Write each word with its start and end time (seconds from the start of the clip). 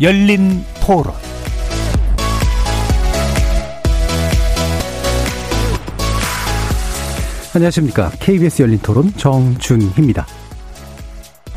열린 0.00 0.64
토론 0.80 1.12
안녕하십니까. 7.54 8.10
KBS 8.18 8.62
열린 8.62 8.78
토론 8.78 9.12
정준희입니다. 9.16 10.26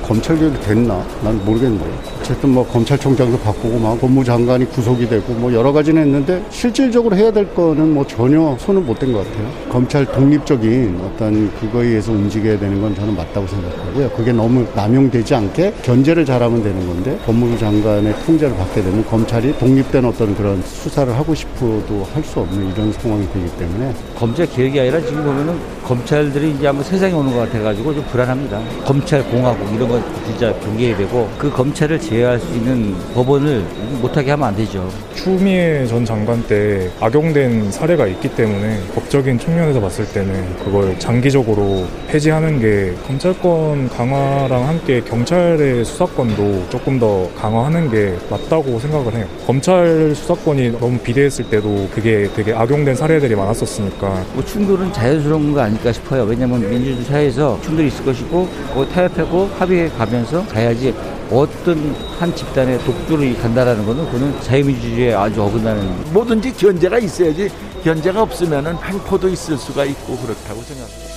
검찰 0.02 0.38
개혁이 0.38 0.60
됐나? 0.62 1.06
난 1.24 1.46
모르겠는데. 1.46 2.13
어쨌든 2.24 2.52
뭐 2.52 2.66
검찰총장도 2.66 3.38
바꾸고 3.40 3.78
막 3.80 4.00
법무장관이 4.00 4.64
구속이 4.70 5.10
되고 5.10 5.34
뭐 5.34 5.52
여러 5.54 5.74
가지는 5.74 6.04
했는데 6.04 6.42
실질적으로 6.50 7.18
해야 7.18 7.30
될 7.30 7.54
거는 7.54 7.94
뭐 7.94 8.08
전혀 8.08 8.56
손은 8.60 8.86
못 8.86 8.98
댄 8.98 9.12
것 9.12 9.28
같아요. 9.28 9.52
검찰 9.70 10.06
독립적인 10.06 11.02
어떤 11.04 11.52
그거에 11.60 11.88
의해서 11.88 12.14
움직여야 12.14 12.58
되는 12.58 12.80
건 12.82 12.96
저는 12.96 13.14
맞다고 13.18 13.46
생각하고요. 13.48 14.10
그게 14.12 14.32
너무 14.32 14.66
남용되지 14.74 15.36
않게 15.36 15.74
견제를 15.84 16.24
잘하면 16.24 16.64
되는 16.64 16.88
건데 16.88 17.20
법무부 17.26 17.58
장관의 17.58 18.16
통제를 18.26 18.56
받게 18.56 18.82
되면 18.84 19.06
검찰이 19.06 19.58
독립된 19.60 20.06
어떤 20.06 20.34
그런 20.34 20.62
수사를 20.64 21.14
하고 21.14 21.36
싶어도 21.36 22.08
할 22.14 22.24
수 22.24 22.40
없는 22.40 22.72
이런 22.72 22.94
상황이 22.94 23.28
되기 23.34 23.46
때문에 23.58 23.94
검찰 24.16 24.50
개혁이 24.50 24.80
아니라 24.80 25.02
지금 25.02 25.26
보면은 25.26 25.60
검찰들이 25.84 26.52
이제 26.52 26.68
한번 26.68 26.86
세상에 26.86 27.12
오는 27.12 27.34
것 27.34 27.40
같아가지고 27.40 27.94
좀 27.94 28.02
불안합니다. 28.10 28.62
검찰 28.86 29.22
공화국 29.30 29.68
이런 29.76 29.90
거 29.90 30.02
진짜 30.26 30.54
경계해야 30.62 30.96
되고 30.96 31.30
그 31.38 31.52
검찰을 31.52 32.00
제 32.00 32.13
어할 32.22 32.40
수 32.40 32.54
있는 32.54 32.96
법원을 33.14 33.64
못하게 34.02 34.32
하면 34.32 34.50
안 34.50 34.56
되죠. 34.56 34.88
추미애 35.16 35.86
전 35.88 36.04
장관 36.04 36.44
때 36.44 36.90
악용된 37.00 37.72
사례가 37.72 38.08
있기 38.08 38.30
때문에 38.36 38.82
법적인 38.94 39.40
측면에서 39.40 39.80
봤을 39.80 40.06
때는 40.08 40.58
그걸 40.64 41.00
장기적으로 41.00 41.86
폐지하는 42.08 42.60
게 42.60 42.94
검찰권 43.08 43.90
강화랑 43.90 44.68
함께 44.68 45.02
경찰의 45.02 45.86
수사권도 45.86 46.70
조금 46.70 47.00
더 47.00 47.30
강화하는 47.36 47.90
게 47.90 48.16
맞다고 48.30 48.80
생각을 48.80 49.14
해요. 49.16 49.26
검찰 49.48 50.14
수사권이 50.14 50.72
너무 50.80 50.98
비대했을 51.00 51.46
때도 51.46 51.88
그게 51.94 52.30
되게 52.36 52.54
악용된 52.54 52.96
사례들이 52.96 53.36
많았었으니까. 53.36 54.26
뭐 54.34 54.44
충돌은 54.44 54.92
자연스러운 54.92 55.54
거 55.54 55.62
아닐까 55.62 55.92
싶어요. 55.92 56.24
왜냐하면 56.24 56.70
민주주의 56.70 57.06
사회에서 57.06 57.60
충돌이 57.64 57.88
있을 57.88 58.04
것이고 58.04 58.48
그 58.74 58.88
타협하고 58.94 59.50
합의해 59.58 59.90
가면서 59.90 60.46
가야지 60.48 60.94
어떤 61.34 61.96
한 62.20 62.36
집단의 62.36 62.80
독주로 62.80 63.22
간다라는 63.42 63.86
것은 63.86 64.12
그는 64.12 64.40
자유민주주의에 64.42 65.14
아주 65.14 65.42
어긋나는 65.42 66.14
뭐든지 66.14 66.54
견제가 66.54 67.00
있어야지 67.00 67.50
견제가 67.84 68.22
없으면은 68.22 68.76
횡포도 68.78 69.28
있을 69.30 69.58
수가 69.58 69.86
있고 69.86 70.16
그렇다고 70.18 70.62
생각합니다. 70.62 71.14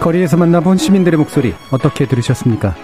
거리에서 0.00 0.36
만나본 0.36 0.76
시민들의 0.76 1.18
목소리 1.18 1.54
어떻게 1.70 2.06
들으셨습니까? 2.06 2.74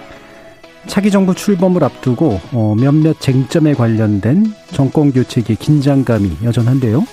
차기 0.87 1.11
정부 1.11 1.35
출범을 1.35 1.83
앞두고 1.83 2.39
어, 2.53 2.75
몇몇 2.79 3.19
쟁점에 3.19 3.73
관련된 3.73 4.53
정권 4.71 5.11
교체기의 5.11 5.57
긴장감이 5.57 6.37
여전한데요. 6.43 7.03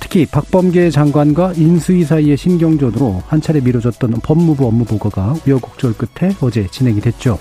특히 0.00 0.26
박범계 0.26 0.90
장관과 0.90 1.54
인수위 1.56 2.04
사이의 2.04 2.36
신경전으로 2.36 3.22
한 3.26 3.40
차례 3.40 3.60
미뤄졌던 3.60 4.12
법무부 4.22 4.66
업무 4.66 4.84
보고가 4.84 5.34
우여곡절 5.46 5.94
끝에 5.94 6.34
어제 6.40 6.66
진행이 6.68 7.00
됐죠. 7.00 7.38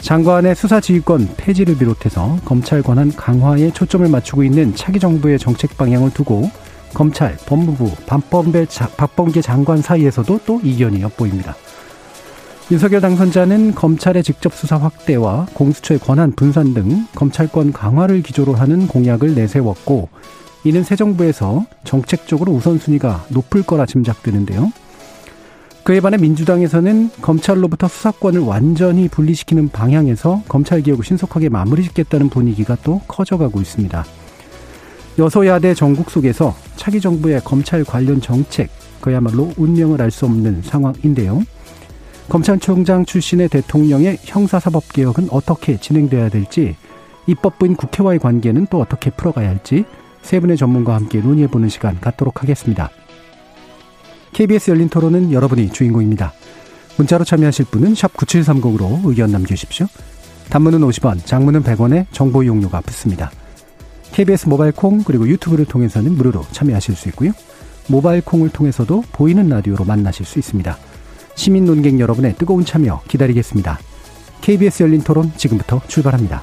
장관의 0.00 0.56
수사 0.56 0.80
지휘권 0.80 1.34
폐지를 1.36 1.78
비롯해서 1.78 2.36
검찰 2.44 2.82
권한 2.82 3.14
강화에 3.14 3.70
초점을 3.72 4.08
맞추고 4.08 4.42
있는 4.42 4.74
차기 4.74 4.98
정부의 4.98 5.38
정책 5.38 5.76
방향을 5.76 6.10
두고 6.10 6.50
검찰, 6.92 7.36
법무부, 7.46 7.92
박범계, 8.06 8.66
박범계 8.96 9.40
장관 9.40 9.80
사이에서도 9.80 10.40
또 10.44 10.60
이견이 10.62 11.00
엿보입니다. 11.02 11.54
윤석열 12.70 13.00
당선자는 13.00 13.74
검찰의 13.74 14.22
직접 14.22 14.54
수사 14.54 14.76
확대와 14.76 15.46
공수처의 15.54 16.00
권한 16.00 16.32
분산 16.32 16.74
등 16.74 17.06
검찰권 17.14 17.72
강화를 17.72 18.22
기조로 18.22 18.54
하는 18.54 18.88
공약을 18.88 19.34
내세웠고 19.34 20.08
이는 20.64 20.84
새 20.84 20.96
정부에서 20.96 21.66
정책적으로 21.84 22.52
우선순위가 22.52 23.26
높을 23.30 23.62
거라 23.62 23.86
짐작되는데요. 23.86 24.72
그에 25.84 26.00
반해 26.00 26.16
민주당에서는 26.16 27.10
검찰로부터 27.20 27.88
수사권을 27.88 28.40
완전히 28.40 29.08
분리시키는 29.08 29.70
방향에서 29.70 30.42
검찰 30.46 30.80
개혁을 30.80 31.04
신속하게 31.04 31.48
마무리 31.48 31.82
짓겠다는 31.82 32.28
분위기가 32.28 32.76
또 32.84 33.00
커져가고 33.08 33.60
있습니다. 33.60 34.04
여소야대 35.18 35.74
전국 35.74 36.10
속에서 36.10 36.54
차기 36.76 37.00
정부의 37.00 37.40
검찰 37.44 37.84
관련 37.84 38.20
정책 38.20 38.70
그야말로 39.00 39.52
운명을 39.56 40.00
알 40.00 40.12
수 40.12 40.24
없는 40.26 40.62
상황인데요. 40.62 41.42
검찰총장 42.28 43.04
출신의 43.04 43.48
대통령의 43.48 44.18
형사사법개혁은 44.22 45.28
어떻게 45.30 45.78
진행돼야 45.78 46.28
될지 46.28 46.76
입법부인 47.26 47.74
국회와의 47.74 48.20
관계는 48.20 48.68
또 48.70 48.80
어떻게 48.80 49.10
풀어가야 49.10 49.48
할지 49.48 49.84
세 50.22 50.40
분의 50.40 50.56
전문가와 50.56 50.96
함께 50.96 51.20
논의해보는 51.20 51.68
시간 51.68 52.00
갖도록 52.00 52.42
하겠습니다. 52.42 52.90
KBS 54.32 54.70
열린 54.70 54.88
토론은 54.88 55.32
여러분이 55.32 55.70
주인공입니다. 55.72 56.32
문자로 56.96 57.24
참여하실 57.24 57.66
분은 57.66 57.94
9730으로 57.94 59.00
의견 59.04 59.30
남겨주십시오. 59.30 59.86
단문은 60.48 60.80
50원, 60.80 61.24
장문은 61.24 61.62
100원에 61.62 62.06
정보 62.12 62.42
이용료가 62.42 62.80
붙습니다. 62.82 63.30
KBS 64.12 64.48
모바일 64.48 64.72
콩 64.72 65.02
그리고 65.02 65.26
유튜브를 65.26 65.64
통해서는 65.64 66.16
무료로 66.16 66.44
참여하실 66.52 66.94
수 66.94 67.08
있고요. 67.08 67.32
모바일 67.88 68.22
콩을 68.22 68.50
통해서도 68.50 69.04
보이는 69.12 69.48
라디오로 69.48 69.84
만나실 69.84 70.26
수 70.26 70.38
있습니다. 70.38 70.76
시민 71.34 71.64
논객 71.64 71.98
여러분의 71.98 72.36
뜨거운 72.36 72.64
참여 72.64 73.02
기다리겠습니다. 73.08 73.78
KBS 74.42 74.82
열린 74.82 75.00
토론 75.00 75.32
지금부터 75.36 75.80
출발합니다. 75.88 76.42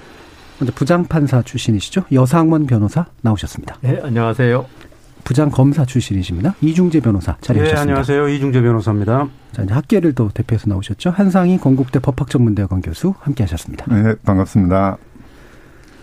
먼저 0.61 0.71
부장판사 0.75 1.41
출신이시죠? 1.41 2.03
여상원 2.11 2.67
변호사 2.67 3.07
나오셨습니다. 3.21 3.77
네, 3.81 3.99
안녕하세요. 4.03 4.63
부장 5.23 5.49
검사 5.49 5.85
출신이십니다. 5.85 6.53
이중재 6.61 6.99
변호사 6.99 7.35
자리하셨습니다. 7.41 7.75
네, 7.75 7.81
안녕하세요. 7.81 8.29
이중재 8.29 8.61
변호사입니다. 8.61 9.27
자, 9.53 9.63
이제 9.63 9.73
학계를 9.73 10.13
또 10.13 10.29
대표해서 10.29 10.69
나오셨죠. 10.69 11.09
한상희 11.09 11.57
건국대 11.57 11.97
법학전문대학원 11.99 12.81
교수 12.83 13.15
함께 13.19 13.43
하셨습니다. 13.43 13.85
네, 13.87 14.13
반갑습니다. 14.23 14.97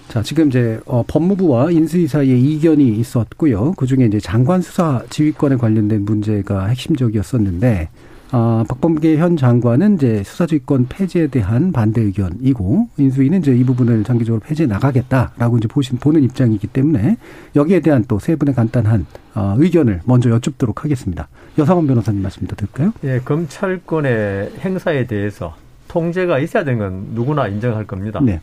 자, 0.08 0.22
지금 0.22 0.48
이제 0.48 0.80
어, 0.86 1.04
법무부와 1.06 1.70
인수위 1.70 2.08
사이에 2.08 2.36
이견이 2.36 2.98
있었고요. 2.98 3.74
그 3.76 3.86
중에 3.86 4.06
이제 4.06 4.18
장관 4.18 4.60
수사 4.60 5.02
지휘권에 5.08 5.54
관련된 5.54 6.04
문제가 6.04 6.66
핵심적이었었는데 6.66 7.90
아, 8.30 8.62
박범계 8.68 9.16
현 9.16 9.36
장관은 9.38 9.94
이제 9.94 10.22
수사지휘권 10.22 10.86
폐지에 10.90 11.28
대한 11.28 11.72
반대 11.72 12.02
의견이고 12.02 12.88
인수위는 12.98 13.38
이제 13.38 13.56
이 13.56 13.64
부분을 13.64 14.04
장기적으로 14.04 14.40
폐지해 14.40 14.66
나가겠다라고 14.66 15.56
이제 15.58 15.66
보신 15.68 15.96
보는 15.98 16.22
입장이기 16.22 16.66
때문에 16.66 17.16
여기에 17.56 17.80
대한 17.80 18.04
또 18.06 18.18
세 18.18 18.36
분의 18.36 18.54
간단한 18.54 19.06
어, 19.34 19.54
의견을 19.58 20.00
먼저 20.04 20.28
여쭙도록 20.28 20.84
하겠습니다. 20.84 21.28
여상원 21.56 21.86
변호사님 21.86 22.20
말씀도 22.20 22.56
들을까요? 22.56 22.92
예, 23.04 23.20
검찰권의 23.20 24.52
행사에 24.60 25.06
대해서 25.06 25.54
통제가 25.86 26.38
있어야 26.40 26.64
되는 26.64 26.78
건 26.78 27.06
누구나 27.14 27.46
인정할 27.48 27.86
겁니다. 27.86 28.20
네. 28.22 28.40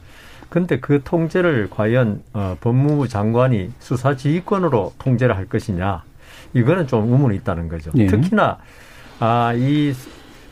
근데 0.50 0.80
그 0.80 1.02
통제를 1.04 1.70
과연 1.70 2.22
어, 2.34 2.56
법무부 2.62 3.08
장관이 3.08 3.72
수사지휘권으로 3.80 4.94
통제를 4.98 5.36
할 5.36 5.46
것이냐 5.46 6.04
이거는 6.54 6.88
좀 6.88 7.12
의문이 7.12 7.36
있다는 7.38 7.68
거죠. 7.68 7.92
네. 7.94 8.08
특히나 8.08 8.58
아, 9.20 9.54
이 9.56 9.94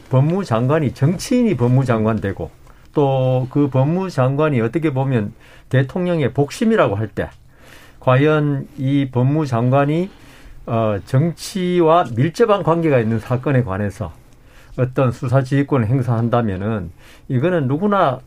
법무장관이 0.10 0.94
정치인이 0.94 1.56
법무장관 1.57 2.21
되고 2.21 2.51
또 2.94 3.48
그 3.50 3.69
법무장관이 3.69 4.62
어떻게 4.62 4.94
보면 4.94 5.33
대통령의 5.69 6.33
복심이라고 6.33 6.95
할 6.95 7.07
때 7.07 7.30
과연 8.00 8.68
이 8.77 9.10
법무장관이 9.12 10.10
어, 10.65 10.98
정치와 11.06 12.06
밀접한 12.15 12.63
관계가 12.63 13.00
있는 13.00 13.19
사건에 13.19 13.63
관해서 13.63 14.13
어떤 14.77 15.12
수사 15.12 15.42
지휘권을 15.44 15.88
행사한다면은 15.88 16.92
이거는 17.27 17.68
누구나 17.68 18.19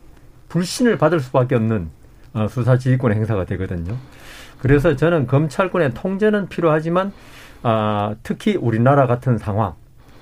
불신을 0.49 0.97
받을 0.97 1.19
수밖에 1.19 1.55
없는 1.55 1.89
어, 2.33 2.47
수사 2.47 2.77
지휘권 2.77 3.13
행사가 3.13 3.45
되거든요. 3.45 3.97
그래서 4.59 4.95
저는 4.95 5.27
검찰권의 5.27 5.93
통제는 5.93 6.47
필요하지만 6.49 7.11
아, 7.63 8.15
특히 8.23 8.55
우리나라 8.55 9.07
같은 9.07 9.37
상황 9.37 9.73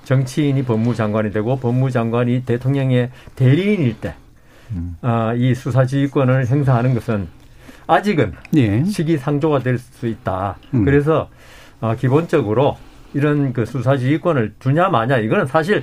정치인이 0.06 0.62
법무장관이 0.62 1.32
되고 1.32 1.56
법무장관이 1.56 2.44
대통령의 2.46 3.10
대리인일 3.34 4.00
때, 4.00 4.14
음. 4.70 4.96
아, 5.02 5.34
이 5.34 5.52
수사지휘권을 5.52 6.46
행사하는 6.46 6.94
것은 6.94 7.26
아직은 7.88 8.32
예. 8.56 8.84
시기상조가 8.84 9.60
될 9.60 9.78
수 9.78 10.06
있다. 10.06 10.58
음. 10.74 10.84
그래서 10.84 11.28
어, 11.80 11.96
기본적으로 11.96 12.76
이런 13.14 13.52
그 13.52 13.66
수사지휘권을 13.66 14.54
두냐 14.60 14.88
마냐 14.90 15.18
이거는 15.18 15.46
사실 15.46 15.82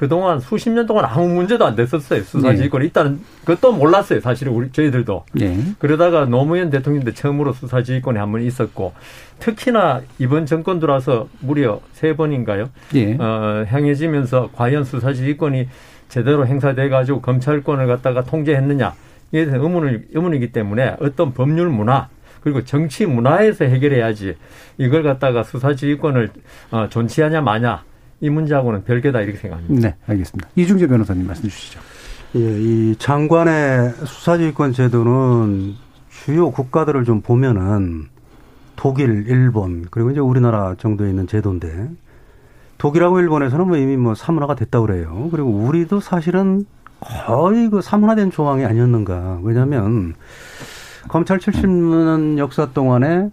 그동안 0.00 0.40
수십 0.40 0.70
년 0.70 0.86
동안 0.86 1.04
아무 1.04 1.28
문제도 1.28 1.62
안 1.66 1.76
됐었어요. 1.76 2.22
수사 2.22 2.48
지휘권이 2.56 2.86
있다는 2.86 3.20
것도 3.44 3.72
몰랐어요. 3.72 4.20
사실은 4.20 4.54
우리 4.54 4.72
저희들도. 4.72 5.26
예. 5.42 5.58
그러다가 5.78 6.24
노무현 6.24 6.70
대통령 6.70 7.04
때 7.04 7.12
처음으로 7.12 7.52
수사 7.52 7.82
지휘권이 7.82 8.18
한 8.18 8.32
번 8.32 8.40
있었고 8.40 8.94
특히나 9.40 10.00
이번 10.18 10.46
정권 10.46 10.80
들어와서 10.80 11.28
무려 11.40 11.82
세 11.92 12.16
번인가요? 12.16 12.70
예. 12.94 13.14
어, 13.20 13.66
향해지면서 13.68 14.48
과연 14.54 14.84
수사 14.84 15.12
지휘권이 15.12 15.68
제대로 16.08 16.46
행사돼 16.46 16.88
가지고 16.88 17.20
검찰권을 17.20 17.86
갖다가 17.86 18.24
통제했느냐 18.24 18.94
이에 19.32 19.44
대해서 19.44 19.62
의문을 19.62 20.06
의문이기 20.14 20.50
때문에 20.52 20.96
어떤 21.00 21.34
법률 21.34 21.68
문화 21.68 22.08
그리고 22.40 22.64
정치 22.64 23.04
문화에서 23.04 23.66
해결해야지 23.66 24.34
이걸 24.78 25.02
갖다가 25.02 25.42
수사지휘권을 25.42 26.30
어, 26.70 26.88
존치하냐 26.88 27.42
마냐 27.42 27.84
이 28.20 28.30
문제하고는 28.30 28.84
별개다 28.84 29.20
이렇게 29.20 29.38
생각합니다. 29.38 29.88
네, 29.88 29.94
알겠습니다. 30.06 30.48
이중재 30.56 30.86
변호사님 30.86 31.26
말씀 31.26 31.48
주시죠. 31.48 31.80
예, 32.36 32.40
이 32.40 32.94
장관의 32.96 33.92
수사지휘권 34.04 34.72
제도는 34.72 35.74
주요 36.10 36.50
국가들을 36.50 37.04
좀 37.04 37.22
보면은 37.22 38.06
독일, 38.76 39.26
일본 39.28 39.86
그리고 39.90 40.10
이제 40.10 40.20
우리나라 40.20 40.74
정도에 40.76 41.08
있는 41.10 41.26
제도인데 41.26 41.90
독일하고 42.78 43.20
일본에서는 43.20 43.66
뭐 43.66 43.76
이미 43.76 43.96
뭐 43.96 44.14
사문화가 44.14 44.54
됐다고 44.54 44.86
그래요. 44.86 45.28
그리고 45.30 45.50
우리도 45.50 46.00
사실은 46.00 46.64
거의 47.00 47.68
그 47.68 47.80
사문화된 47.82 48.30
조항이 48.30 48.64
아니었는가. 48.64 49.40
왜냐하면 49.42 50.14
검찰 51.08 51.38
70년 51.38 52.38
역사 52.38 52.70
동안에 52.72 53.30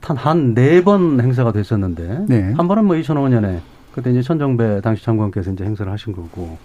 한네 0.00 0.84
번 0.84 1.20
행사가 1.20 1.52
됐었는데 1.52 2.26
네. 2.28 2.52
한 2.56 2.68
번은 2.68 2.84
뭐 2.84 2.96
2005년에 2.96 3.60
그때 3.96 4.10
이제 4.10 4.20
천정배 4.20 4.82
당시 4.82 5.02
장관께서 5.02 5.52
이제 5.52 5.64
행사를 5.64 5.90
하신 5.90 6.12
거고 6.12 6.58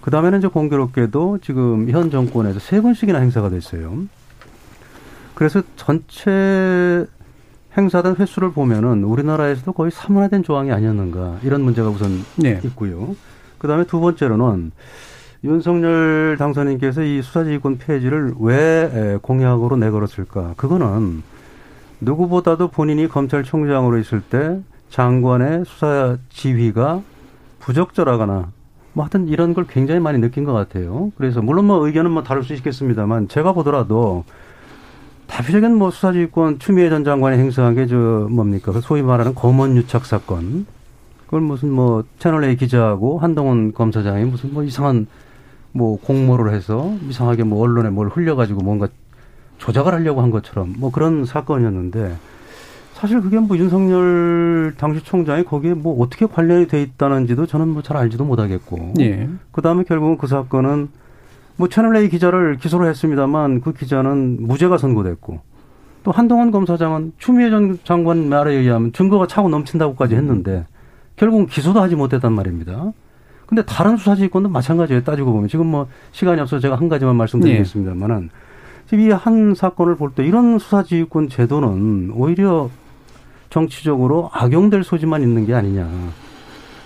그 0.00 0.10
다음에는 0.10 0.38
이제 0.38 0.48
공교롭게도 0.48 1.40
지금 1.42 1.90
현 1.90 2.10
정권에서 2.10 2.58
세 2.58 2.80
번씩이나 2.80 3.18
행사가 3.18 3.50
됐어요. 3.50 4.04
그래서 5.34 5.62
전체 5.76 7.06
행사된 7.76 8.16
횟수를 8.16 8.52
보면은 8.52 9.04
우리나라에서도 9.04 9.70
거의 9.74 9.90
사문화된 9.90 10.42
조항이 10.42 10.72
아니었는가 10.72 11.40
이런 11.42 11.60
문제가 11.60 11.90
우선 11.90 12.24
네. 12.36 12.58
있고요. 12.64 13.14
그 13.58 13.68
다음에 13.68 13.84
두 13.84 14.00
번째로는 14.00 14.72
윤석열 15.44 16.36
당선인께서 16.38 17.02
이 17.02 17.20
수사지휘권 17.20 17.76
폐지를 17.76 18.32
왜 18.40 19.18
공약으로 19.20 19.76
내걸었을까? 19.76 20.54
그거는 20.56 21.22
누구보다도 22.00 22.68
본인이 22.68 23.06
검찰총장으로 23.06 23.98
있을 23.98 24.22
때 24.22 24.60
장관의 24.90 25.64
수사 25.66 26.18
지휘가 26.28 27.02
부적절하거나 27.60 28.48
뭐 28.92 29.04
하여튼 29.04 29.28
이런 29.28 29.54
걸 29.54 29.66
굉장히 29.66 30.00
많이 30.00 30.18
느낀 30.18 30.44
것 30.44 30.52
같아요. 30.52 31.12
그래서 31.16 31.40
물론 31.40 31.66
뭐 31.66 31.86
의견은 31.86 32.10
뭐 32.10 32.22
다를 32.22 32.42
수 32.42 32.54
있겠습니다만 32.54 33.28
제가 33.28 33.52
보더라도 33.52 34.24
대표적인 35.28 35.76
뭐 35.76 35.90
수사지휘권 35.92 36.58
추미애 36.58 36.90
전 36.90 37.04
장관이 37.04 37.38
행사한 37.38 37.76
게 37.76 37.86
저 37.86 37.96
뭡니까 38.30 38.72
그 38.72 38.80
소위 38.80 39.00
말하는 39.02 39.34
검언 39.34 39.76
유착 39.76 40.04
사건 40.04 40.66
그걸 41.26 41.40
무슨 41.42 41.70
뭐 41.70 42.02
채널 42.18 42.42
A 42.42 42.56
기자하고 42.56 43.20
한동훈 43.20 43.72
검사장이 43.72 44.24
무슨 44.24 44.52
뭐 44.52 44.64
이상한 44.64 45.06
뭐 45.70 46.00
공모를 46.00 46.52
해서 46.52 46.92
이상하게 47.08 47.44
뭐 47.44 47.62
언론에 47.62 47.90
뭘 47.90 48.08
흘려가지고 48.08 48.62
뭔가 48.62 48.88
조작을 49.58 49.94
하려고 49.94 50.20
한 50.20 50.32
것처럼 50.32 50.74
뭐 50.78 50.90
그런 50.90 51.24
사건이었는데 51.24 52.16
사실 53.00 53.22
그게 53.22 53.38
뭐 53.38 53.56
윤석열 53.56 54.74
당시 54.76 55.02
총장이 55.02 55.44
거기에 55.44 55.72
뭐 55.72 56.02
어떻게 56.02 56.26
관련이 56.26 56.68
돼 56.68 56.82
있다는지도 56.82 57.46
저는 57.46 57.68
뭐 57.68 57.80
잘 57.82 57.96
알지도 57.96 58.24
못하겠고. 58.26 58.92
예. 59.00 59.26
그 59.52 59.62
다음에 59.62 59.84
결국은 59.84 60.18
그 60.18 60.26
사건은 60.26 60.88
뭐 61.56 61.68
채널A 61.68 62.10
기자를 62.10 62.56
기소를 62.58 62.88
했습니다만 62.88 63.62
그 63.62 63.72
기자는 63.72 64.38
무죄가 64.46 64.76
선고됐고 64.76 65.40
또 66.02 66.10
한동훈 66.10 66.50
검사장은 66.50 67.12
추미애 67.18 67.48
전 67.48 67.78
장관 67.84 68.28
말에 68.28 68.52
의하면 68.54 68.92
증거가 68.92 69.26
차고 69.26 69.48
넘친다고까지 69.48 70.14
했는데 70.16 70.66
결국은 71.16 71.46
기소도 71.46 71.80
하지 71.80 71.96
못했단 71.96 72.32
말입니다. 72.34 72.92
근데 73.46 73.62
다른 73.64 73.96
수사지휘권도 73.96 74.50
마찬가지예요. 74.50 75.04
따지고 75.04 75.32
보면 75.32 75.48
지금 75.48 75.66
뭐 75.66 75.86
시간이 76.12 76.40
없어서 76.40 76.60
제가 76.60 76.76
한 76.76 76.88
가지만 76.90 77.16
말씀드리겠습니다만은 77.16 78.28
지금 78.88 79.04
이 79.04 79.10
한 79.10 79.54
사건을 79.54 79.96
볼 79.96 80.12
때 80.14 80.24
이런 80.24 80.58
수사지휘권 80.58 81.28
제도는 81.30 82.12
오히려 82.14 82.68
정치적으로 83.50 84.30
악용될 84.32 84.84
소지만 84.84 85.22
있는 85.22 85.44
게 85.44 85.54
아니냐. 85.54 85.88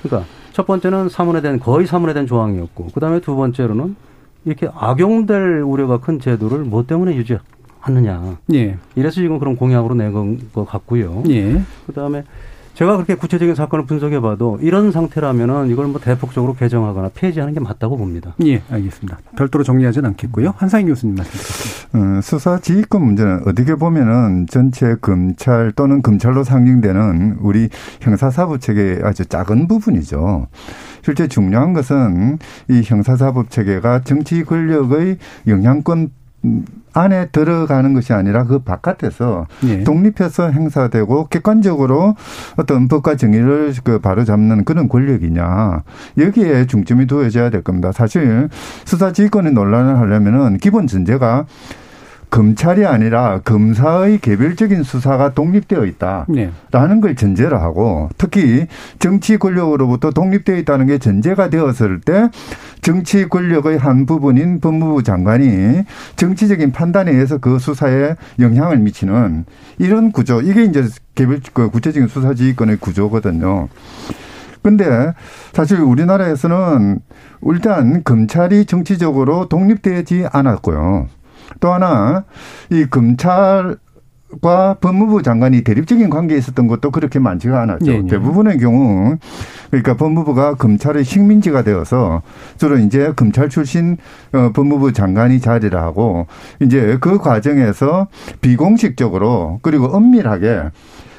그러니까 0.03 0.29
첫 0.53 0.67
번째는 0.67 1.09
사문화된 1.09 1.61
거의 1.61 1.87
사문화된 1.87 2.27
조항이었고 2.27 2.89
그다음에 2.89 3.21
두 3.21 3.37
번째로는 3.37 3.97
이렇게 4.45 4.69
악용될 4.75 5.63
우려가 5.63 5.99
큰 5.99 6.21
제도를 6.21 6.61
뭐 6.61 6.85
때문에 6.87 7.15
유지하느냐. 7.17 8.39
예. 8.55 8.77
이래서 8.95 9.15
지금 9.17 9.39
그런 9.39 9.57
공약으로 9.57 9.95
낸 9.95 10.13
것 10.53 10.65
같고요. 10.67 11.23
예. 11.29 11.63
그다음에 11.87 12.25
제가 12.75 12.97
그렇게 12.97 13.15
구체적인 13.15 13.55
사건을 13.55 13.87
분석해봐도 13.87 14.59
이런 14.61 14.91
상태라면은 14.91 15.71
이걸 15.71 15.87
뭐 15.87 16.01
대폭적으로 16.01 16.55
개정하거나 16.55 17.11
폐지하는 17.15 17.55
게 17.55 17.61
맞다고 17.61 17.97
봅니다. 17.97 18.35
예, 18.45 18.63
알겠습니다. 18.69 19.19
별도로 19.37 19.63
정리하지는 19.63 20.11
않겠고요. 20.11 20.55
한상희 20.57 20.87
교수님 20.87 21.15
말씀 21.15 21.33
드리겠습니다. 21.33 22.19
어, 22.19 22.21
수사 22.21 22.59
지휘권 22.59 23.03
문제는 23.03 23.43
어떻게 23.47 23.77
보면은 23.77 24.47
전체 24.51 24.97
검찰 25.01 25.73
또는 25.73 26.03
검찰로 26.03 26.43
상징되는 26.43 27.37
우리 27.41 27.69
형사사법 28.01 28.61
체계의 28.61 29.01
아주 29.05 29.25
작은 29.25 29.69
부분이죠. 29.69 30.49
실제 31.03 31.29
중요한 31.29 31.75
것은 31.75 32.39
이 32.69 32.83
형사사법 32.85 33.51
체계가 33.51 34.01
정치 34.01 34.43
권력의 34.43 35.19
영향권 35.47 36.11
안에 36.95 37.29
들어가는 37.31 37.93
것이 37.93 38.13
아니라 38.13 38.45
그 38.45 38.61
바깥에서 38.61 39.47
예. 39.65 39.83
독립해서 39.83 40.51
행사되고 40.51 41.27
객관적으로 41.27 42.15
어떤 42.57 42.87
법과 42.87 43.17
정의를 43.17 43.75
그 43.83 43.99
바로 43.99 44.25
잡는 44.25 44.65
그런 44.65 44.89
권력이냐 44.89 45.83
여기에 46.19 46.67
중점이 46.67 47.07
두어져야 47.07 47.51
될 47.51 47.63
겁니다. 47.63 47.91
사실 47.91 48.49
수사 48.85 49.13
지휘권의 49.13 49.53
논란을 49.53 49.99
하려면은 49.99 50.59
기본 50.59 50.87
전제가 50.87 51.47
검찰이 52.35 52.85
아니라 52.85 53.41
검사의 53.45 54.19
개별적인 54.19 54.83
수사가 54.83 55.35
독립되어 55.35 55.85
있다라는 55.85 56.27
네. 56.35 57.01
걸 57.01 57.15
전제로 57.15 57.59
하고 57.59 58.09
특히 58.19 58.67
정치 58.99 59.37
권력으로부터 59.37 60.11
독립되어 60.11 60.57
있다는 60.57 60.87
게 60.87 60.99
전제가 60.99 61.49
되었을 61.49 62.01
때 62.01 62.29
정치 62.83 63.29
권력의 63.29 63.79
한 63.79 64.05
부분인 64.05 64.59
법무부 64.59 65.05
장관이 65.05 65.85
정치적인 66.17 66.73
판단에 66.73 67.13
의해서 67.13 67.39
그 67.39 67.61
수사에 67.61 68.17
영향을 68.41 68.79
미치는 68.79 69.45
이런 69.79 70.11
구조 70.11 70.41
이게 70.41 70.65
이제 70.65 70.89
개별 71.15 71.39
그 71.53 71.71
구체적인 71.71 72.09
수사지휘권의 72.09 72.79
구조거든요. 72.79 73.69
근데 74.61 75.13
사실 75.53 75.79
우리나라에서는 75.79 76.99
일단 77.43 78.03
검찰이 78.03 78.65
정치적으로 78.65 79.49
독립되지 79.49 80.27
않았고요. 80.33 81.07
또 81.61 81.73
하나 81.73 82.25
이 82.71 82.87
검찰 82.87 83.77
과 84.41 84.75
법무부 84.81 85.23
장관이 85.23 85.63
대립적인 85.63 86.11
관계에 86.11 86.39
있었던 86.39 86.67
것도 86.67 86.91
그렇게 86.91 87.19
많지가 87.19 87.61
않았죠. 87.63 87.93
예, 87.93 87.97
예. 87.97 88.07
대부분의 88.07 88.59
경우 88.59 89.17
그러니까 89.71 89.97
법무부가 89.97 90.55
검찰의 90.55 91.05
식민지가 91.05 91.63
되어서 91.63 92.23
주로 92.57 92.79
이제 92.79 93.13
검찰 93.15 93.49
출신 93.49 93.97
어, 94.33 94.51
법무부 94.53 94.93
장관이 94.93 95.41
자리를 95.41 95.79
하고 95.79 96.27
이제 96.61 96.99
그 97.01 97.19
과정에서 97.19 98.09
비공식적으로 98.41 99.61
그리고 99.63 99.97
은밀하게 99.97 100.71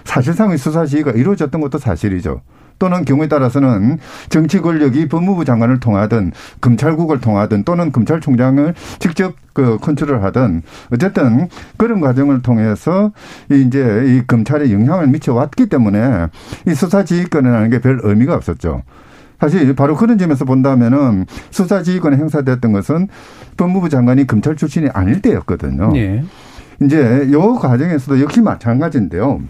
사실상의 0.04 0.58
수사 0.58 0.86
지휘가 0.86 1.12
이루어졌던 1.12 1.62
것도 1.62 1.78
사실이죠. 1.78 2.42
또는 2.78 3.06
경우에 3.06 3.28
따라서는 3.28 4.00
정치 4.30 4.60
권력이 4.60 5.08
법무부 5.08 5.46
장관을 5.46 5.80
통하든 5.80 6.32
검찰국을 6.60 7.22
통하든 7.22 7.64
또는 7.64 7.92
검찰총장을 7.92 8.74
직접 9.00 9.36
그 9.54 9.78
컨트롤 9.80 10.22
하든 10.24 10.62
어쨌든 10.92 11.48
그런 11.78 12.02
과정을 12.02 12.42
통해서 12.42 13.14
이제 13.50 14.04
이 14.08 14.28
검찰에 14.28 14.72
영향을 14.74 15.08
미쳐 15.08 15.34
왔기 15.34 15.68
때문에 15.68 16.28
이 16.68 16.74
수사지휘권이라는 16.74 17.70
게 17.70 17.80
별 17.80 18.00
의미가 18.02 18.34
없었죠. 18.36 18.82
사실 19.40 19.76
바로 19.76 19.96
그런 19.96 20.18
점에서 20.18 20.44
본다면은 20.46 21.26
수사지휘권이 21.52 22.18
행사됐던 22.18 22.72
것은 22.72 23.08
법무부 23.58 23.90
장관이 23.90 24.26
검찰 24.28 24.56
출신이 24.56 24.90
아닐 24.94 25.22
때였거든요. 25.22 25.92
예. 25.96 26.24
이제 26.82 27.30
요 27.32 27.54
과정에서도 27.54 28.22
역시 28.22 28.42
마찬가지인데요. 28.42 29.42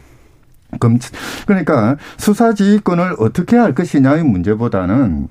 검 0.79 0.99
그러니까 1.45 1.97
수사지휘권을 2.17 3.15
어떻게 3.19 3.55
할 3.55 3.73
것이냐의 3.75 4.23
문제보다는 4.23 5.27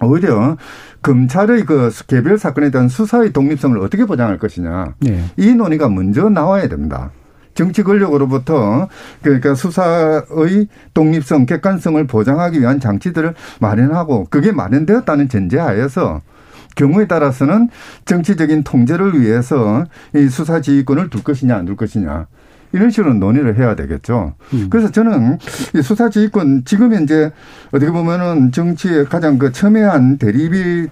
오히려 0.00 0.56
검찰의 1.02 1.64
그 1.64 1.90
개별 2.06 2.38
사건에 2.38 2.70
대한 2.70 2.88
수사의 2.88 3.32
독립성을 3.32 3.78
어떻게 3.78 4.04
보장할 4.04 4.38
것이냐 4.38 4.94
네. 5.00 5.24
이 5.36 5.54
논의가 5.54 5.88
먼저 5.88 6.28
나와야 6.28 6.68
됩니다. 6.68 7.10
정치 7.54 7.82
권력으로부터 7.82 8.88
그러니까 9.20 9.54
수사의 9.54 10.68
독립성, 10.94 11.46
객관성을 11.46 12.06
보장하기 12.06 12.60
위한 12.60 12.80
장치들을 12.80 13.34
마련하고 13.60 14.26
그게 14.30 14.52
마련되었다는 14.52 15.28
전제하에서 15.28 16.22
경우에 16.76 17.06
따라서는 17.06 17.68
정치적인 18.06 18.64
통제를 18.64 19.20
위해서 19.20 19.84
이 20.14 20.28
수사 20.28 20.62
지휘권을 20.62 21.10
둘 21.10 21.22
것이냐 21.22 21.54
안 21.56 21.66
둘 21.66 21.76
것이냐 21.76 22.26
이런 22.72 22.90
식으로 22.90 23.14
논의를 23.14 23.58
해야 23.58 23.76
되겠죠. 23.76 24.34
음. 24.54 24.66
그래서 24.70 24.90
저는 24.90 25.38
이 25.74 25.82
수사 25.82 26.08
지휘권 26.08 26.64
지금 26.64 26.94
현재 26.94 27.30
어떻게 27.68 27.90
보면은 27.90 28.52
정치의 28.52 29.06
가장 29.06 29.38
그 29.38 29.52
첨예한 29.52 30.18
대립이 30.18 30.88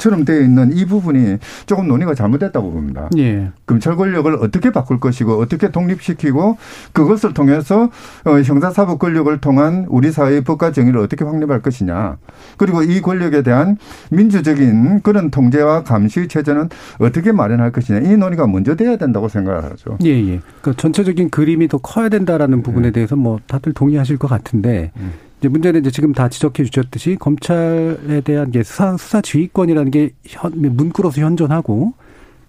처럼 0.00 0.24
되어 0.24 0.40
있는 0.40 0.72
이 0.72 0.86
부분이 0.86 1.36
조금 1.66 1.86
논의가 1.86 2.14
잘못됐다고 2.14 2.72
봅니다. 2.72 3.08
예. 3.18 3.50
검찰 3.66 3.96
권력을 3.96 4.34
어떻게 4.36 4.72
바꿀 4.72 4.98
것이고 4.98 5.34
어떻게 5.34 5.70
독립시키고 5.70 6.56
그것을 6.92 7.34
통해서 7.34 7.90
어, 8.24 8.40
형사사법 8.40 8.98
권력을 8.98 9.36
통한 9.38 9.86
우리 9.88 10.10
사회의 10.10 10.42
법과 10.42 10.72
정의를 10.72 10.98
어떻게 11.00 11.24
확립할 11.24 11.60
것이냐. 11.60 12.16
그리고 12.56 12.82
이 12.82 13.00
권력에 13.00 13.42
대한 13.42 13.76
민주적인 14.10 15.02
그런 15.02 15.30
통제와 15.30 15.84
감시 15.84 16.26
체제는 16.26 16.70
어떻게 16.98 17.30
마련할 17.30 17.70
것이냐. 17.70 18.00
이 18.00 18.16
논의가 18.16 18.46
먼저 18.46 18.74
돼야 18.74 18.96
된다고 18.96 19.28
생각하죠. 19.28 19.98
예, 20.02 20.08
예. 20.08 20.40
그 20.62 20.74
전체적인 20.74 21.28
그림이 21.28 21.68
더 21.68 21.76
커야 21.78 22.08
된다라는 22.08 22.62
부분에 22.62 22.88
네. 22.88 22.92
대해서 22.92 23.16
뭐 23.16 23.38
다들 23.46 23.74
동의하실 23.74 24.16
것 24.16 24.28
같은데 24.28 24.92
음. 24.96 25.12
이제 25.40 25.48
문제는 25.48 25.80
이제 25.80 25.90
지금 25.90 26.12
다 26.12 26.28
지적해 26.28 26.64
주셨듯이 26.64 27.16
검찰에 27.18 28.20
대한 28.22 28.50
게 28.50 28.62
수사, 28.62 28.96
수사 28.98 29.20
지휘권이라는 29.22 29.90
게 29.90 30.10
현, 30.26 30.52
문구로서 30.54 31.22
현존하고 31.22 31.94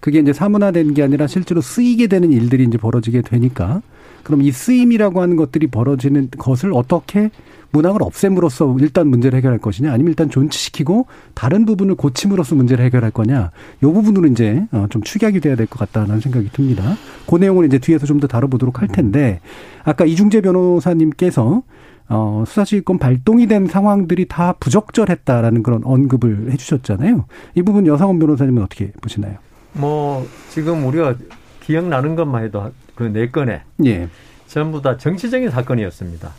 그게 0.02 0.20
이제 0.20 0.34
사문화된 0.34 0.94
게 0.94 1.04
아니라 1.04 1.28
실제로 1.28 1.62
쓰이게 1.62 2.08
되는 2.08 2.32
일들이 2.34 2.66
이제 2.66 2.78
벌어지게 2.78 3.22
되니까 3.22 3.82
그럼 4.24 4.42
이 4.42 4.52
쓰임이라고 4.52 5.22
하는 5.22 5.36
것들이 5.38 5.68
벌어지는 5.68 6.30
것을 6.38 6.74
어떻게 6.74 7.32
문항을 7.72 8.04
없앰으로써 8.04 8.76
일단 8.82 9.08
문제를 9.08 9.38
해결할 9.38 9.58
것이냐 9.60 9.94
아니면 9.94 10.10
일단 10.10 10.30
존치시키고 10.30 11.06
다른 11.34 11.66
부분을 11.66 11.96
고침으로써 11.96 12.56
문제를 12.56 12.84
해결할 12.84 13.12
거냐 13.12 13.52
요 13.84 13.94
부분으로 13.94 14.28
이제 14.28 14.66
어, 14.74 14.88
좀 14.90 15.02
축약이 15.02 15.40
돼야 15.40 15.56
될 15.56 15.68
것 15.68 15.80
같다는 15.80 16.20
생각이 16.20 16.50
듭니다. 16.52 16.98
그 17.26 17.38
내용을 17.38 17.66
이제 17.66 17.80
뒤에서 17.80 18.06
좀 18.06 18.20
더 18.20 18.28
다뤄보도록 18.28 18.82
할 18.82 18.90
텐데 18.90 19.40
아까 19.86 20.04
이중재 20.04 20.42
변호사님께서 20.42 21.64
어, 22.14 22.44
수사지휘권 22.46 23.00
발동이 23.00 23.48
된 23.48 23.68
상황들이 23.68 24.26
다 24.28 24.54
부적절했다라는 24.60 25.64
그런 25.64 25.82
언급을 25.86 26.52
해주셨잖아요. 26.52 27.26
이 27.56 27.62
부분 27.62 27.88
여상원 27.88 28.20
변호사님은 28.20 28.62
어떻게 28.64 28.92
보시나요? 29.02 29.38
뭐 29.74 30.28
지금 30.50 30.86
우리가 30.86 31.16
기억나는 31.62 32.16
것만 32.16 32.44
해도 32.44 32.72
그 32.96 33.06
네 33.06 33.30
건에 33.30 33.64
예. 33.86 34.10
전부 34.48 34.82
다 34.82 34.98
정치적인 34.98 35.50
사건이었습니다. 35.50 36.32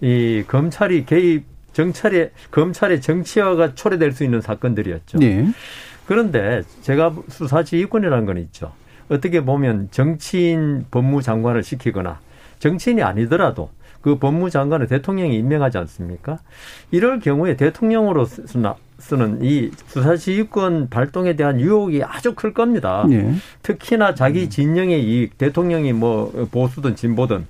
이 0.00 0.42
검찰이 0.48 1.06
개입 1.06 1.44
정찰의 1.72 2.30
검찰의 2.50 3.00
정치화가 3.00 3.74
초래될 3.74 4.12
수 4.12 4.24
있는 4.24 4.40
사건들이었죠. 4.40 5.18
예. 5.22 5.46
그런데 6.06 6.62
제가 6.82 7.14
수사지휘권이라는 7.28 8.26
건 8.26 8.38
있죠. 8.38 8.72
어떻게 9.08 9.40
보면 9.44 9.88
정치인 9.92 10.86
법무장관을 10.90 11.62
시키거나 11.62 12.20
정치인이 12.58 13.02
아니더라도 13.02 13.70
그 14.04 14.18
법무장관을 14.18 14.86
대통령이 14.86 15.34
임명하지 15.38 15.78
않습니까? 15.78 16.38
이럴 16.90 17.20
경우에 17.20 17.56
대통령으로 17.56 18.26
쓰는 18.98 19.42
이 19.42 19.70
수사지휘권 19.86 20.90
발동에 20.90 21.36
대한 21.36 21.58
유혹이 21.58 22.04
아주 22.04 22.34
클 22.34 22.52
겁니다. 22.52 23.06
예. 23.10 23.32
특히나 23.62 24.14
자기 24.14 24.50
진영의 24.50 25.02
이익, 25.02 25.38
대통령이 25.38 25.94
뭐 25.94 26.30
보수든 26.52 26.96
진보든 26.96 27.46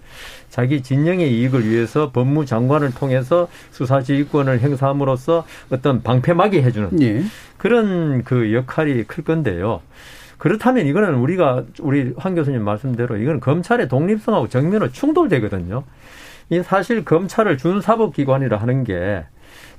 자기 0.48 0.80
진영의 0.80 1.28
이익을 1.28 1.68
위해서 1.68 2.12
법무장관을 2.12 2.94
통해서 2.94 3.48
수사지휘권을 3.72 4.60
행사함으로써 4.60 5.44
어떤 5.70 6.04
방패막이 6.04 6.62
해주는 6.62 7.02
예. 7.02 7.24
그런 7.58 8.22
그 8.22 8.54
역할이 8.54 9.02
클 9.08 9.24
건데요. 9.24 9.80
그렇다면 10.38 10.86
이거는 10.86 11.14
우리가 11.14 11.64
우리 11.80 12.12
황 12.16 12.34
교수님 12.34 12.62
말씀대로 12.62 13.16
이건 13.16 13.40
검찰의 13.40 13.88
독립성하고 13.88 14.48
정면으로 14.48 14.92
충돌되거든요. 14.92 15.82
이 16.50 16.62
사실 16.62 17.04
검찰을 17.04 17.58
준사법기관이라 17.58 18.56
하는 18.56 18.84
게 18.84 19.24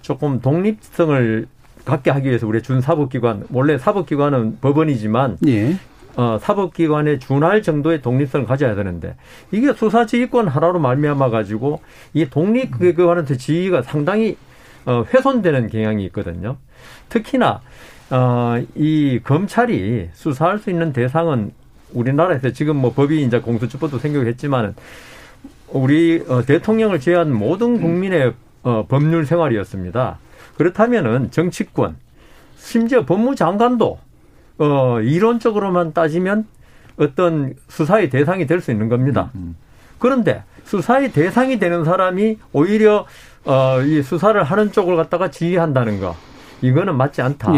조금 0.02 0.42
독립성을 0.42 1.48
갖게 1.86 2.10
하기 2.12 2.28
위해서 2.28 2.48
우리 2.48 2.62
준사법기관 2.62 3.48
원래 3.52 3.78
사법기관은 3.78 4.60
법원이지만 4.60 5.38
예. 5.48 5.78
어, 6.16 6.38
사법기관에 6.40 7.20
준할 7.20 7.62
정도의 7.62 8.02
독립성을 8.02 8.46
가져야 8.48 8.76
되는데 8.76 9.16
이게 9.52 9.74
수사지휘권 9.74 10.48
하나로 10.48 10.80
말미암아 10.80 11.30
가지고 11.30 11.82
이 12.14 12.26
독립기관한테 12.30 13.38
지위가 13.38 13.82
상당히 13.84 14.38
어, 14.86 15.04
훼손되는 15.14 15.68
경향이 15.68 16.06
있거든요. 16.06 16.58
특히나 17.10 17.62
어, 18.12 18.64
이 18.76 19.20
검찰이 19.24 20.10
수사할 20.14 20.60
수 20.60 20.70
있는 20.70 20.94
대상은 20.94 21.52
우리나라에서 21.94 22.52
지금 22.52 22.78
뭐 22.78 22.94
법이 22.94 23.24
이제 23.24 23.40
공수처법도 23.40 24.00
생겼겠지만은 24.00 24.76
우리 25.70 26.24
어, 26.28 26.44
대통령을 26.44 27.00
제외한 27.00 27.34
모든 27.34 27.80
국민의 27.82 28.34
어, 28.64 28.86
법률 28.88 29.26
생활이었습니다. 29.26 30.18
그렇다면은 30.58 31.32
정치권, 31.32 31.98
심지어 32.58 33.06
법무장관도 33.06 34.00
어, 34.60 35.00
이론적으로만 35.02 35.94
따지면 35.94 36.46
어떤 36.98 37.54
수사의 37.68 38.10
대상이 38.10 38.48
될 38.48 38.62
수 38.62 38.72
있는 38.72 38.88
겁니다. 38.90 39.32
그런데 40.00 40.44
수사의 40.64 41.12
대상이 41.12 41.60
되는 41.60 41.84
사람이 41.84 42.38
오히려 42.54 43.06
어, 43.44 43.82
이 43.82 44.02
수사를 44.02 44.42
하는 44.44 44.72
쪽을 44.72 44.96
갖다가 44.96 45.30
지휘한다는 45.30 46.00
거 46.00 46.16
이거는 46.62 46.96
맞지 46.96 47.22
않다. 47.22 47.52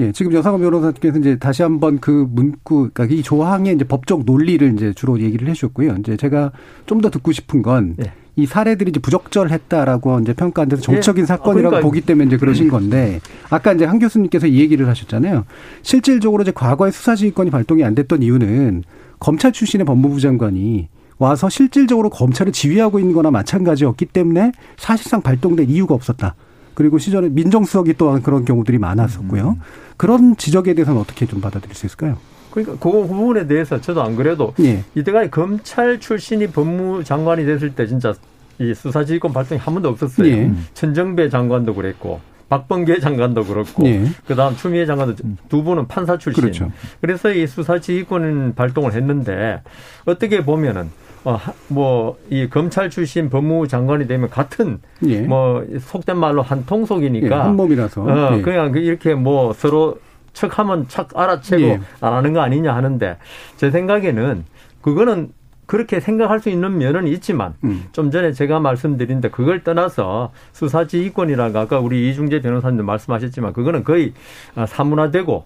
예, 0.00 0.12
지금 0.12 0.32
여상원 0.32 0.60
변호사께서 0.60 1.18
이제 1.18 1.38
다시 1.38 1.62
한번 1.62 1.98
그 1.98 2.26
문구, 2.30 2.90
그러니까 2.92 3.06
이 3.06 3.22
조항의 3.22 3.74
이제 3.74 3.84
법적 3.84 4.24
논리를 4.24 4.72
이제 4.74 4.92
주로 4.92 5.20
얘기를 5.20 5.48
해주셨고요. 5.48 5.96
이제 5.98 6.16
제가 6.16 6.52
좀 6.86 7.00
더 7.00 7.10
듣고 7.10 7.32
싶은 7.32 7.62
건. 7.62 7.96
예. 8.00 8.12
이 8.34 8.46
사례들이 8.46 8.90
이제 8.90 9.00
부적절했다라고 9.00 10.20
이제 10.20 10.32
평가한 10.32 10.68
데서 10.68 10.80
정적인 10.82 11.22
예. 11.22 11.26
사건이라고 11.26 11.70
그러니까 11.70 11.80
보기 11.80 12.02
때문에 12.02 12.26
이제 12.28 12.36
그러신 12.36 12.68
건데 12.68 13.20
아까 13.50 13.72
이제 13.72 13.84
한 13.84 13.98
교수님께서 13.98 14.46
이 14.46 14.60
얘기를 14.60 14.88
하셨잖아요. 14.88 15.44
실질적으로 15.82 16.42
이제 16.42 16.52
과거에 16.52 16.92
수사지휘권이 16.92 17.50
발동이 17.50 17.82
안 17.82 17.96
됐던 17.96 18.22
이유는 18.22 18.84
검찰 19.18 19.50
출신의 19.52 19.84
법무부 19.86 20.20
장관이 20.20 20.88
와서 21.18 21.48
실질적으로 21.48 22.10
검찰을 22.10 22.52
지휘하고 22.52 23.00
있는 23.00 23.12
거나 23.12 23.32
마찬가지였기 23.32 24.06
때문에 24.06 24.52
사실상 24.76 25.20
발동된 25.20 25.68
이유가 25.68 25.94
없었다. 25.94 26.36
그리고 26.74 26.98
시절에 26.98 27.28
민정수석이 27.30 27.94
또한 27.98 28.22
그런 28.22 28.44
경우들이 28.44 28.78
많았었고요. 28.78 29.58
그런 29.98 30.36
지적에 30.36 30.72
대해서는 30.72 30.98
어떻게 30.98 31.26
좀 31.26 31.42
받아들일 31.42 31.74
수 31.74 31.84
있을까요? 31.84 32.16
그러니까 32.50 32.76
그 32.78 32.90
부분에 32.90 33.46
대해서 33.46 33.78
저도 33.80 34.02
안 34.02 34.16
그래도 34.16 34.54
예. 34.60 34.82
이때까지 34.94 35.30
검찰 35.30 36.00
출신이 36.00 36.46
법무장관이 36.46 37.44
됐을 37.44 37.74
때 37.74 37.86
진짜 37.86 38.14
이 38.58 38.72
수사지휘권 38.72 39.32
발동이 39.32 39.60
한 39.60 39.74
번도 39.74 39.90
없었어요. 39.90 40.26
예. 40.28 40.52
천정배 40.72 41.28
장관도 41.28 41.74
그랬고 41.74 42.20
박범계 42.48 43.00
장관도 43.00 43.44
그렇고 43.44 43.86
예. 43.86 44.04
그다음 44.26 44.56
추미애 44.56 44.86
장관도 44.86 45.16
두 45.48 45.62
분은 45.62 45.88
판사 45.88 46.16
출신. 46.16 46.42
그렇죠. 46.42 46.72
그래서 47.00 47.30
이 47.32 47.46
수사지휘권 47.46 48.54
발동을 48.54 48.94
했는데 48.94 49.62
어떻게 50.06 50.44
보면은 50.44 50.90
어, 51.24 51.38
뭐이 51.68 52.48
검찰 52.50 52.90
출신 52.90 53.28
법무부 53.30 53.68
장관이 53.68 54.06
되면 54.06 54.30
같은 54.30 54.80
예. 55.06 55.20
뭐 55.22 55.64
속된 55.80 56.16
말로 56.16 56.42
한 56.42 56.64
통속이니까 56.64 57.26
예, 57.26 57.40
한 57.40 57.56
몸이라서. 57.56 58.02
어, 58.02 58.36
예. 58.36 58.42
그냥 58.42 58.72
그 58.72 58.78
이렇게 58.78 59.14
뭐 59.14 59.52
서로 59.52 59.98
척하면 60.32 60.86
척 60.88 61.16
알아채고 61.18 61.62
예. 61.62 61.80
안 62.00 62.12
하는 62.12 62.32
거 62.32 62.40
아니냐 62.40 62.74
하는데 62.74 63.16
제 63.56 63.70
생각에는 63.70 64.44
그거는 64.82 65.32
그렇게 65.66 66.00
생각할 66.00 66.40
수 66.40 66.48
있는 66.48 66.78
면은 66.78 67.06
있지만 67.08 67.52
음. 67.62 67.84
좀 67.92 68.10
전에 68.10 68.32
제가 68.32 68.58
말씀드린데 68.58 69.28
그걸 69.30 69.62
떠나서 69.64 70.32
수사지휘권이라고 70.52 71.58
아까 71.58 71.78
우리 71.78 72.08
이중재 72.08 72.40
변호사님도 72.40 72.84
말씀하셨지만 72.84 73.52
그거는 73.52 73.84
거의 73.84 74.14
아, 74.54 74.64
사문화되고 74.64 75.44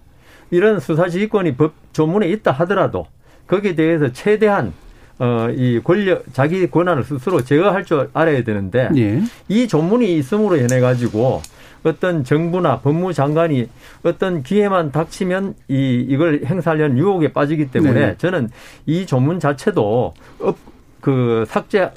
이런 0.51 0.79
수사지휘권이 0.79 1.57
법 1.57 1.73
조문에 1.91 2.29
있다 2.29 2.51
하더라도 2.51 3.05
거기에 3.47 3.75
대해서 3.75 4.13
최대한 4.13 4.71
어, 5.19 5.47
이 5.55 5.79
권력, 5.83 6.23
자기 6.33 6.69
권한을 6.69 7.03
스스로 7.03 7.43
제어할 7.43 7.85
줄 7.85 8.09
알아야 8.13 8.43
되는데 8.43 8.89
예. 8.95 9.21
이 9.47 9.67
조문이 9.67 10.17
있음으로 10.17 10.57
인해 10.57 10.79
가지고 10.79 11.41
어떤 11.83 12.23
정부나 12.23 12.79
법무장관이 12.79 13.69
어떤 14.03 14.41
기회만 14.41 14.91
닥치면 14.91 15.55
이 15.67 16.05
이걸 16.07 16.41
행사하려는 16.45 16.97
유혹에 16.97 17.33
빠지기 17.33 17.71
때문에 17.71 17.99
네. 17.99 18.15
저는 18.17 18.49
이 18.85 19.05
조문 19.05 19.39
자체도 19.39 20.13
업, 20.39 20.57
그 21.01 21.45
삭제 21.47 21.91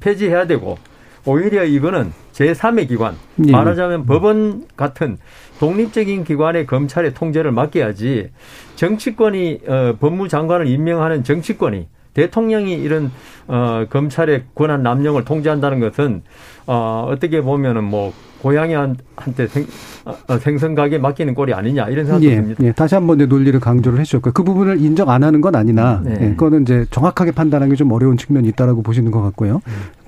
폐지해야 0.00 0.46
되고 0.46 0.78
오히려 1.26 1.64
이거는 1.64 2.12
제3의 2.32 2.88
기관 2.88 3.16
예. 3.46 3.52
말하자면 3.52 4.06
법원 4.06 4.66
같은 4.76 5.18
독립적인 5.60 6.24
기관의 6.24 6.66
검찰의 6.66 7.14
통제를 7.14 7.52
맡겨야지 7.52 8.30
정치권이 8.76 9.60
어, 9.66 9.96
법무장관을 10.00 10.66
임명하는 10.66 11.24
정치권이 11.24 11.88
대통령이 12.16 12.72
이런 12.72 13.10
어, 13.46 13.84
검찰의 13.90 14.44
권한 14.54 14.82
남용을 14.82 15.24
통제한다는 15.26 15.80
것은 15.80 16.22
어, 16.66 17.06
어떻게 17.10 17.42
보면은 17.42 17.84
뭐 17.84 18.14
고양이한테 18.40 19.46
생, 19.48 19.66
어, 20.04 20.38
생선가게 20.38 20.96
맡기는 20.98 21.34
꼴이 21.34 21.52
아니냐 21.52 21.88
이런 21.88 22.06
생각도 22.06 22.26
예, 22.26 22.36
듭니다. 22.36 22.64
예, 22.64 22.72
다시 22.72 22.94
한번 22.94 23.16
이제 23.16 23.26
논리를 23.26 23.58
강조를 23.60 24.00
해주셨고요. 24.00 24.32
그 24.32 24.42
부분을 24.44 24.80
인정 24.80 25.10
안 25.10 25.24
하는 25.24 25.42
건 25.42 25.54
아니나, 25.54 26.00
네. 26.02 26.16
예, 26.20 26.28
그거는 26.30 26.62
이제 26.62 26.86
정확하게 26.90 27.32
판단하는 27.32 27.74
게좀 27.74 27.92
어려운 27.92 28.16
측면이 28.16 28.48
있다라고 28.48 28.82
보시는 28.82 29.10
것 29.10 29.20
같고요. 29.20 29.60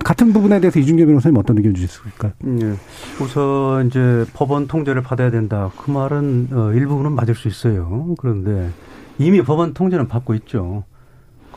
같은 0.03 0.33
부분에 0.33 0.59
대해서 0.59 0.79
이준규 0.79 1.05
변호사님 1.05 1.37
어떤 1.37 1.57
의견 1.57 1.75
주실까요? 1.75 2.31
예. 2.61 2.73
우선 3.23 3.87
이제 3.87 4.25
법원 4.33 4.67
통제를 4.67 5.03
받아야 5.03 5.29
된다. 5.29 5.69
그 5.77 5.91
말은 5.91 6.47
어, 6.53 6.71
일부분은 6.73 7.11
맞을 7.11 7.35
수 7.35 7.47
있어요. 7.47 8.15
그런데 8.17 8.69
이미 9.19 9.43
법원 9.43 9.73
통제는 9.73 10.07
받고 10.07 10.33
있죠. 10.35 10.85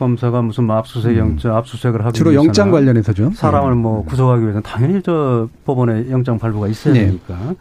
검사가 0.03 0.41
무슨 0.41 0.65
뭐 0.65 0.75
압수수색 0.75 1.17
영장, 1.17 1.55
압수수색을 1.55 2.03
하기 2.05 2.17
주로 2.17 2.33
영장 2.33 2.71
관련해서죠. 2.71 3.31
사람을 3.31 3.75
뭐 3.75 4.03
구속하기 4.03 4.41
위해서는 4.41 4.61
당연히 4.61 5.01
저 5.01 5.47
법원에 5.63 6.09
영장 6.11 6.37
발부가 6.37 6.67
있어야 6.67 6.93
네. 6.93 7.05
되니까. 7.05 7.55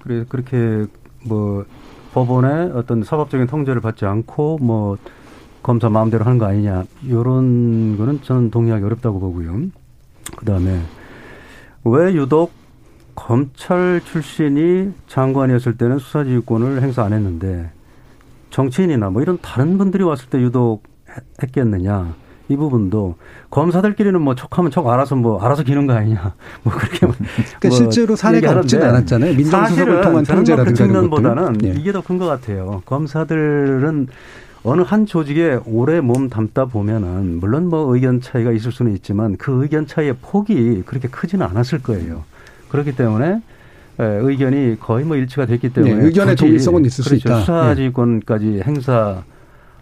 그래 0.00 0.24
그렇게 0.28 0.86
뭐 1.24 1.64
법원의 2.14 2.72
어떤 2.74 3.02
사법적인 3.02 3.48
통제를 3.48 3.80
받지 3.80 4.06
않고 4.06 4.58
뭐 4.62 4.98
검사 5.64 5.88
마음대로 5.88 6.24
하는 6.24 6.38
거 6.38 6.46
아니냐 6.46 6.84
이런 7.02 7.96
거는 7.96 8.22
저는 8.22 8.50
동의하기 8.52 8.84
어렵다고 8.84 9.18
보고요. 9.18 9.62
그 10.36 10.44
다음에 10.44 10.80
왜 11.84 12.14
유독 12.14 12.52
검찰 13.16 14.00
출신이 14.04 14.92
장관이었을 15.08 15.76
때는 15.76 15.98
수사지휘권을 15.98 16.82
행사 16.82 17.02
안 17.02 17.12
했는데 17.12 17.70
정치인이나 18.50 19.10
뭐 19.10 19.22
이런 19.22 19.38
다른 19.42 19.76
분들이 19.76 20.04
왔을 20.04 20.28
때 20.28 20.40
유독 20.40 20.89
했- 21.16 21.42
했겠느냐 21.42 22.14
이 22.48 22.56
부분도 22.56 23.14
검사들끼리는 23.50 24.20
뭐 24.20 24.34
척하면 24.34 24.70
척 24.72 24.86
알아서 24.88 25.14
뭐 25.16 25.40
알아서 25.40 25.62
기는 25.62 25.86
거 25.86 25.92
아니냐 25.94 26.34
뭐 26.64 26.72
그렇게 26.72 27.06
뭐 27.06 27.14
그러니까 27.60 27.70
실제로 27.70 28.16
사례가 28.16 28.50
없지는 28.58 28.88
않았잖아요. 28.88 29.34
민정수석을 29.34 30.00
통한 30.00 30.24
통제라든가 30.24 30.70
그 30.70 30.74
측면보다는. 30.74 31.58
예. 31.64 31.68
이게 31.78 31.92
더 31.92 32.00
큰 32.00 32.18
것 32.18 32.26
같아요. 32.26 32.82
검사들은 32.86 34.08
어느 34.62 34.82
한 34.82 35.06
조직에 35.06 35.60
오래 35.64 36.00
몸 36.00 36.28
담다 36.28 36.66
보면은 36.66 37.38
물론 37.40 37.68
뭐 37.68 37.94
의견 37.94 38.20
차이가 38.20 38.50
있을 38.52 38.72
수는 38.72 38.92
있지만 38.96 39.36
그 39.38 39.62
의견 39.62 39.86
차이의 39.86 40.16
폭이 40.20 40.82
그렇게 40.84 41.08
크지는 41.08 41.46
않았을 41.46 41.78
거예요. 41.82 42.24
그렇기 42.68 42.94
때문에 42.96 43.40
에, 44.00 44.04
의견이 44.04 44.76
거의 44.80 45.04
뭐 45.04 45.16
일치가 45.16 45.46
됐기 45.46 45.70
때문에 45.70 45.94
예, 45.94 46.04
의견의 46.06 46.36
동일성은 46.36 46.84
있을 46.84 47.04
수 47.04 47.10
그렇죠. 47.10 47.28
있다. 47.28 47.36
예. 47.38 47.40
수사지휘권까지 47.42 48.62
행사 48.66 49.22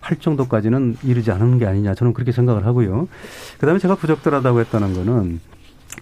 할 0.01 0.17
정도까지는 0.19 0.97
이르지 1.03 1.31
않은 1.31 1.59
게 1.59 1.67
아니냐 1.67 1.95
저는 1.95 2.13
그렇게 2.13 2.33
생각을 2.33 2.67
하고요. 2.67 3.09
그다음에 3.59 3.79
제가 3.79 3.95
부적절하다고 3.97 4.61
했다는 4.61 4.95
거는 4.95 5.41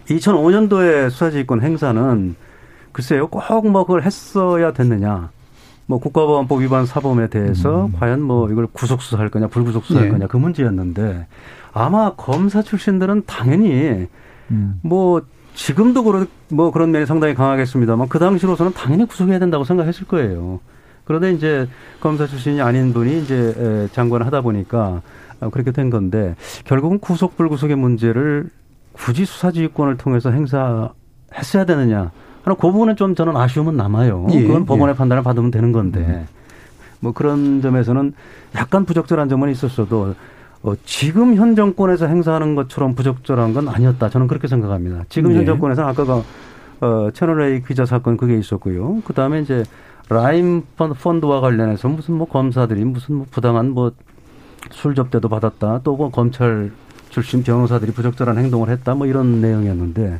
2005년도에 0.07 1.09
수사지휘권 1.09 1.61
행사는 1.61 2.35
글쎄요 2.91 3.27
꼭 3.27 3.41
뭐 3.69 3.85
그걸 3.85 4.03
했어야 4.03 4.73
됐느냐. 4.73 5.29
뭐 5.89 5.99
국가보안법 5.99 6.61
위반 6.61 6.85
사범에 6.85 7.27
대해서 7.27 7.89
과연 7.97 8.21
뭐 8.21 8.49
이걸 8.51 8.67
구속 8.67 9.01
수사할 9.01 9.29
거냐 9.29 9.47
불구속 9.47 9.85
수사할 9.85 10.07
예. 10.07 10.11
거냐 10.11 10.27
그 10.27 10.35
문제였는데 10.35 11.27
아마 11.71 12.13
검사 12.15 12.61
출신들은 12.61 13.23
당연히 13.25 14.07
뭐 14.81 15.21
지금도 15.55 16.03
그런 16.03 16.27
뭐 16.49 16.71
그런 16.71 16.91
면이 16.91 17.05
상당히 17.05 17.33
강하겠습니다만 17.33 18.09
그 18.09 18.19
당시로서는 18.19 18.73
당연히 18.73 19.05
구속해야 19.05 19.39
된다고 19.39 19.63
생각했을 19.63 20.05
거예요. 20.07 20.59
그런데 21.07 21.31
이제 21.31 21.67
검사 22.01 22.27
출신이 22.27 22.61
아닌 22.61 22.93
분이 22.93 23.21
이제 23.21 23.55
에, 23.57 23.87
장관을 23.93 24.25
하다 24.25 24.41
보니까 24.41 25.01
어, 25.39 25.49
그렇게 25.49 25.71
된 25.71 25.89
건데 25.89 26.35
결국은 26.65 26.99
구속 26.99 27.37
불구속의 27.37 27.77
문제를 27.77 28.49
굳이 28.91 29.25
수사지휘권을 29.25 29.97
통해서 29.97 30.31
행사했어야 30.31 31.65
되느냐 31.65 32.11
하는 32.43 32.57
그 32.57 32.71
부분은 32.71 32.95
좀 32.95 33.15
저는 33.15 33.37
아쉬움은 33.37 33.77
남아요. 33.77 34.27
예, 34.31 34.41
그건 34.41 34.65
법원의 34.65 34.93
예. 34.93 34.97
판단을 34.97 35.23
받으면 35.23 35.51
되는 35.51 35.71
건데 35.71 36.25
뭐 36.99 37.11
그런 37.13 37.61
점에서는 37.61 38.13
약간 38.55 38.85
부적절한 38.85 39.29
점은 39.29 39.49
있었어도 39.49 40.15
어, 40.63 40.73
지금 40.83 41.35
현 41.35 41.55
정권에서 41.55 42.07
행사하는 42.07 42.55
것처럼 42.55 42.95
부적절한 42.95 43.53
건 43.53 43.69
아니었다. 43.69 44.09
저는 44.09 44.27
그렇게 44.27 44.47
생각합니다. 44.47 45.03
지금 45.09 45.33
현 45.33 45.41
예. 45.41 45.45
정권에서는 45.45 45.89
아까가 45.89 46.23
어, 46.81 47.09
채널A 47.13 47.61
기자 47.63 47.85
사건 47.85 48.17
그게 48.17 48.37
있었고요. 48.37 49.01
그 49.05 49.13
다음에 49.13 49.41
이제 49.41 49.63
라임 50.09 50.63
펀- 50.77 50.93
펀드와 50.93 51.41
관련해서 51.41 51.87
무슨 51.89 52.15
뭐 52.15 52.27
검사들이 52.27 52.83
무슨 52.85 53.15
뭐 53.15 53.25
부당한 53.29 53.71
뭐 53.71 53.91
술 54.71 54.95
접대도 54.95 55.29
받았다. 55.29 55.81
또 55.83 55.95
뭐 55.95 56.09
검찰 56.11 56.71
출신 57.09 57.41
변호사들이 57.43 57.93
부적절한 57.93 58.37
행동을 58.37 58.69
했다. 58.69 58.95
뭐 58.95 59.07
이런 59.07 59.39
내용이었는데 59.39 60.19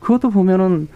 그것도 0.00 0.30
보면은 0.30 0.88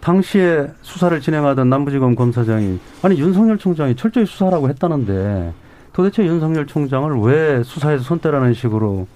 당시에 0.00 0.66
수사를 0.82 1.20
진행하던 1.20 1.68
남부지검 1.68 2.16
검사장이 2.16 2.80
아니 3.02 3.20
윤석열 3.20 3.58
총장이 3.58 3.94
철저히 3.94 4.26
수사라고 4.26 4.68
했다는데 4.70 5.52
도대체 5.92 6.24
윤석열 6.24 6.66
총장을 6.66 7.20
왜 7.20 7.62
수사에서 7.62 8.02
손대라는 8.02 8.54
식으로 8.54 9.06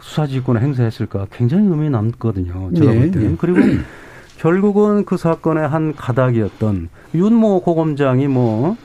수사지휘권을 0.00 0.62
행사했을까 0.62 1.26
굉장히 1.30 1.66
의미 1.66 1.90
남거든요. 1.90 2.70
제가 2.74 2.94
예, 2.94 2.98
볼 2.98 3.10
때는. 3.10 3.32
예. 3.32 3.36
그리고 3.38 3.58
결국은 4.38 5.04
그 5.04 5.16
사건의 5.16 5.68
한 5.68 5.94
가닥이었던 5.94 6.88
윤모 7.14 7.60
고검장이 7.62 8.28
뭐 8.28 8.76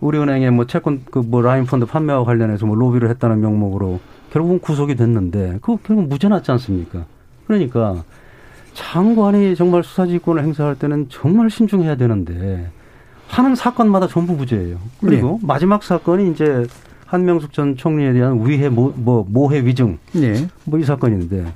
우리은행에 0.00 0.50
뭐 0.50 0.66
채권 0.66 1.02
그 1.10 1.20
뭐 1.20 1.42
라인 1.42 1.64
펀드 1.64 1.86
판매와 1.86 2.24
관련해서 2.24 2.66
뭐 2.66 2.76
로비를 2.76 3.08
했다는 3.10 3.40
명목으로 3.40 4.00
결국은 4.30 4.60
구속이 4.60 4.94
됐는데 4.96 5.58
그 5.62 5.76
결국 5.82 6.08
무죄 6.08 6.28
났지 6.28 6.50
않습니까? 6.52 7.04
그러니까 7.46 8.04
장관이 8.74 9.56
정말 9.56 9.82
수사지휘권을 9.82 10.42
행사할 10.44 10.76
때는 10.76 11.06
정말 11.08 11.50
신중해야 11.50 11.96
되는데 11.96 12.70
하는 13.26 13.54
사건마다 13.54 14.06
전부 14.06 14.34
무죄예요. 14.34 14.76
그리고 15.00 15.40
마지막 15.42 15.82
사건이 15.82 16.30
이제 16.30 16.66
한명숙 17.06 17.52
전 17.54 17.76
총리에 17.76 18.12
대한 18.12 18.46
위해 18.46 18.68
모, 18.68 18.92
뭐 18.94 19.24
모해 19.28 19.64
위증 19.64 19.98
예. 20.16 20.46
뭐이 20.64 20.84
사건인데 20.84 21.46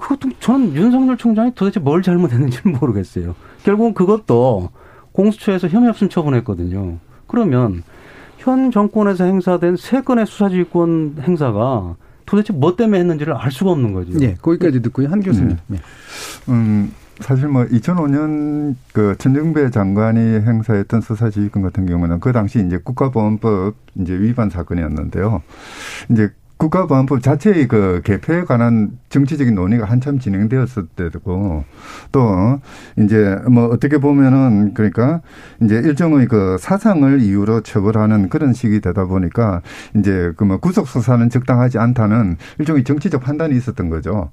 그것도 0.00 0.30
저는 0.40 0.74
윤석열 0.74 1.16
총장이 1.16 1.54
도대체 1.54 1.78
뭘 1.78 2.02
잘못했는지는 2.02 2.76
모르겠어요. 2.80 3.34
결국은 3.62 3.94
그것도 3.94 4.70
공수처에서 5.12 5.68
혐의 5.68 5.90
없음 5.90 6.08
처분했거든요. 6.08 6.98
그러면 7.26 7.82
현 8.38 8.70
정권에서 8.70 9.24
행사된 9.24 9.76
세 9.76 10.00
건의 10.00 10.26
수사지휘권 10.26 11.16
행사가 11.20 11.96
도대체 12.24 12.52
뭐 12.52 12.76
때문에 12.76 13.00
했는지를 13.00 13.34
알 13.34 13.50
수가 13.50 13.70
없는 13.72 13.92
거죠. 13.92 14.12
예, 14.22 14.34
거기까지 14.34 14.80
듣고요. 14.82 15.08
한 15.08 15.20
교수님. 15.20 15.56
예. 15.72 15.76
음, 16.48 16.92
사실 17.20 17.48
뭐 17.48 17.64
2005년 17.64 18.76
그 18.92 19.14
천정배 19.18 19.70
장관이 19.70 20.20
행사했던 20.40 21.02
수사지휘권 21.02 21.62
같은 21.62 21.86
경우는 21.86 22.20
그 22.20 22.32
당시 22.32 22.64
이제 22.64 22.78
국가보안법 22.82 23.74
이제 23.96 24.18
위반 24.18 24.48
사건이었는데요. 24.48 25.42
이제 26.10 26.30
국가보안법 26.60 27.22
자체의 27.22 27.66
그 27.68 28.02
개폐에 28.04 28.44
관한 28.44 28.90
정치적인 29.08 29.54
논의가 29.54 29.86
한참 29.86 30.18
진행되었을 30.18 30.86
때고 30.94 31.64
또 32.12 32.60
이제 32.98 33.36
뭐 33.50 33.64
어떻게 33.66 33.96
보면은 33.98 34.74
그러니까 34.74 35.22
이제 35.62 35.76
일종의 35.76 36.28
그 36.28 36.58
사상을 36.60 37.20
이유로 37.20 37.62
처벌하는 37.62 38.28
그런 38.28 38.52
식이 38.52 38.80
되다 38.80 39.06
보니까 39.06 39.62
이제 39.96 40.32
그 40.36 40.44
뭐 40.50 40.58
구속 40.58 40.88
수사는 40.88 41.30
적당하지 41.30 41.78
않다는 41.78 42.36
일종의 42.58 42.82
정치적 42.84 43.22
판단이 43.22 43.56
있었던 43.56 43.88
거죠. 43.88 44.30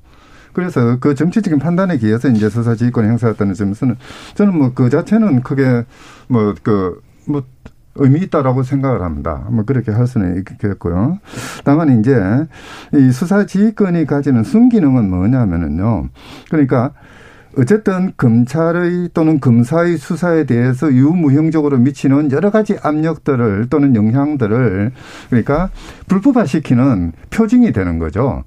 그래서 0.53 0.97
그 0.99 1.13
정치적인 1.13 1.59
판단에 1.59 1.97
기해서 1.97 2.27
이제 2.29 2.49
수사 2.49 2.73
지휘권 2.75 3.05
행사했다는 3.05 3.53
점에서는 3.53 3.95
저는 4.33 4.57
뭐 4.57 4.73
그 4.73 4.89
자체는 4.89 5.43
크게 5.43 5.85
뭐그뭐 6.27 7.43
의미 7.97 8.21
있다라고 8.21 8.63
생각을 8.63 9.01
합니다. 9.01 9.45
뭐 9.49 9.63
그렇게 9.65 9.91
할 9.91 10.07
수는 10.07 10.37
있겠고요. 10.37 11.19
다만 11.63 11.99
이제 11.99 12.15
이 12.93 13.11
수사 13.11 13.45
지휘권이 13.45 14.05
가지는 14.05 14.43
순기능은 14.43 15.09
뭐냐면은요. 15.09 16.09
그러니까 16.49 16.91
어쨌든 17.57 18.13
검찰의 18.17 19.09
또는 19.13 19.39
검사의 19.39 19.97
수사에 19.97 20.45
대해서 20.45 20.93
유무형적으로 20.93 21.77
미치는 21.79 22.31
여러 22.31 22.51
가지 22.51 22.77
압력들을 22.81 23.67
또는 23.69 23.95
영향들을 23.95 24.91
그러니까 25.29 25.69
불법화시키는 26.07 27.13
표징이 27.31 27.71
되는 27.71 27.97
거죠. 27.97 28.43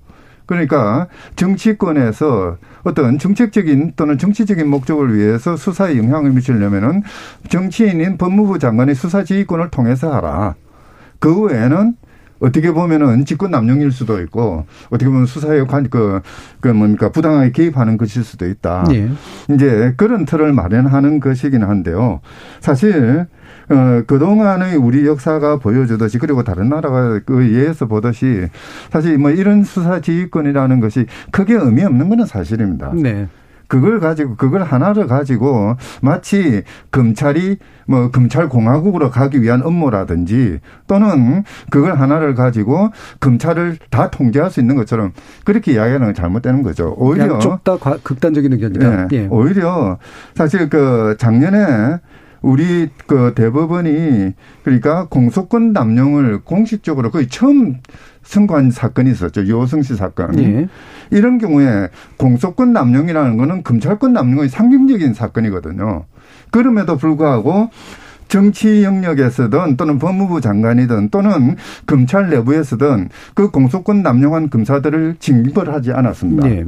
그러니까 0.47 1.09
정치권에서 1.37 2.57
어떤 2.83 3.19
정책적인 3.19 3.93
또는 3.97 4.19
정치적인 4.19 4.69
목적을 4.69 5.15
위해서 5.15 5.57
수사에 5.57 5.97
영향을 5.97 6.33
미치려면은 6.33 7.03
정치인인 7.49 8.17
법무부 8.17 8.59
장관의 8.59 8.95
수사 8.95 9.25
지휘권을 9.25 9.71
통해서 9.71 10.13
하라. 10.13 10.55
그 11.19 11.43
외에는 11.43 11.95
어떻게 12.41 12.73
보면은 12.73 13.27
직권 13.27 13.51
남용일 13.51 13.93
수도 13.93 14.21
있고 14.23 14.65
어떻게 14.87 15.11
보면 15.11 15.27
수사에 15.27 15.63
관, 15.65 15.89
그, 15.91 16.21
그 16.61 16.69
뭔가 16.69 17.11
부당하게 17.11 17.53
개입하는 17.53 17.99
것일 17.99 18.25
수도 18.25 18.47
있다. 18.47 18.87
예. 18.93 19.11
이제 19.55 19.93
그런 19.97 20.25
틀을 20.25 20.53
마련하는 20.55 21.21
것이긴 21.21 21.63
한데요. 21.63 22.21
사실 22.61 23.27
어, 23.71 24.03
그동안의 24.07 24.77
우리 24.77 25.07
역사가 25.07 25.59
보여주듯이 25.59 26.19
그리고 26.19 26.43
다른 26.43 26.69
나라가 26.69 27.21
그 27.25 27.53
예에서 27.55 27.87
보듯이 27.87 28.49
사실 28.91 29.17
뭐 29.19 29.31
이런 29.31 29.63
수사 29.65 30.01
지휘권이라는 30.01 30.81
것이 30.81 31.07
크게 31.31 31.55
의미 31.55 31.85
없는 31.85 32.09
것은 32.09 32.27
사실입니다. 32.27 32.93
네. 32.95 33.29
그걸 33.69 34.01
가지고 34.01 34.35
그걸 34.35 34.65
하나를 34.65 35.07
가지고 35.07 35.77
마치 36.03 36.65
검찰이 36.91 37.57
뭐 37.87 38.11
검찰 38.11 38.49
공화국으로 38.49 39.11
가기 39.11 39.41
위한 39.43 39.63
업무라든지 39.63 40.59
또는 40.89 41.45
그걸 41.71 41.95
하나를 41.95 42.35
가지고 42.35 42.91
검찰을 43.21 43.79
다 43.91 44.11
통제할 44.11 44.51
수 44.51 44.59
있는 44.59 44.75
것처럼 44.75 45.13
그렇게 45.45 45.75
이야기하는 45.75 46.07
건 46.09 46.15
잘못되는 46.15 46.65
거죠. 46.65 46.95
오히려 46.99 47.35
양쪽 47.35 47.63
다 47.63 47.77
과- 47.77 47.99
극단적인 48.03 48.53
의견이다. 48.55 49.03
예, 49.13 49.17
예. 49.17 49.27
오히려 49.31 49.99
사실 50.35 50.69
그 50.69 51.15
작년에 51.21 52.01
우리 52.43 52.89
그 53.07 53.33
대법원이 53.35 54.33
그러니까 54.63 55.07
공소권 55.09 55.73
남용을 55.73 56.41
공식적으로 56.45 57.11
거의 57.11 57.29
처음 57.29 57.77
선고한 58.23 58.71
사건이 58.71 59.11
있었죠. 59.11 59.45
유호성 59.45 59.83
씨 59.83 59.97
사건. 59.97 60.39
예. 60.39 60.69
이런 61.11 61.39
경우에 61.39 61.89
공소권 62.17 62.73
남용이라는 62.73 63.37
거는 63.37 63.63
검찰권 63.63 64.13
남용의 64.13 64.49
상징적인 64.49 65.15
사건이거든요. 65.15 66.05
그럼에도 66.51 66.97
불구하고 66.97 67.71
정치 68.29 68.85
영역에서든 68.85 69.77
또는 69.77 69.99
법무부 69.99 70.41
장관이든 70.41 71.09
또는 71.11 71.57
검찰 71.87 72.31
내부에서든 72.31 73.09
그 73.35 73.51
공소권 73.51 74.03
남용한 74.03 74.51
검사들을 74.51 75.17
징벌 75.19 75.73
하지 75.73 75.93
않았습니다. 75.93 76.49
예. 76.49 76.65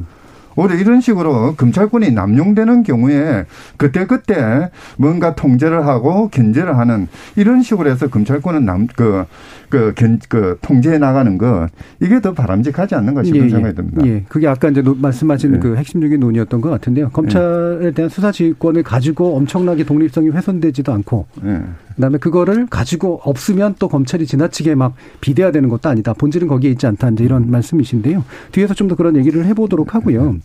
오히려 0.56 0.76
이런 0.76 1.00
식으로 1.00 1.54
검찰권이 1.56 2.12
남용되는 2.12 2.82
경우에 2.82 3.44
그때그때 3.76 4.70
뭔가 4.96 5.34
통제를 5.34 5.86
하고 5.86 6.28
견제를 6.28 6.78
하는 6.78 7.08
이런 7.36 7.62
식으로 7.62 7.90
해서 7.90 8.08
검찰권은 8.08 8.64
남, 8.64 8.86
그, 8.86 9.24
그, 9.72 9.94
견, 9.96 10.18
그, 10.28 10.58
통제해 10.61 10.98
나가는 10.98 11.38
것, 11.38 11.70
이게 11.98 12.20
더 12.20 12.32
바람직하지 12.35 12.94
않는가 12.94 13.22
싶은 13.22 13.48
생각이 13.48 13.74
듭니다. 13.74 14.06
예. 14.06 14.22
그게 14.28 14.46
아까 14.46 14.68
이제 14.68 14.82
노- 14.82 14.94
말씀하신 14.94 15.52
네. 15.52 15.58
그 15.61 15.76
핵심적인 15.76 16.20
논의였던 16.20 16.61
것 16.61 16.68
같은데요. 16.68 17.08
검찰에 17.08 17.90
대한 17.92 18.11
수사 18.11 18.30
지휘권을 18.30 18.82
가지고 18.82 19.35
엄청나게 19.37 19.85
독립성이 19.85 20.28
훼손되지도 20.28 20.92
않고 20.92 21.24
예. 21.46 21.62
그다음에 21.94 22.18
그거를 22.18 22.66
가지고 22.66 23.20
없으면 23.24 23.76
또 23.78 23.88
검찰이 23.88 24.26
지나치게 24.26 24.74
막 24.74 24.94
비대화되는 25.22 25.70
것도 25.70 25.88
아니다. 25.88 26.12
본질은 26.12 26.48
거기에 26.48 26.70
있지 26.72 26.87
않다. 26.87 27.08
이제 27.08 27.24
이런 27.24 27.50
말씀이신데요. 27.50 28.24
뒤에서 28.52 28.74
좀 28.74 28.88
더 28.88 28.94
그런 28.94 29.16
얘기를 29.16 29.46
해보도록 29.46 29.94
하고요. 29.94 30.37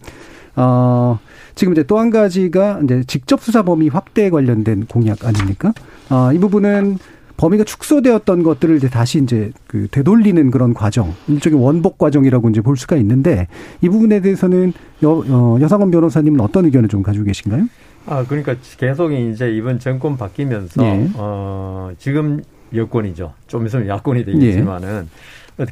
어, 0.56 1.20
지금 1.56 1.74
이제 1.74 1.84
또 1.84 2.00
한 2.00 2.10
가지가 2.12 2.80
이제 2.84 3.04
직접 3.08 3.42
수사 3.42 3.62
범위 3.64 3.90
확대에 3.90 4.30
관련된 4.30 4.86
공약 4.88 5.26
아닙니까? 5.26 5.74
아, 6.10 6.32
이 6.34 6.40
부분은 6.40 6.98
범위가 7.38 7.64
축소되었던 7.64 8.44
것들을 8.44 8.76
이제 8.76 8.90
다시 8.90 9.20
이제 9.20 9.52
그 9.68 9.88
되돌리는 9.90 10.52
그런 10.52 10.74
과정, 10.74 11.14
일종의 11.28 11.64
원복 11.64 11.98
과정이라고 11.98 12.50
이제 12.50 12.62
볼 12.62 12.76
수가 12.76 12.96
있는데 12.98 13.48
이 13.82 13.90
부분에 13.90 14.20
대해서는 14.22 14.74
여, 15.04 15.24
어, 15.28 15.58
여상원 15.62 15.92
변호사님은 15.92 16.42
어떤 16.42 16.66
의견을 16.66 16.90
좀 16.90 17.04
가지고 17.04 17.26
계신가요? 17.26 17.68
아, 18.08 18.26
그러니까 18.28 18.56
계속 18.78 19.12
이제 19.12 19.52
이번 19.52 19.80
정권 19.80 20.18
바뀌면서 20.18 20.84
예. 20.84 21.10
어, 21.16 21.92
지금 22.00 22.42
여권이죠. 22.74 23.34
좀 23.48 23.66
있으면 23.66 23.88
야권이 23.88 24.26
되겠지만은 24.26 25.10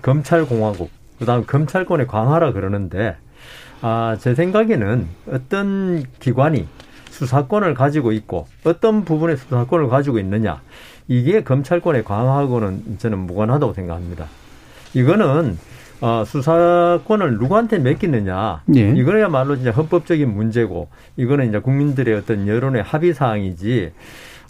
검찰 0.02 0.46
공화국, 0.46 0.90
그다음 1.20 1.46
검찰권의 1.46 2.08
강화라 2.08 2.54
그러는데 2.54 3.16
아, 3.82 4.18
제 4.20 4.36
생각에는 4.36 5.08
어떤 5.32 6.04
기관이 6.20 6.68
수사권을 7.10 7.74
가지고 7.74 8.12
있고 8.12 8.48
어떤 8.66 9.06
부분의 9.06 9.38
수사권을 9.38 9.88
가지고 9.88 10.20
있느냐 10.20 10.62
이게 11.08 11.44
검찰권의 11.44 12.04
강화하고는 12.04 12.98
저는 12.98 13.20
무관하다고 13.20 13.74
생각합니다. 13.74 14.28
이거는 14.94 15.58
어, 16.02 16.24
수사권을 16.26 17.38
누구한테 17.38 17.80
맡기느냐 17.80 18.64
예. 18.76 18.90
이거야말로 18.92 19.56
진짜 19.56 19.72
헌법적인 19.72 20.34
문제고 20.34 20.90
이거는 21.16 21.50
이제 21.50 21.60
국민들의 21.60 22.14
어떤 22.16 22.48
여론의 22.48 22.84
합의 22.84 23.14
사항이지 23.14 23.92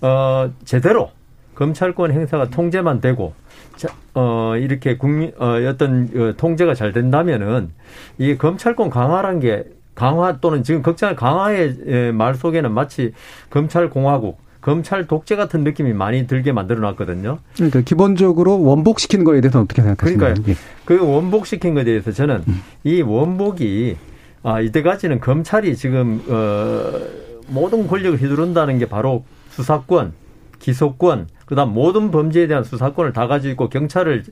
어, 0.01 0.51
제대로 0.65 1.11
검찰권 1.53 2.11
행사가 2.11 2.49
통제만 2.49 2.99
되고 2.99 3.33
자, 3.75 3.89
어, 4.13 4.55
이렇게 4.57 4.97
국민 4.97 5.31
어, 5.37 5.55
어떤 5.67 6.09
어, 6.15 6.33
통제가 6.35 6.73
잘 6.73 6.93
된다면은 6.93 7.71
이 8.17 8.35
검찰권 8.35 8.89
강화란 8.89 9.39
게 9.39 9.65
강화 9.93 10.39
또는 10.39 10.63
지금 10.63 10.81
걱정 10.81 11.15
강화의 11.15 11.77
에, 11.87 12.11
말 12.11 12.35
속에는 12.35 12.71
마치 12.71 13.13
검찰 13.49 13.89
공화국 13.89 14.44
검찰 14.65 15.05
독재 15.05 15.35
같은 15.35 15.63
느낌이 15.63 15.93
많이 15.93 16.25
들게 16.25 16.51
만들어 16.51 16.79
놨거든요. 16.79 17.37
그러니까 17.53 17.81
기본적으로 17.81 18.63
원복시키는 18.63 19.23
거에 19.23 19.39
대해서 19.39 19.61
어떻게 19.61 19.83
생각하십니까? 19.83 20.33
그러니까요. 20.33 20.55
그 20.85 20.99
원복시킨 20.99 21.75
것에 21.75 21.83
대해서 21.83 22.11
저는 22.11 22.41
음. 22.47 22.61
이 22.83 23.03
원복이 23.03 23.95
아 24.41 24.61
이때까지는 24.61 25.19
검찰이 25.19 25.75
지금 25.75 26.19
어 26.27 26.99
모든 27.47 27.85
권력을 27.85 28.19
휘두른다는 28.19 28.79
게 28.79 28.87
바로 28.87 29.23
수사권, 29.49 30.13
기소권, 30.57 31.27
그다음 31.45 31.71
모든 31.75 32.09
범죄에 32.09 32.47
대한 32.47 32.63
수사권을 32.63 33.13
다 33.13 33.27
가지고 33.27 33.51
있고 33.51 33.69
경찰을 33.69 34.23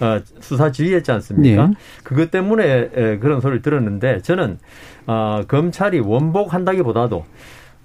어 0.00 0.20
수사 0.40 0.70
지휘했지 0.70 1.10
않습니까? 1.12 1.66
네. 1.66 1.72
그것 2.04 2.30
때문에 2.30 2.90
에, 2.94 3.18
그런 3.20 3.40
소리를 3.40 3.62
들었는데 3.62 4.20
저는 4.20 4.58
어 5.06 5.40
검찰이 5.48 6.00
원복한다기보다도 6.00 7.24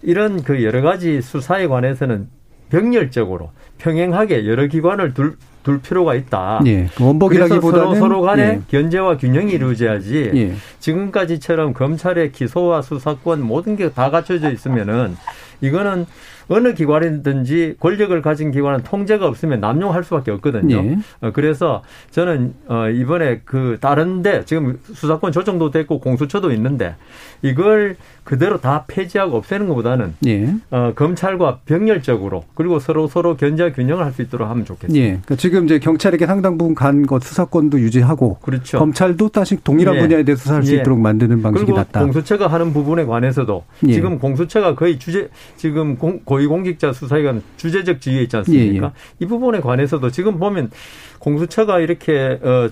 이런 0.04 0.44
그 0.44 0.64
여러 0.64 0.82
가지 0.82 1.22
수사에 1.22 1.68
관해서는 1.68 2.28
병렬적으로 2.70 3.52
평행하게 3.78 4.48
여러 4.48 4.68
기관을 4.68 5.14
둘, 5.14 5.38
둘 5.64 5.80
필요가 5.82 6.16
있다. 6.16 6.62
예. 6.66 6.86
그래서 6.86 7.06
원복이라기보다는 7.06 7.86
서로, 7.86 7.96
서로 7.96 8.22
간에 8.22 8.44
예. 8.44 8.62
견제와 8.70 9.18
균형이 9.18 9.54
이루어져야지 9.54 10.32
예. 10.36 10.54
지금까지처럼 10.80 11.74
검찰의 11.74 12.32
기소와 12.32 12.82
수사권 12.82 13.42
모든 13.42 13.76
게 13.76 13.90
다 13.90 14.10
갖춰져 14.10 14.52
있으면은 14.52 15.16
이거는 15.62 16.06
어느 16.54 16.74
기관이든지 16.74 17.76
권력을 17.80 18.22
가진 18.22 18.52
기관은 18.52 18.84
통제가 18.84 19.28
없으면 19.28 19.60
남용할 19.60 20.04
수밖에 20.04 20.32
없거든요. 20.32 20.76
예. 20.76 20.98
어, 21.22 21.32
그래서 21.34 21.82
저는 22.12 22.54
어, 22.68 22.90
이번에 22.90 23.42
그 23.44 23.78
다른데 23.82 24.46
지금 24.46 24.80
수사권 24.94 25.32
조정도 25.32 25.72
됐고 25.72 26.00
공수처도 26.00 26.52
있는데 26.54 26.96
이걸 27.42 27.96
그대로 28.24 28.60
다 28.62 28.86
폐지하고 28.88 29.36
없애는 29.38 29.68
것보다는 29.68 30.14
예. 30.28 30.54
어, 30.72 30.94
검찰과 30.96 31.60
병렬적으로 31.66 32.46
그리고 32.56 32.80
서로 32.80 33.08
서로 33.08 33.36
견제와 33.36 33.72
균형을 33.74 34.06
할 34.06 34.14
수 34.14 34.22
있도록 34.22 34.48
하면 34.48 34.64
좋겠습니다. 34.64 35.04
예. 35.04 35.10
그러니까 35.10 35.36
지금 35.38 35.66
이제 35.66 35.80
경찰에게 35.80 36.28
상당 36.28 36.56
부분 36.60 36.76
간 36.76 37.04
것 37.08 37.24
수사권도 37.24 37.80
유지하고 37.80 38.38
그렇죠. 38.44 38.78
검찰도 38.78 39.30
다시 39.30 39.58
동일한 39.64 39.96
예. 39.96 40.00
분야에 40.02 40.24
대해 40.24 40.36
수사할 40.36 40.62
수 40.64 40.76
예. 40.76 40.82
있도록 40.82 41.00
만드는 41.00 41.42
방식이 41.42 41.72
낫다. 41.72 42.02
공수처가 42.02 42.46
하는 42.46 42.72
부분에 42.74 43.06
관해서도 43.06 43.64
예. 43.88 43.94
지금 43.94 44.20
공수처가 44.20 44.76
거의 44.76 45.00
주제 45.00 45.30
지금 45.58 45.98
공, 45.98 46.20
고위 46.24 46.43
공직자 46.46 46.94
수사기관 46.94 47.42
주제적 47.58 48.02
지위에 48.02 48.24
있지 48.24 48.36
않습니까? 48.38 48.88
예, 48.88 48.92
이 49.20 49.26
부분에 49.28 49.60
관해서도 49.60 50.10
지금 50.12 50.40
보면 50.40 50.72
공수처가 51.20 51.80
이렇게 51.80 52.40
어 52.44 52.70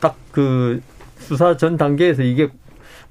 딱 0.00 0.14
그 0.32 0.80
수사 1.18 1.56
전 1.56 1.76
단계에서 1.78 2.22
이게 2.22 2.48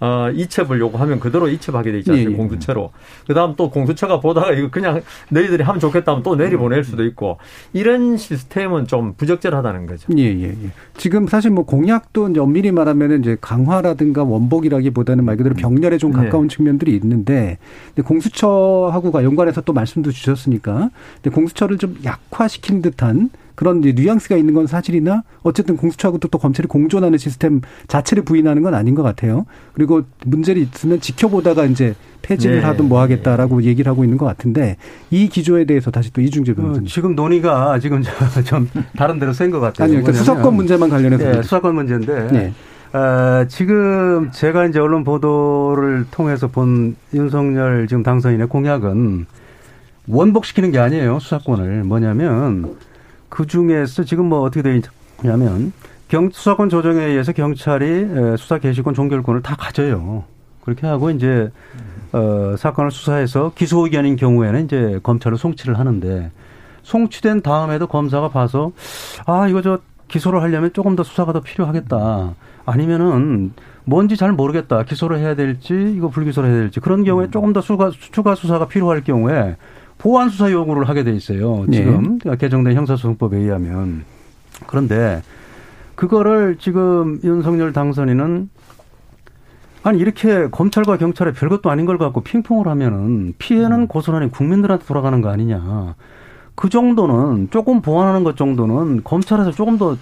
어, 0.04 0.30
이첩을 0.32 0.82
요구하면 0.82 1.22
그대로 1.22 1.48
이첩하게 1.48 1.94
돼 1.94 2.00
있지 2.00 2.12
않습니까? 2.12 2.30
예, 2.30 2.34
예. 2.34 2.38
공수처로. 2.38 2.92
그 3.26 3.34
다음 3.34 3.56
또 3.56 3.70
공수처가 3.70 4.20
보다가 4.20 4.52
이거 4.52 4.70
그냥 4.70 5.02
너희들이 5.30 5.64
하면 5.64 5.80
좋겠다 5.80 6.12
하면 6.12 6.24
또 6.24 6.36
내리보낼 6.36 6.84
수도 6.84 7.06
있고 7.06 7.38
이런 7.72 8.18
시스템은 8.18 8.88
좀 8.88 9.14
부적절하다는 9.14 9.86
거죠. 9.86 10.10
예, 10.18 10.24
예, 10.24 10.50
예. 10.50 10.72
지금 10.98 11.26
사실 11.28 11.52
뭐 11.52 11.66
공약도 11.66 12.28
이제 12.28 12.42
엄밀히 12.42 12.74
말하면은 12.74 13.22
이제 13.22 13.38
강화라든가 13.40 14.24
원복이라기보다는 14.24 15.24
말 15.24 15.38
그대로 15.38 15.56
병렬에 15.56 15.98
좀 15.98 16.12
가까운 16.12 16.50
측면들이 16.50 16.94
있는데 16.98 17.58
공수처하고가 18.04 19.24
연관해서 19.24 19.62
또 19.62 19.72
말씀도 19.72 20.12
주셨으니까 20.12 20.90
근데 21.22 21.34
공수처를 21.34 21.78
좀 21.78 21.98
약화시킨 22.04 22.82
듯한 22.82 23.30
그런 23.56 23.80
이제 23.84 23.92
뉘앙스가 23.94 24.36
있는 24.36 24.54
건 24.54 24.68
사실이나 24.68 25.24
어쨌든 25.44 25.78
공수처하고도 25.78 26.28
또 26.30 26.38
검찰이 26.38 26.68
공존하는 26.68 27.18
시스템 27.18 27.62
자체를 27.88 28.24
부인하는 28.24 28.62
건 28.64 28.74
아닌 28.74 28.96
것 28.96 29.04
같아요. 29.04 29.46
그리고 29.74 30.04
문제를 30.26 30.62
있으면 30.64 31.00
지켜보다가 31.00 31.66
이제 31.66 31.96
폐지를 32.22 32.58
네. 32.58 32.62
하든 32.64 32.88
뭐 32.90 33.02
하겠다라고 33.02 33.64
얘기를 33.64 33.90
하고 33.90 34.04
있는 34.04 34.18
것 34.18 34.26
같은데 34.26 34.78
이 35.12 35.28
기조에 35.28 35.66
대해서 35.66 35.92
다시 35.92 36.12
또 36.14 36.22
이중재 36.22 36.54
어, 36.54 36.56
변호사님. 36.56 36.88
지금 36.88 37.16
논의가 37.16 37.80
지금 37.80 38.02
저- 38.02 38.42
좀 38.44 38.70
다른 38.98 39.20
데로 39.20 39.34
센 39.34 39.52
것 39.52 39.60
같아요. 39.60 39.86
아니요, 39.86 40.02
그러니까 40.02 40.14
수사권 40.20 40.56
문제만 40.56 40.90
관련해서 40.90 41.24
네, 41.24 41.30
그래요. 41.30 41.44
수사권 41.44 41.76
문제인데 41.76 42.28
네. 42.32 42.54
어, 42.98 43.46
지금 43.50 44.32
제가 44.32 44.68
이제 44.68 44.80
언론 44.80 45.04
보도를 45.04 46.06
통해서 46.12 46.48
본 46.48 46.96
윤석열 47.14 47.88
지금 47.88 48.04
당선인의 48.04 48.48
공약은 48.48 49.26
원복시키는 50.08 50.72
게 50.72 50.80
아니에요 50.80 51.20
수사권을 51.20 51.84
뭐냐면 51.84 52.76
그 53.34 53.48
중에서 53.48 54.04
지금 54.04 54.26
뭐 54.26 54.42
어떻게 54.42 54.62
되어 54.62 54.80
있냐면 55.24 55.74
경, 56.08 56.30
수사권 56.32 56.70
조정에 56.70 57.04
의해서 57.04 57.32
경찰이 57.32 58.38
수사 58.38 58.60
개시권 58.60 58.94
종결권을 58.94 59.42
다 59.42 59.56
가져요. 59.56 60.26
그렇게 60.62 60.86
하고 60.86 61.10
이제 61.10 61.50
어, 62.12 62.54
사건을 62.56 62.92
수사해서 62.92 63.52
기소 63.56 63.86
의견인 63.86 64.18
경우에는 64.18 64.66
이제 64.66 65.00
검찰로 65.02 65.38
송치를 65.38 65.80
하는데 65.80 66.30
송치된 66.84 67.42
다음에도 67.42 67.88
검사가 67.88 68.30
봐서 68.30 68.72
아 69.26 69.48
이거 69.48 69.64
저 69.64 69.80
기소를 70.10 70.44
하려면 70.44 70.72
조금 70.72 70.96
더 70.96 71.02
수사가 71.02 71.34
더 71.34 71.42
필요하겠다. 71.42 72.36
아니면은 72.66 73.54
뭔지 73.84 74.16
잘 74.16 74.32
모르겠다. 74.32 74.84
기소를 74.84 75.18
해야 75.18 75.34
될지 75.34 75.74
이거 75.98 76.10
불기소를 76.10 76.50
해야 76.50 76.60
될지 76.60 76.80
그런 76.80 77.04
경우에 77.04 77.32
조금 77.32 77.52
더 77.52 77.62
추가, 77.62 77.90
추가 77.90 78.36
수사가 78.36 78.68
필요할 78.68 79.04
경우에 79.04 79.56
보완 80.04 80.28
수사 80.28 80.52
요구를 80.52 80.90
하게 80.90 81.06
돼 81.06 81.14
있어요. 81.14 81.66
지금 81.72 82.20
네. 82.20 82.36
개정된 82.36 82.76
형사소송법에 82.76 83.38
의하면 83.38 84.04
그런데 84.68 85.22
그거를 85.96 86.58
지금 86.60 87.22
윤석열 87.24 87.72
당선인은 87.72 88.50
아니 89.82 90.00
이렇게 90.00 90.50
검찰과 90.50 90.98
경찰에 90.98 91.32
별것도 91.32 91.70
아닌 91.72 91.86
걸 91.86 91.98
갖고 91.98 92.20
핑퐁을 92.20 92.68
하면은 92.68 93.34
피해는 93.38 93.84
음. 93.84 93.88
고스란히 93.88 94.30
국민들한테 94.30 94.86
돌아가는 94.86 95.22
거 95.22 95.30
아니냐. 95.30 95.96
그 96.56 96.68
정도는 96.68 97.48
조금 97.50 97.82
보완하는 97.82 98.26
것 98.26 98.36
정도는 98.36 99.06
검찰에서 99.06 99.52
조금 99.52 99.78
더 99.78 99.96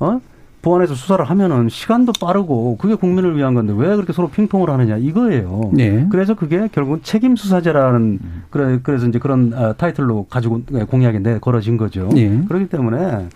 어? 0.00 0.20
보완해서 0.66 0.96
수사를 0.96 1.24
하면은 1.24 1.68
시간도 1.68 2.12
빠르고 2.20 2.76
그게 2.78 2.96
국민을 2.96 3.36
위한 3.36 3.54
건데 3.54 3.72
왜 3.76 3.94
그렇게 3.94 4.12
서로 4.12 4.28
핑퐁을 4.28 4.68
하느냐 4.68 4.96
이거예요. 4.96 5.70
네. 5.72 6.08
그래서 6.10 6.34
그게 6.34 6.68
결국은 6.72 7.00
책임 7.04 7.36
수사제라는 7.36 8.18
그래 8.50 8.80
그래서 8.82 9.06
이제 9.06 9.20
그런 9.20 9.52
아, 9.54 9.74
타이틀로 9.74 10.26
가지고 10.28 10.62
공약인데 10.90 11.38
걸어진 11.38 11.76
거죠. 11.76 12.08
네. 12.12 12.42
그렇기 12.48 12.68
때문에 12.68 13.28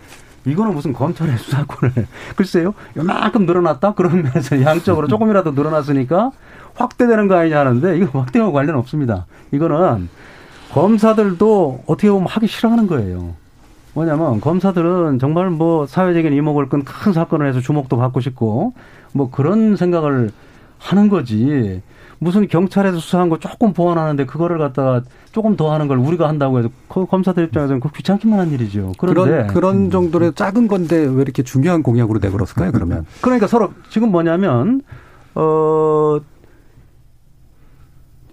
이거는 0.44 0.74
무슨 0.74 0.92
검찰의 0.92 1.38
수사권을 1.38 1.92
글쎄요 2.34 2.74
요만큼 2.96 3.46
늘어났다 3.46 3.94
그러면서 3.94 4.60
양적으로 4.62 5.06
조금이라도 5.06 5.52
늘어났으니까 5.52 6.32
확대되는 6.74 7.28
거 7.28 7.36
아니냐 7.36 7.60
하는데 7.60 7.96
이거 7.96 8.18
확대와 8.18 8.50
관련 8.50 8.74
없습니다. 8.74 9.26
이거는 9.52 10.08
검사들도 10.72 11.84
어떻게 11.86 12.10
보면 12.10 12.26
하기 12.26 12.48
싫어하는 12.48 12.88
거예요. 12.88 13.34
뭐냐면 13.94 14.40
검사들은 14.40 15.18
정말 15.18 15.50
뭐 15.50 15.86
사회적인 15.86 16.32
이목을 16.32 16.68
끈 16.68 16.84
큰 16.84 17.12
사건을 17.12 17.48
해서 17.48 17.60
주목도 17.60 17.96
받고 17.96 18.20
싶고 18.20 18.72
뭐 19.12 19.30
그런 19.30 19.76
생각을 19.76 20.30
하는 20.78 21.08
거지. 21.08 21.82
무슨 22.22 22.46
경찰에서 22.48 22.98
수사한 22.98 23.30
거 23.30 23.38
조금 23.38 23.72
보완하는데 23.72 24.26
그거를 24.26 24.58
갖다가 24.58 25.00
조금 25.32 25.56
더 25.56 25.72
하는 25.72 25.88
걸 25.88 25.96
우리가 25.96 26.28
한다고 26.28 26.58
해서 26.58 26.68
검사들 26.88 27.44
입장에서는 27.44 27.80
그 27.80 27.90
귀찮기만 27.92 28.38
한 28.38 28.50
일이죠. 28.50 28.92
그런데 28.98 29.30
그런, 29.30 29.46
그런 29.46 29.90
정도의 29.90 30.34
작은 30.34 30.68
건데 30.68 30.96
왜 30.98 31.22
이렇게 31.22 31.42
중요한 31.42 31.82
공약으로 31.82 32.18
내걸었을까요? 32.18 32.72
그러면 32.72 33.06
그러니까 33.22 33.46
서로 33.46 33.72
지금 33.88 34.10
뭐냐면 34.10 34.82
어. 35.34 36.20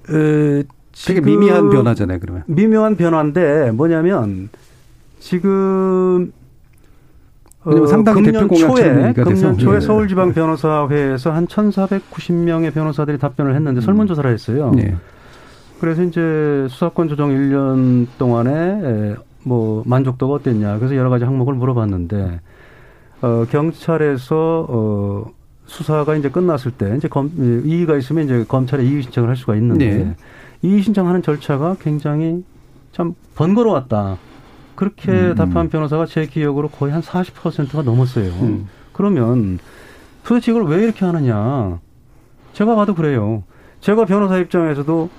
에, 0.10 0.64
되게 1.06 1.22
미미한 1.22 1.70
변화잖아요. 1.70 2.20
그러면 2.20 2.44
미묘한 2.48 2.96
변화인데 2.98 3.72
뭐냐면 3.72 4.50
지금 5.28 6.32
어, 7.66 7.86
상당히 7.86 8.24
금년 8.24 8.48
초에 8.48 9.12
금년 9.12 9.58
초에 9.58 9.76
예. 9.76 9.80
서울지방 9.82 10.32
변호사회에서 10.32 11.34
한 11.34 11.48
1,490명의 11.48 12.74
변호사들이 12.74 13.18
답변을 13.18 13.54
했는데 13.54 13.82
음. 13.82 13.82
설문조사를 13.82 14.32
했어요. 14.32 14.72
네. 14.74 14.96
그래서 15.82 16.04
이제 16.04 16.66
수사권 16.70 17.10
조정 17.10 17.32
1년 17.32 18.08
동안에 18.18 19.16
뭐 19.44 19.84
만족도가 19.86 20.36
어땠냐. 20.36 20.78
그래서 20.78 20.96
여러 20.96 21.10
가지 21.10 21.26
항목을 21.26 21.56
물어봤는데 21.56 22.40
어, 23.22 23.46
경찰에서 23.50 24.66
어, 24.70 25.26
수사가 25.66 26.16
이제 26.16 26.30
끝났을 26.30 26.72
때 26.72 26.96
이제 26.96 27.10
검, 27.10 27.32
이의가 27.66 27.98
있으면 27.98 28.24
이제 28.24 28.46
검찰에 28.48 28.86
이의 28.86 29.02
신청을 29.02 29.28
할 29.28 29.36
수가 29.36 29.56
있는데 29.56 29.86
네. 29.86 30.16
이의 30.62 30.82
신청하는 30.84 31.22
절차가 31.22 31.76
굉장히 31.82 32.46
참 32.94 33.14
번거로웠다. 33.36 34.20
그렇게 34.78 35.12
음. 35.12 35.36
답한 35.36 35.70
변호사가 35.70 36.06
제 36.06 36.28
기억으로 36.28 36.70
거의 36.70 36.94
한 36.94 37.02
40%가 37.02 37.82
넘었어요. 37.82 38.30
음. 38.42 38.70
그러면 38.94 39.58
도대체 40.24 40.52
이걸 40.52 40.66
왜 40.68 40.84
이렇게 40.84 41.04
하느냐. 41.04 41.80
제가 42.54 42.76
봐도 42.76 42.94
그래요. 42.94 43.44
제가 43.82 44.06
변호사 44.06 44.38
입장에서도 44.38 45.10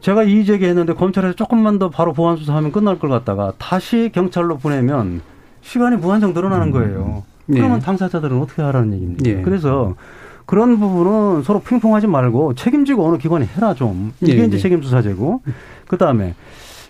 제가 0.00 0.24
이의 0.24 0.44
제기 0.44 0.64
했는데 0.66 0.94
검찰에서 0.94 1.34
조금만 1.34 1.78
더 1.78 1.90
바로 1.90 2.12
보완 2.12 2.36
수사하면 2.36 2.72
끝날 2.72 2.98
걸 2.98 3.08
갖다가 3.08 3.52
다시 3.56 4.10
경찰로 4.12 4.58
보내면 4.58 5.22
시간이 5.62 5.96
무한정 5.96 6.34
늘어나는 6.34 6.68
음. 6.68 6.72
거예요. 6.72 7.22
네. 7.46 7.60
그러면 7.60 7.78
당사자들은 7.78 8.40
어떻게 8.40 8.62
하라는 8.62 8.94
얘기입니까? 8.94 9.22
네. 9.22 9.42
그래서 9.42 9.94
그런 10.44 10.80
부분은 10.80 11.44
서로 11.44 11.60
핑퐁하지 11.60 12.08
말고 12.08 12.54
책임지고 12.54 13.06
어느 13.06 13.18
기관이 13.18 13.46
해라 13.46 13.74
좀. 13.74 14.12
이게 14.20 14.34
네. 14.34 14.46
이제 14.46 14.56
네. 14.56 14.58
책임 14.58 14.82
수사제고. 14.82 15.42
그 15.86 15.96
다음에 15.98 16.34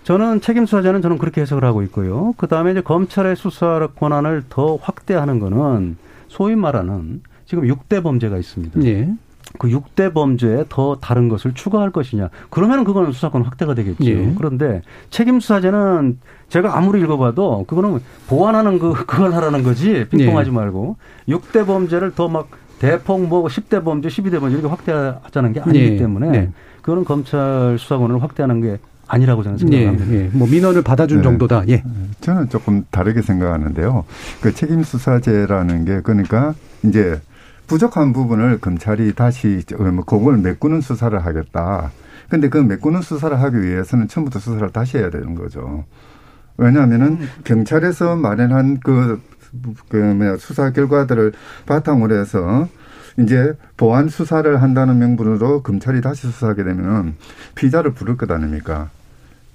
저는 0.08 0.40
책임 0.40 0.64
수사자는 0.64 1.02
저는 1.02 1.18
그렇게 1.18 1.42
해석을 1.42 1.66
하고 1.66 1.82
있고요. 1.82 2.32
그 2.38 2.46
다음에 2.46 2.70
이제 2.70 2.80
검찰의 2.80 3.36
수사 3.36 3.86
권한을 3.94 4.44
더 4.48 4.76
확대하는 4.76 5.38
거는 5.38 5.98
소위 6.28 6.56
말하는 6.56 7.20
지금 7.44 7.64
6대 7.64 8.02
범죄가 8.02 8.38
있습니다. 8.38 8.82
예. 8.84 9.12
그 9.58 9.68
6대 9.68 10.14
범죄에 10.14 10.64
더 10.70 10.96
다른 10.98 11.28
것을 11.28 11.52
추가할 11.52 11.90
것이냐. 11.90 12.30
그러면 12.48 12.84
그거는 12.84 13.12
수사권 13.12 13.42
확대가 13.42 13.74
되겠죠. 13.74 14.06
예. 14.06 14.32
그런데 14.38 14.80
책임 15.10 15.40
수사제는 15.40 16.20
제가 16.48 16.78
아무리 16.78 17.02
읽어봐도 17.02 17.66
그거는 17.68 17.98
보완하는 18.28 18.78
그, 18.78 18.94
그걸 19.04 19.34
하라는 19.34 19.62
거지. 19.62 20.06
핑퐁하지 20.08 20.48
예. 20.48 20.54
말고. 20.54 20.96
6대 21.28 21.66
범죄를 21.66 22.14
더 22.14 22.28
막 22.28 22.48
대폭 22.78 23.26
뭐 23.26 23.44
10대 23.46 23.84
범죄, 23.84 24.08
12대 24.08 24.40
범죄 24.40 24.54
이렇게 24.56 24.68
확대하자는 24.68 25.52
게 25.52 25.60
아니기 25.60 25.84
예. 25.84 25.96
때문에 25.96 26.30
네. 26.30 26.50
그거는 26.80 27.04
검찰 27.04 27.76
수사권을 27.78 28.22
확대하는 28.22 28.62
게 28.62 28.78
아니라고 29.08 29.42
저는 29.42 29.58
생각합니다. 29.58 30.06
예, 30.08 30.24
예. 30.24 30.30
뭐 30.32 30.46
민원을 30.46 30.82
받아준 30.82 31.18
네. 31.18 31.22
정도다. 31.24 31.64
예. 31.68 31.82
저는 32.20 32.48
조금 32.50 32.84
다르게 32.90 33.22
생각하는데요. 33.22 34.04
그 34.40 34.54
책임 34.54 34.82
수사제라는 34.82 35.84
게 35.84 36.00
그러니까 36.02 36.54
이제 36.84 37.20
부족한 37.66 38.12
부분을 38.12 38.58
검찰이 38.60 39.14
다시 39.14 39.62
뭐 39.76 40.04
그걸 40.04 40.38
메꾸는 40.38 40.80
수사를 40.80 41.18
하겠다. 41.18 41.90
근데 42.28 42.48
그 42.48 42.58
메꾸는 42.58 43.02
수사를 43.02 43.40
하기 43.40 43.62
위해서는 43.62 44.08
처음부터 44.08 44.38
수사를 44.38 44.70
다시 44.70 44.98
해야 44.98 45.10
되는 45.10 45.34
거죠. 45.34 45.84
왜냐하면은 46.58 47.18
음. 47.20 47.28
경찰에서 47.44 48.16
마련한 48.16 48.80
그, 48.80 49.22
그, 49.88 49.96
뭐야, 49.96 50.36
수사 50.36 50.72
결과들을 50.72 51.32
바탕으로 51.66 52.14
해서 52.14 52.68
이제 53.18 53.54
보안 53.76 54.08
수사를 54.08 54.60
한다는 54.60 54.98
명분으로 54.98 55.62
검찰이 55.62 56.00
다시 56.00 56.22
수사하게 56.22 56.64
되면 56.64 57.16
피자를 57.54 57.92
부를 57.92 58.16
것 58.16 58.30
아닙니까? 58.30 58.90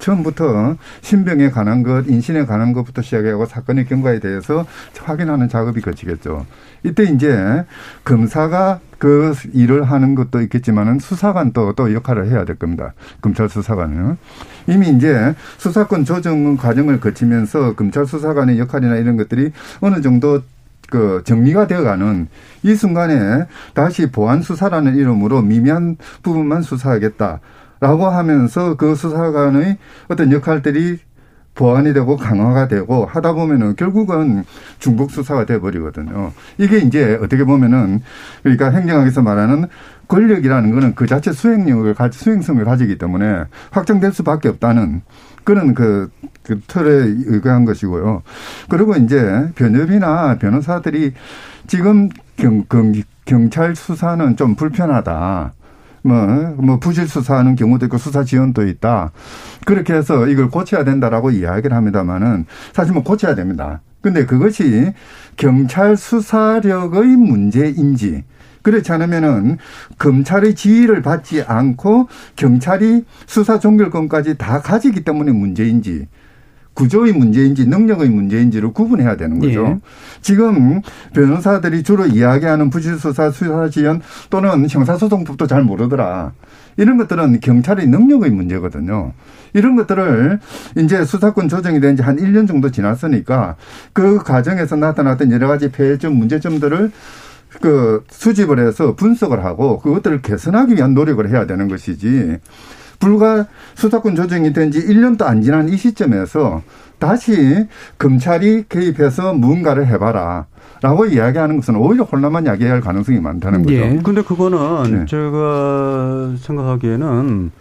처음부터 0.04 0.76
신병에 1.02 1.50
관한 1.50 1.82
것, 1.82 2.08
인신에 2.08 2.46
관한 2.46 2.74
것부터 2.74 3.02
시작해고 3.02 3.46
사건의 3.46 3.86
경과에 3.86 4.20
대해서 4.20 4.66
확인하는 5.00 5.48
작업이 5.48 5.80
거치겠죠. 5.80 6.46
이때 6.84 7.04
이제 7.04 7.64
검사가 8.04 8.82
그 8.98 9.34
일을 9.54 9.84
하는 9.84 10.16
것도 10.16 10.42
있겠지만은 10.42 11.00
수사관도 11.00 11.74
또 11.74 11.94
역할을 11.94 12.30
해야 12.30 12.44
될 12.44 12.58
겁니다. 12.58 12.94
검찰 13.22 13.48
수사관은. 13.48 14.18
이미 14.68 14.90
이제 14.90 15.34
수사권 15.58 16.04
조정 16.04 16.58
과정을 16.58 17.00
거치면서 17.00 17.76
검찰 17.76 18.06
수사관의 18.06 18.60
역할이나 18.60 18.98
이런 18.98 19.16
것들이 19.16 19.52
어느 19.80 20.02
정도 20.02 20.42
그 20.90 21.24
정리가 21.26 21.68
되어가는 21.68 22.28
이 22.64 22.76
순간에 22.76 23.46
다시 23.74 24.12
보안 24.12 24.42
수사라는 24.42 24.96
이름으로 24.96 25.42
미미한 25.42 25.98
부분만 26.22 26.62
수사하겠다. 26.62 27.40
라고 27.84 28.08
하면서 28.08 28.76
그 28.76 28.96
수사관의 28.96 29.78
어떤 30.08 30.32
역할들이 30.32 31.00
보완이 31.54 31.94
되고 31.94 32.16
강화가 32.16 32.70
되고 32.70 33.06
하다 33.06 33.34
보면은 33.34 33.76
결국은 33.76 34.46
중국 34.80 35.12
수사가 35.12 35.46
돼 35.46 35.60
버리거든요. 35.60 36.32
이게 36.58 36.78
이제 36.78 37.20
어떻게 37.22 37.44
보면은 37.44 38.02
그러니까 38.42 38.70
행정학에서 38.70 39.22
말하는 39.22 39.68
권력이라는 40.08 40.72
거는 40.72 40.96
그 40.96 41.08
자체 41.08 41.34
수행력을 41.34 41.94
가지 41.94 42.18
수행성을 42.20 42.64
가지기 42.64 42.98
때문에 42.98 43.44
확정될 43.72 44.14
수밖에 44.14 44.48
없다는 44.48 45.02
그런 45.44 45.74
그, 45.74 46.10
그 46.42 46.62
틀에 46.66 47.14
의거한 47.26 47.66
것이고요. 47.66 48.24
그리고 48.70 48.96
이제 48.96 49.50
변협이나 49.56 50.38
변호사들이 50.38 51.12
지금 51.68 52.08
경, 52.38 52.64
경, 52.70 52.94
경찰 53.26 53.76
수사는 53.76 54.38
좀 54.38 54.56
불편하다. 54.56 55.52
뭐, 56.04 56.18
뭐, 56.58 56.80
부실 56.80 57.08
수사하는 57.08 57.56
경우도 57.56 57.86
있고 57.86 57.98
수사 57.98 58.24
지원도 58.24 58.68
있다. 58.68 59.12
그렇게 59.66 59.94
해서 59.94 60.28
이걸 60.28 60.50
고쳐야 60.50 60.84
된다라고 60.84 61.32
이야기를 61.32 61.76
합니다만은 61.76 62.46
사실 62.74 62.94
뭐 62.94 63.04
고쳐야 63.04 63.36
됩니다. 63.36 63.82
근데 64.02 64.26
그것이 64.26 64.92
경찰 65.38 65.96
수사력의 65.96 67.16
문제인지 67.16 68.26
그렇지 68.64 68.92
않으면은 68.92 69.58
검찰의 69.98 70.56
지휘를 70.56 71.02
받지 71.02 71.42
않고 71.42 72.08
경찰이 72.36 73.06
수사 73.26 73.60
종결권까지 73.60 74.38
다 74.38 74.62
가지기 74.62 75.04
때문에 75.04 75.32
문제인지 75.32 76.08
구조의 76.74 77.14
문제인지 77.14 77.68
능력의 77.68 78.10
문제인지를 78.10 78.74
구분해야 78.74 79.16
되는 79.18 79.40
거죠. 79.40 79.66
예. 79.66 79.78
지금 80.22 80.82
변호사들이 81.14 81.84
주로 81.84 82.06
이야기하는 82.06 82.70
부실수사, 82.70 83.32
수사지연 83.32 84.02
또는 84.30 84.68
형사소송법도 84.70 85.48
잘 85.48 85.64
모르더라. 85.64 86.34
이런 86.78 86.98
것들은 86.98 87.40
경찰의 87.40 87.88
능력의 87.88 88.32
문제거든요. 88.32 89.14
이런 89.54 89.76
것들을 89.76 90.40
이제 90.78 91.06
수사권 91.06 91.48
조정이 91.48 91.80
된 91.80 91.96
지 91.96 92.02
한 92.02 92.18
1년 92.18 92.48
정도 92.48 92.72
지났으니까 92.72 93.56
그 93.94 94.18
과정에서 94.18 94.76
나타났던 94.76 95.32
여러 95.32 95.48
가지 95.48 95.72
폐해점, 95.72 96.16
문제점들을 96.16 96.92
그 97.62 98.04
수집을 98.10 98.58
해서 98.66 98.96
분석을 98.96 99.46
하고 99.46 99.78
그것들을 99.80 100.24
개선하기 100.24 100.74
위한 100.74 100.96
노력을 100.96 101.30
해야 101.30 101.46
되는 101.46 101.68
것이지. 101.68 102.40
불과 103.04 103.46
수사권 103.76 104.16
조정이 104.16 104.54
된 104.54 104.72
지 104.72 104.80
1년도 104.80 105.24
안 105.24 105.42
지난 105.42 105.68
이 105.70 105.76
시점에서 105.78 106.62
다시 107.00 107.68
검찰이 107.98 108.66
개입해서 108.70 109.34
무언가를 109.34 109.88
해봐라. 109.88 110.46
라고 110.82 111.06
이야기하는 111.06 111.58
것은 111.58 111.76
오히려 111.76 112.04
혼란만 112.04 112.46
야기할 112.46 112.82
가능성이 112.82 113.20
많다는 113.20 113.64
거죠. 113.64 113.74
예. 113.76 114.00
근데 114.04 114.22
그거는 114.22 114.84
네. 114.92 115.06
제가 115.06 116.34
생각하기에는 116.38 117.52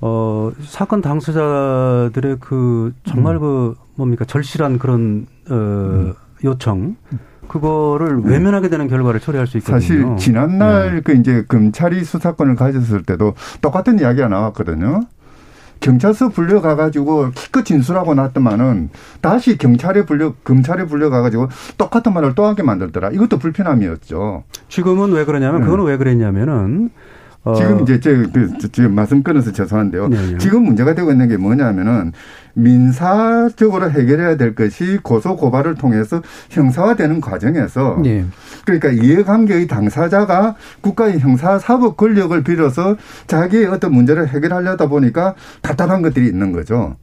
어 0.00 0.50
사건 0.64 1.00
당사자들의 1.00 2.36
그 2.40 2.92
정말 3.04 3.38
그 3.38 3.74
뭡니까 3.94 4.24
절실한 4.24 4.78
그런 4.78 5.26
어 5.50 6.12
요청 6.44 6.96
그거를 7.48 8.20
외면하게 8.24 8.68
되는 8.68 8.88
결과를 8.88 9.20
초래할 9.20 9.46
수 9.46 9.58
있거든요. 9.58 9.80
사실 9.80 10.16
지난날 10.18 11.02
그 11.02 11.12
이제 11.12 11.44
검찰이 11.48 12.04
수사권을 12.04 12.56
가졌을 12.56 13.02
때도 13.02 13.34
똑같은 13.60 13.98
이야기가 13.98 14.28
나왔거든요. 14.28 15.02
경찰서 15.80 16.30
불려가가지고 16.30 17.32
키껏 17.32 17.64
진술하고 17.64 18.14
났더만은 18.14 18.88
다시 19.20 19.58
경찰에 19.58 20.06
불려 20.06 20.32
검찰에 20.42 20.86
불려가가지고 20.86 21.48
똑같은 21.76 22.14
말을 22.14 22.34
또 22.34 22.46
하게 22.46 22.62
만들더라. 22.62 23.10
이것도 23.10 23.38
불편함이었죠. 23.38 24.44
지금은 24.68 25.12
왜 25.12 25.24
그러냐면 25.26 25.60
네. 25.60 25.66
그거는 25.66 25.84
왜 25.84 25.98
그랬냐면은 25.98 26.90
어, 27.44 27.54
지금 27.54 27.82
이제 27.82 28.00
제, 28.00 28.14
그, 28.32 28.50
저, 28.58 28.68
지금 28.68 28.94
말씀 28.94 29.22
끊어서 29.22 29.52
죄송한데요. 29.52 30.08
네, 30.08 30.16
네. 30.32 30.38
지금 30.38 30.64
문제가 30.64 30.94
되고 30.94 31.10
있는 31.12 31.28
게 31.28 31.36
뭐냐면은 31.36 32.12
민사적으로 32.54 33.90
해결해야 33.90 34.36
될 34.36 34.54
것이 34.54 34.98
고소 35.02 35.36
고발을 35.36 35.74
통해서 35.74 36.22
형사화되는 36.50 37.20
과정에서 37.20 38.00
예. 38.06 38.24
그러니까 38.64 38.90
이해관계의 38.90 39.66
당사자가 39.66 40.56
국가의 40.80 41.18
형사 41.18 41.58
사법 41.58 41.96
권력을 41.96 42.42
빌어서 42.42 42.96
자기의 43.26 43.66
어떤 43.66 43.92
문제를 43.92 44.28
해결하려다 44.28 44.88
보니까 44.88 45.34
답답한 45.60 46.00
것들이 46.00 46.26
있는 46.26 46.52
거죠. 46.52 46.96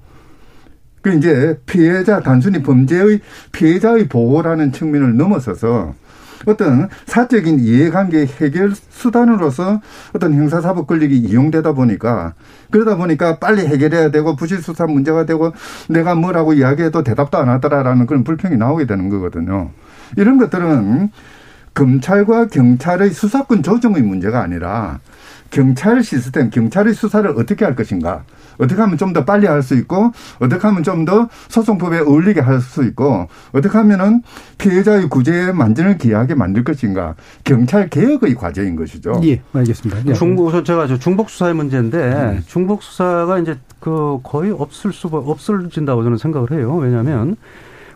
그 1.02 1.14
이제 1.14 1.60
피해자 1.66 2.20
단순히 2.20 2.62
범죄의 2.64 3.20
피해자의 3.52 4.08
보호라는 4.08 4.72
측면을 4.72 5.18
넘어서서 5.18 5.94
어떤 6.46 6.90
사적인 7.06 7.60
이해관계 7.60 8.26
해결 8.40 8.74
수단으로서 8.90 9.82
어떤 10.14 10.34
형사사법 10.34 10.88
권력이 10.88 11.18
이용되다 11.18 11.74
보니까 11.74 12.34
그러다 12.70 12.96
보니까 12.96 13.38
빨리 13.40 13.66
해결해야 13.66 14.12
되고 14.12 14.36
부실수사 14.36 14.86
문제가 14.86 15.26
되고 15.26 15.54
내가 15.90 16.16
뭐라고 16.16 16.54
이야기해도 16.54 17.04
대답도 17.04 17.38
안 17.38 17.50
하더라라는 17.50 18.06
그런 18.06 18.24
불평이 18.24 18.58
나오게 18.58 18.86
되는 18.86 19.10
거거든요. 19.10 19.72
이런 20.18 20.38
것들은 20.38 21.12
검찰과 21.74 22.48
경찰의 22.48 23.12
수사권 23.12 23.64
조정의 23.64 24.02
문제가 24.02 24.42
아니라 24.42 25.00
경찰 25.52 26.04
시스템, 26.04 26.50
경찰의 26.50 26.94
수사를 26.94 27.30
어떻게 27.32 27.66
할 27.66 27.76
것인가. 27.76 28.24
어떻게 28.62 28.80
하면 28.82 28.98
좀 28.98 29.12
더 29.14 29.26
빨리 29.26 29.48
할 29.48 29.62
수 29.64 29.76
있고, 29.76 30.12
어떻게 30.40 30.68
하면 30.68 30.84
좀 30.84 31.04
더 31.06 31.28
소송법에 31.50 32.00
어울리게 32.00 32.40
할 32.42 32.62
수 32.62 32.84
있고, 32.86 33.28
어떻게 33.52 33.78
하면은 33.78 34.22
피해자의 34.58 35.10
구제에 35.10 35.52
만전을 35.52 35.98
기하게 35.98 36.36
만들 36.36 36.64
것인가. 36.64 37.16
경찰 37.44 37.90
개혁의 37.90 38.36
과제인 38.36 38.76
것이죠. 38.76 39.20
예, 39.24 39.42
알겠습니다. 39.54 40.02
예. 40.08 40.14
중국 40.14 40.46
우선 40.48 40.64
제가 40.64 40.88
저 40.88 40.98
중복 40.98 41.30
수사의 41.30 41.54
문제인데 41.56 41.98
음. 41.98 42.44
중복 42.46 42.84
수사가 42.84 43.40
이제 43.40 43.58
그 43.80 44.20
거의 44.24 44.52
없을 44.52 44.94
수 44.94 45.08
없을진다고 45.08 46.04
저는 46.04 46.18
생각을 46.18 46.52
해요. 46.52 46.76
왜냐하면 46.76 47.36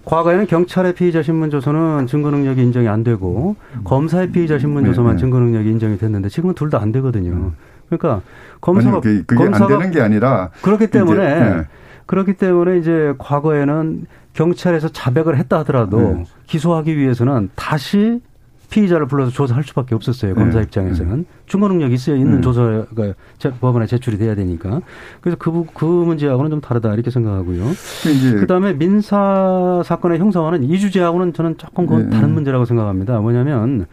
과거에는 0.06 0.46
경찰의 0.48 0.94
피의자 0.94 1.24
신문 1.24 1.50
조서는 1.50 2.06
증거 2.08 2.30
능력이 2.30 2.62
인정이 2.62 2.88
안 2.88 3.04
되고 3.04 3.56
검사의 3.86 4.32
피의자 4.32 4.60
신문 4.60 4.84
네, 4.84 4.90
조서만 4.90 5.16
네. 5.16 5.20
증거 5.20 5.40
능력이 5.40 5.70
인정이 5.70 5.98
됐는데 5.98 6.30
지금은 6.30 6.54
둘 6.56 6.70
다 6.70 6.80
안 6.80 6.92
되거든요. 6.92 7.54
그러니까 7.90 8.22
검사가 8.62 8.88
아니요, 8.90 9.02
그게, 9.02 9.24
그게 9.26 9.44
안 9.44 9.52
검사가 9.52 9.78
되는 9.80 9.92
게 9.92 10.02
아니라. 10.02 10.50
그렇기 10.62 10.88
때문에 10.88 11.24
이제, 11.36 11.40
네. 11.40 11.64
그렇기 12.06 12.34
때문에 12.34 12.78
이제 12.80 13.14
과거에는 13.18 14.06
경찰에서 14.34 14.90
자백을 14.90 15.38
했다 15.38 15.60
하더라도 15.60 16.00
네. 16.00 16.24
기소하기 16.48 16.98
위해서는 16.98 17.50
다시 17.56 18.22
피의자를 18.70 19.06
불러서 19.08 19.32
조사할 19.32 19.64
수밖에 19.64 19.94
없었어요. 19.96 20.34
검사 20.34 20.58
네. 20.58 20.64
입장에서는 20.64 21.26
증거 21.48 21.68
능력이 21.68 21.94
있어야 21.94 22.16
있는 22.16 22.36
네. 22.38 22.42
조사가 22.42 23.14
제- 23.38 23.52
법원에 23.62 23.86
제출이 23.86 24.18
돼야 24.18 24.34
되니까. 24.36 24.82
그래서 25.22 25.38
그, 25.40 25.52
부- 25.52 25.66
그 25.74 25.86
문제하고는 25.86 26.50
좀 26.50 26.62
다르다 26.62 26.94
이렇게 26.96 27.12
생각하고요. 27.12 27.64
그 28.04 28.40
그다음에 28.40 28.74
민사 28.74 29.82
사건의 29.86 30.18
형사화는 30.20 30.64
이 30.64 30.80
주제하고는 30.80 31.34
저는 31.34 31.58
조금 31.58 31.86
그건 31.86 32.10
네. 32.10 32.16
다른 32.18 32.32
문제라고 32.34 32.66
생각합니다. 32.66 33.20
뭐냐면 33.20 33.86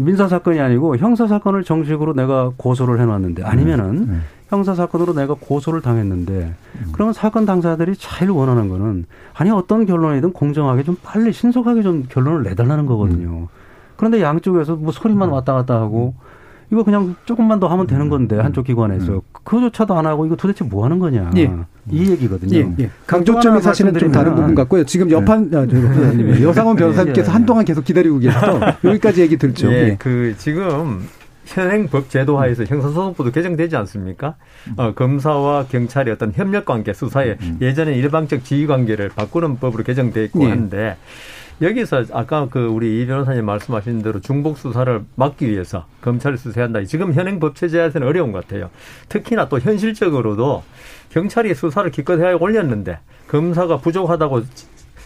민사 0.00 0.28
사건이 0.28 0.58
아니고 0.58 0.96
형사 0.96 1.26
사건을 1.26 1.62
정식으로 1.62 2.14
내가 2.14 2.52
고소를 2.56 3.00
해놨는데 3.00 3.42
아니면은 3.44 4.06
네. 4.06 4.16
형사 4.48 4.74
사건으로 4.74 5.12
내가 5.12 5.34
고소를 5.38 5.82
당했는데 5.82 6.54
그러면 6.92 7.12
사건 7.12 7.44
당사자들이 7.44 7.96
제일 7.96 8.30
원하는 8.30 8.68
거는 8.68 9.04
아니 9.34 9.50
어떤 9.50 9.86
결론이든 9.86 10.32
공정하게 10.32 10.82
좀 10.82 10.96
빨리 11.02 11.32
신속하게 11.32 11.82
좀 11.82 12.06
결론을 12.08 12.42
내달라는 12.42 12.86
거거든요. 12.86 13.48
그런데 13.96 14.22
양쪽에서 14.22 14.76
뭐 14.76 14.90
소리만 14.92 15.28
왔다 15.28 15.52
갔다 15.52 15.74
하고 15.74 16.14
이거 16.72 16.84
그냥 16.84 17.16
조금만 17.24 17.58
더 17.58 17.66
하면 17.68 17.86
되는 17.86 18.08
건데 18.08 18.38
한쪽 18.38 18.64
기관에서 18.66 19.22
그조차도 19.44 19.94
안 19.94 20.06
하고 20.06 20.24
이거 20.24 20.36
도대체 20.36 20.64
뭐 20.64 20.84
하는 20.84 20.98
거냐 20.98 21.30
예. 21.36 21.50
이 21.90 22.10
얘기거든요. 22.10 22.56
예, 22.56 22.74
예. 22.78 22.90
강조점이 23.06 23.60
사실은 23.60 23.92
좀 23.98 24.12
다른 24.12 24.34
부분 24.34 24.54
같고요. 24.54 24.84
지금 24.84 25.10
여판 25.10 25.50
아, 25.54 25.66
저, 25.66 25.80
부장님이 25.80 26.42
여상원 26.44 26.76
변호사님께서 26.76 27.28
예. 27.28 27.32
한동안 27.32 27.64
계속 27.64 27.84
기다리고 27.84 28.18
계셔서 28.18 28.60
여기까지 28.84 29.22
얘기 29.22 29.36
듣죠. 29.36 29.72
예, 29.72 29.90
예. 29.90 29.96
그 29.98 30.34
지금 30.38 31.00
현행법 31.46 32.10
제도 32.10 32.38
하에서 32.38 32.64
형사소송법도 32.64 33.32
개정되지 33.32 33.74
않습니까? 33.76 34.36
어, 34.76 34.92
검사와 34.94 35.66
경찰의 35.66 36.14
어떤 36.14 36.32
협력 36.32 36.64
관계 36.64 36.92
수사에 36.92 37.36
예전에 37.60 37.94
일방적 37.94 38.44
지휘 38.44 38.68
관계를 38.68 39.08
바꾸는 39.08 39.58
법으로 39.58 39.82
개정돼 39.82 40.24
있고 40.26 40.44
예. 40.44 40.50
한데 40.50 40.96
여기서 41.60 42.04
아까 42.12 42.48
그 42.50 42.66
우리 42.66 43.02
이 43.02 43.06
변호사님 43.06 43.44
말씀하신 43.44 44.02
대로 44.02 44.20
중복 44.20 44.56
수사를 44.56 45.02
막기 45.14 45.46
위해서 45.48 45.86
검찰을 46.00 46.38
수사한다. 46.38 46.84
지금 46.84 47.12
현행 47.12 47.38
법 47.38 47.54
체제에서는 47.54 48.06
어려운 48.06 48.32
것 48.32 48.46
같아요. 48.46 48.70
특히나 49.08 49.48
또 49.48 49.58
현실적으로도 49.58 50.62
경찰이 51.10 51.54
수사를 51.54 51.90
기껏 51.90 52.18
해야 52.18 52.34
올렸는데 52.34 52.98
검사가 53.28 53.78
부족하다고 53.78 54.42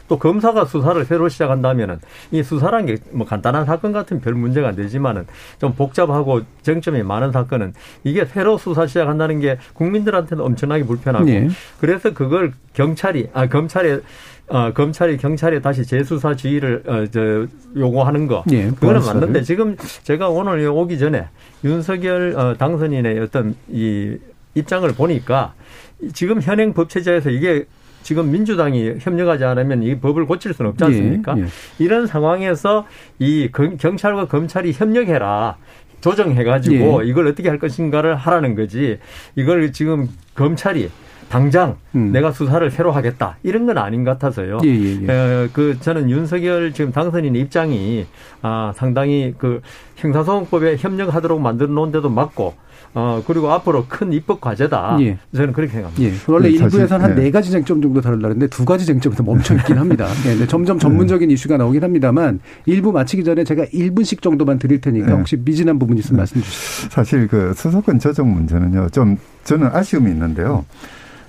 또 0.07 0.19
검사가 0.19 0.67
수사를 0.67 1.03
새로 1.07 1.31
시작한다면은 1.31 1.99
이 2.31 2.43
수사란 2.43 2.85
게 2.85 2.99
뭐 3.11 3.27
간단한 3.27 3.65
사건 3.65 3.93
같은 3.93 4.21
별 4.21 4.35
문제가 4.35 4.69
안 4.69 4.77
되지만은 4.77 5.27
좀 5.59 5.73
복잡하고 5.75 6.43
쟁점이 6.63 7.03
많은 7.03 7.33
사건은 7.33 7.73
이게 8.05 8.27
새로 8.27 8.59
수사 8.59 8.87
시작한다는 8.87 9.41
게 9.41 9.59
국민들한테는 9.73 10.45
엄청나게 10.45 10.85
불편하고 10.85 11.27
예. 11.31 11.49
그래서 11.81 12.13
그걸 12.13 12.53
경찰이 12.75 13.31
아 13.33 13.47
검찰에 13.49 14.01
어 14.49 14.73
검찰이 14.73 15.17
경찰에 15.17 15.61
다시 15.61 15.85
재수사 15.85 16.35
지휘를 16.37 16.83
어 16.87 17.07
저 17.11 17.47
요구하는 17.77 18.27
거 18.27 18.45
예, 18.53 18.67
그거는 18.71 19.01
보안 19.01 19.17
맞는데. 19.21 19.43
지금 19.43 19.77
제가 20.03 20.29
오늘 20.29 20.67
오기 20.69 20.99
전에 20.99 21.27
윤석열 21.65 22.35
어, 22.37 22.55
당선인의 22.57 23.19
어떤 23.21 23.55
이 23.69 24.17
입장을 24.55 24.89
보니까 24.93 25.55
지금 26.13 26.41
현행 26.43 26.75
법 26.75 26.89
체제에서 26.91 27.31
이게 27.31 27.65
지금 28.03 28.31
민주당이 28.31 28.97
협력하지 29.01 29.45
않으면 29.45 29.83
이 29.83 29.99
법을 29.99 30.27
고칠 30.27 30.53
수는 30.53 30.73
없지 30.73 30.85
않습니까? 30.85 31.37
예, 31.39 31.43
예. 31.43 31.47
이런 31.79 32.07
상황에서 32.07 32.87
이 33.19 33.49
검- 33.51 33.79
경찰과 33.79 34.27
검찰이 34.27 34.73
협력해라. 34.73 35.57
조정해가지고 36.03 37.03
예. 37.03 37.09
이걸 37.09 37.27
어떻게 37.29 37.49
할 37.49 37.59
것인가를 37.59 38.15
하라는 38.15 38.55
거지. 38.55 38.99
이걸 39.37 39.73
지금 39.73 40.09
검찰이 40.35 40.91
당장 41.35 41.79
음. 41.97 42.13
내가 42.13 42.31
수사를 42.31 42.71
새로 42.71 42.93
하겠다 42.93 43.39
이런 43.43 43.67
건 43.67 43.77
아닌 43.77 44.05
것 44.05 44.13
같아서요. 44.13 44.61
예, 44.63 44.69
예, 44.69 45.03
예. 45.03 45.11
어, 45.11 45.49
그 45.53 45.77
저는 45.81 46.09
윤석열 46.09 46.73
지금 46.73 46.93
당선인 46.93 47.35
입장이 47.35 48.07
아 48.41 48.73
상당히 48.77 49.35
그 49.37 49.61
형사소송법에 49.97 50.77
협력하도록 50.77 51.41
만들어 51.41 51.69
놓은 51.73 51.91
데도 51.91 52.09
맞고 52.09 52.55
어 52.95 53.21
그리고 53.27 53.51
앞으로 53.51 53.87
큰 53.89 54.13
입법 54.13 54.41
과제다. 54.41 54.99
예. 55.01 55.19
저는 55.35 55.53
그렇게 55.53 55.73
생각합니다. 55.73 56.05
예. 56.05 56.17
원래 56.33 56.53
그 56.53 56.59
사실, 56.59 56.79
일부에서는 56.79 57.05
한 57.05 57.15
네. 57.17 57.23
네 57.25 57.31
가지 57.33 57.51
쟁점 57.51 57.83
정도 57.83 58.01
다룰라는데 58.01 58.47
두 58.47 58.65
가지 58.65 58.87
쟁점에서 58.87 59.25
멈춰 59.25 59.57
있긴 59.57 59.77
합니다. 59.77 60.07
예, 60.27 60.31
근데 60.31 60.47
점점 60.47 60.79
전문적인 60.79 61.33
이슈가 61.33 61.57
나오긴 61.57 61.83
합니다만 61.83 62.39
일부 62.67 62.93
마치기 62.93 63.25
전에 63.25 63.43
제가 63.43 63.65
1분씩 63.65 64.23
정도만 64.23 64.61
드릴 64.61 64.81
테니까 64.81 65.09
네. 65.09 65.13
혹시 65.15 65.37
미진한 65.37 65.81
부분 65.81 65.99
있으면 65.99 66.19
말씀 66.19 66.41
주시죠. 66.41 66.91
사실 66.91 67.27
그 67.27 67.53
수사권 67.57 67.99
조정 67.99 68.33
문제는요, 68.33 68.91
좀 68.91 69.19
저는 69.43 69.71
아쉬움이 69.73 70.09
있는데요. 70.13 70.65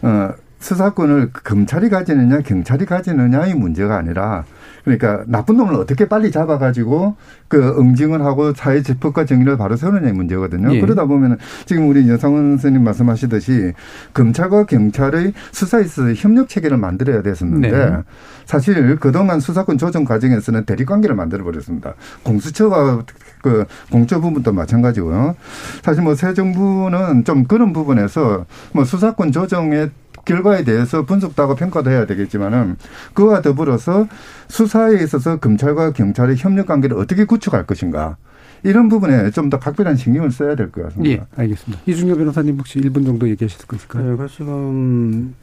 어, 0.06 0.34
수사권을 0.60 1.32
검찰이 1.32 1.90
가지느냐 1.90 2.42
경찰이 2.42 2.86
가지느냐의 2.86 3.54
문제가 3.56 3.98
아니라 3.98 4.46
그러니까 4.84 5.24
나쁜 5.28 5.58
놈을 5.58 5.76
어떻게 5.76 6.08
빨리 6.08 6.32
잡아가지고 6.32 7.16
그 7.48 7.76
응징을 7.80 8.24
하고 8.24 8.54
사회 8.54 8.82
재법과 8.82 9.26
정의를 9.26 9.58
바로 9.58 9.76
세우느냐의 9.76 10.14
문제거든요. 10.14 10.76
예. 10.76 10.80
그러다 10.80 11.06
보면은 11.06 11.38
지금 11.66 11.90
우리 11.90 12.08
여성원 12.08 12.52
선생님 12.52 12.84
말씀하시듯이 12.84 13.74
검찰과 14.14 14.66
경찰의 14.66 15.34
수사에 15.52 15.82
있어서 15.82 16.14
협력 16.14 16.50
체계를 16.50 16.78
만들어야 16.78 17.22
됐었는데 17.24 17.72
네. 17.72 17.98
사실 18.46 18.96
그동안 18.98 19.40
수사권 19.40 19.78
조정 19.80 20.06
과정에서는 20.06 20.66
대립 20.66 20.86
관계를 20.88 21.16
만들어 21.16 21.44
버렸습니다. 21.44 21.96
공수처와 22.24 23.04
그 23.46 23.66
공처 23.92 24.20
부분도 24.20 24.52
마찬가지고요. 24.54 25.36
사실 25.84 26.02
뭐 26.02 26.16
새 26.16 26.34
정부는 26.34 27.26
좀 27.26 27.44
그런 27.44 27.74
부분에서 27.74 28.46
뭐 28.74 28.84
수사권 28.84 29.32
조정에 29.32 29.90
결과에 30.26 30.64
대해서 30.64 31.06
분석도 31.06 31.54
평가도 31.54 31.92
해야 31.92 32.08
되겠지만은 32.08 32.78
그와 33.14 33.42
더불어서 33.44 34.08
수사에 34.48 34.96
있어서 35.04 35.38
검찰과 35.38 35.92
경찰의 35.92 36.38
협력 36.38 36.66
관계를 36.66 36.98
어떻게 36.98 37.26
구축할 37.26 37.68
것인가. 37.68 38.18
이런 38.64 38.90
부분에 38.90 39.30
좀 39.30 39.52
더 39.52 39.60
각별한 39.60 39.96
신경을 39.96 40.32
써야 40.32 40.56
될 40.56 40.72
것 40.72 40.82
같습니다. 40.86 41.12
예, 41.24 41.42
알겠습니다. 41.44 41.84
이중엽 41.86 42.18
변호사님 42.18 42.58
혹시 42.58 42.80
1분 42.80 43.06
정도 43.06 43.30
얘기하실 43.30 43.60
수 43.60 43.68
있을까요? 43.76 44.18
네, 44.18 44.28
지금 44.28 45.36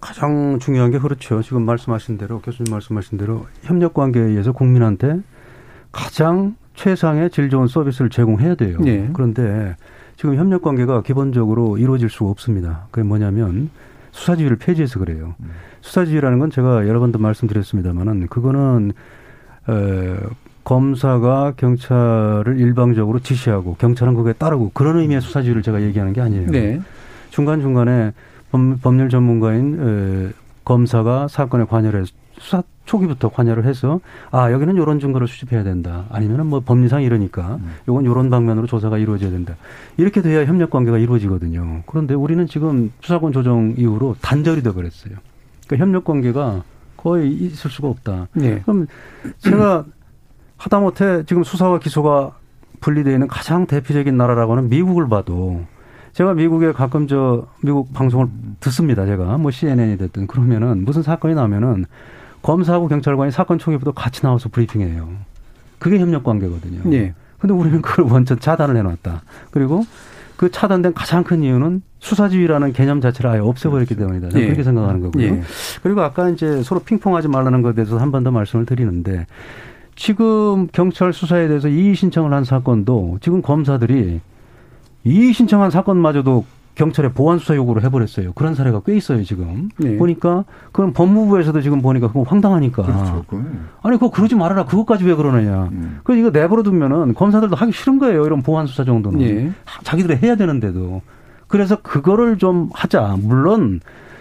가장 0.00 0.60
중요한 0.60 0.92
게 0.92 1.00
그렇죠. 1.00 1.42
지금 1.42 1.62
말씀하신 1.62 2.16
대로 2.16 2.40
교수님 2.40 2.70
말씀하신 2.70 3.18
대로 3.18 3.46
협력 3.62 3.94
관계에 3.94 4.22
의해서 4.22 4.52
국민한테 4.52 5.18
가장 5.90 6.54
최상의 6.74 7.30
질 7.30 7.50
좋은 7.50 7.66
서비스를 7.66 8.10
제공해야 8.10 8.54
돼요. 8.54 8.78
예. 8.86 9.08
그런데 9.12 9.76
지금 10.16 10.36
협력 10.36 10.62
관계가 10.62 11.02
기본적으로 11.02 11.78
이루어질 11.78 12.08
수가 12.10 12.30
없습니다. 12.30 12.86
그게 12.90 13.06
뭐냐면 13.06 13.70
수사지휘를 14.12 14.56
폐지해서 14.56 14.98
그래요. 14.98 15.34
음. 15.40 15.50
수사지휘라는 15.80 16.38
건 16.38 16.50
제가 16.50 16.86
여러 16.88 17.00
번도 17.00 17.18
말씀드렸습니다만은 17.18 18.26
그거는 18.28 18.92
에, 19.68 20.16
검사가 20.64 21.54
경찰을 21.56 22.58
일방적으로 22.58 23.20
지시하고 23.20 23.76
경찰은 23.76 24.14
그거에 24.14 24.34
따르고 24.34 24.72
그런 24.74 24.98
의미의 24.98 25.20
수사지휘를 25.20 25.62
제가 25.62 25.82
얘기하는 25.82 26.12
게 26.12 26.20
아니에요. 26.20 26.50
네. 26.50 26.80
중간 27.30 27.60
중간에 27.60 28.12
법, 28.50 28.94
률 28.94 29.08
전문가인 29.08 29.78
에, 29.80 30.32
검사가 30.64 31.28
사건에 31.28 31.64
관여를 31.64 32.02
해서 32.02 32.12
수사 32.38 32.62
초기부터 32.90 33.28
관여를 33.28 33.66
해서 33.66 34.00
아 34.32 34.50
여기는 34.50 34.74
이런 34.74 34.98
증거를 34.98 35.28
수집해야 35.28 35.62
된다 35.62 36.06
아니면은 36.10 36.46
뭐 36.46 36.58
법리상 36.58 37.02
이러니까 37.02 37.60
음. 37.60 37.74
요건 37.86 38.04
이런 38.04 38.30
방면으로 38.30 38.66
조사가 38.66 38.98
이루어져야 38.98 39.30
된다 39.30 39.54
이렇게 39.96 40.22
돼야 40.22 40.44
협력 40.44 40.70
관계가 40.70 40.98
이루어지거든요 40.98 41.84
그런데 41.86 42.14
우리는 42.14 42.44
지금 42.48 42.90
수사권 43.00 43.32
조정 43.32 43.74
이후로 43.76 44.16
단절이 44.20 44.62
돼 44.62 44.72
버렸어요 44.72 45.14
그러니까 45.68 45.84
협력 45.84 46.02
관계가 46.02 46.64
거의 46.96 47.32
있을 47.32 47.70
수가 47.70 47.86
없다 47.86 48.26
네. 48.32 48.60
그럼 48.62 48.88
제가 49.38 49.84
하다못해 50.56 51.26
지금 51.26 51.44
수사와 51.44 51.78
기소가 51.78 52.32
분리되어 52.80 53.12
있는 53.12 53.28
가장 53.28 53.66
대표적인 53.66 54.16
나라라고 54.16 54.56
하는 54.56 54.68
미국을 54.68 55.08
봐도 55.08 55.64
제가 56.12 56.34
미국에 56.34 56.72
가끔 56.72 57.06
저 57.06 57.46
미국 57.62 57.92
방송을 57.92 58.26
듣습니다. 58.58 59.06
제가 59.06 59.38
뭐 59.38 59.52
CNN이 59.52 59.96
됐든 59.96 60.26
그러면은 60.26 60.84
무슨 60.84 61.04
사건이 61.04 61.36
나면은 61.36 61.84
검사하고 62.42 62.88
경찰관이 62.88 63.30
사건 63.32 63.58
초기부터 63.58 63.92
같이 63.92 64.22
나와서 64.22 64.48
브리핑해요. 64.48 65.08
그게 65.78 65.98
협력 65.98 66.24
관계거든요. 66.24 66.82
네. 66.84 67.14
근데 67.38 67.54
우리는 67.54 67.80
그걸 67.82 68.06
완전 68.06 68.38
차단을 68.38 68.76
해놨다. 68.76 69.22
그리고 69.50 69.84
그 70.36 70.50
차단된 70.50 70.94
가장 70.94 71.22
큰 71.24 71.42
이유는 71.42 71.82
수사지휘라는 71.98 72.72
개념 72.72 73.00
자체를 73.00 73.30
아예 73.30 73.40
없애버렸기 73.40 73.94
그렇죠. 73.94 74.06
때문이다. 74.08 74.28
저는 74.30 74.42
예. 74.42 74.46
그렇게 74.48 74.62
생각하는 74.62 75.00
거고요. 75.02 75.24
예. 75.24 75.42
그리고 75.82 76.00
아까 76.02 76.28
이제 76.30 76.62
서로 76.62 76.80
핑퐁하지 76.80 77.28
말라는 77.28 77.60
것에 77.62 77.74
대해서 77.74 77.98
한 77.98 78.10
번 78.10 78.24
더 78.24 78.30
말씀을 78.30 78.64
드리는데 78.66 79.26
지금 79.96 80.66
경찰 80.72 81.12
수사에 81.12 81.46
대해서 81.48 81.68
이의 81.68 81.94
신청을 81.94 82.32
한 82.32 82.44
사건도 82.44 83.18
지금 83.20 83.42
검사들이 83.42 84.20
이의 85.04 85.32
신청한 85.34 85.70
사건마저도 85.70 86.44
경찰에 86.74 87.12
보안 87.12 87.38
수사 87.38 87.54
요구를 87.54 87.84
해버렸어요. 87.84 88.32
그런 88.32 88.54
사례가 88.54 88.82
꽤 88.86 88.96
있어요 88.96 89.22
지금. 89.22 89.68
네. 89.78 89.96
보니까 89.96 90.44
그건 90.72 90.92
법무부에서도 90.92 91.60
지금 91.60 91.82
보니까 91.82 92.08
그건 92.08 92.24
황당하니까. 92.26 92.82
그렇죠. 92.82 93.24
아니 93.82 93.96
그거 93.96 94.10
그러지 94.10 94.34
말아라. 94.34 94.64
그것까지 94.64 95.04
왜 95.04 95.14
그러느냐. 95.14 95.68
음. 95.72 96.00
그래서 96.04 96.20
이거 96.20 96.30
내버려 96.30 96.62
두면은 96.62 97.14
검사들도 97.14 97.56
하기 97.56 97.72
싫은 97.72 97.98
거예요. 97.98 98.24
이런 98.24 98.42
보안 98.42 98.66
수사 98.66 98.84
정도는. 98.84 99.18
네. 99.18 99.52
자기들이 99.82 100.18
해야 100.22 100.36
되는데도. 100.36 101.02
그래서 101.48 101.76
그거를 101.82 102.38
좀 102.38 102.70
하자. 102.72 103.16
물론 103.20 103.80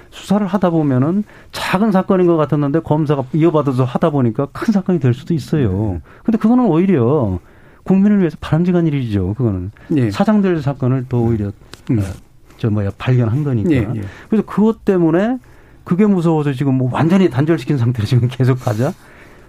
수사를 0.09 0.45
하다 0.45 0.71
보면은 0.71 1.23
작은 1.51 1.91
사건인 1.91 2.27
것 2.27 2.35
같았는데 2.35 2.79
검사가 2.81 3.25
이어받아서 3.33 3.83
하다 3.83 4.09
보니까 4.09 4.47
큰 4.51 4.73
사건이 4.73 4.99
될 4.99 5.13
수도 5.13 5.33
있어요. 5.33 5.93
네. 5.93 6.01
근데 6.23 6.37
그거는 6.37 6.65
오히려 6.65 7.39
국민을 7.83 8.19
위해서 8.19 8.37
바람직한 8.41 8.87
일이죠. 8.87 9.35
그거는 9.35 9.71
네. 9.87 10.11
사장들 10.11 10.61
사건을 10.61 11.05
더 11.07 11.19
오히려 11.19 11.51
음. 11.91 12.03
어, 12.59 12.61
저 12.61 12.69
뭐야 12.69 12.91
발견한 12.97 13.43
거니까. 13.43 13.71
예, 13.71 13.77
예. 13.95 14.01
그래서 14.29 14.45
그것 14.45 14.83
때문에 14.85 15.37
그게 15.83 16.05
무서워서 16.05 16.53
지금 16.53 16.75
뭐 16.75 16.89
완전히 16.91 17.29
단절시킨 17.29 17.77
상태로 17.77 18.05
지금 18.05 18.27
계속 18.29 18.59
가자. 18.59 18.93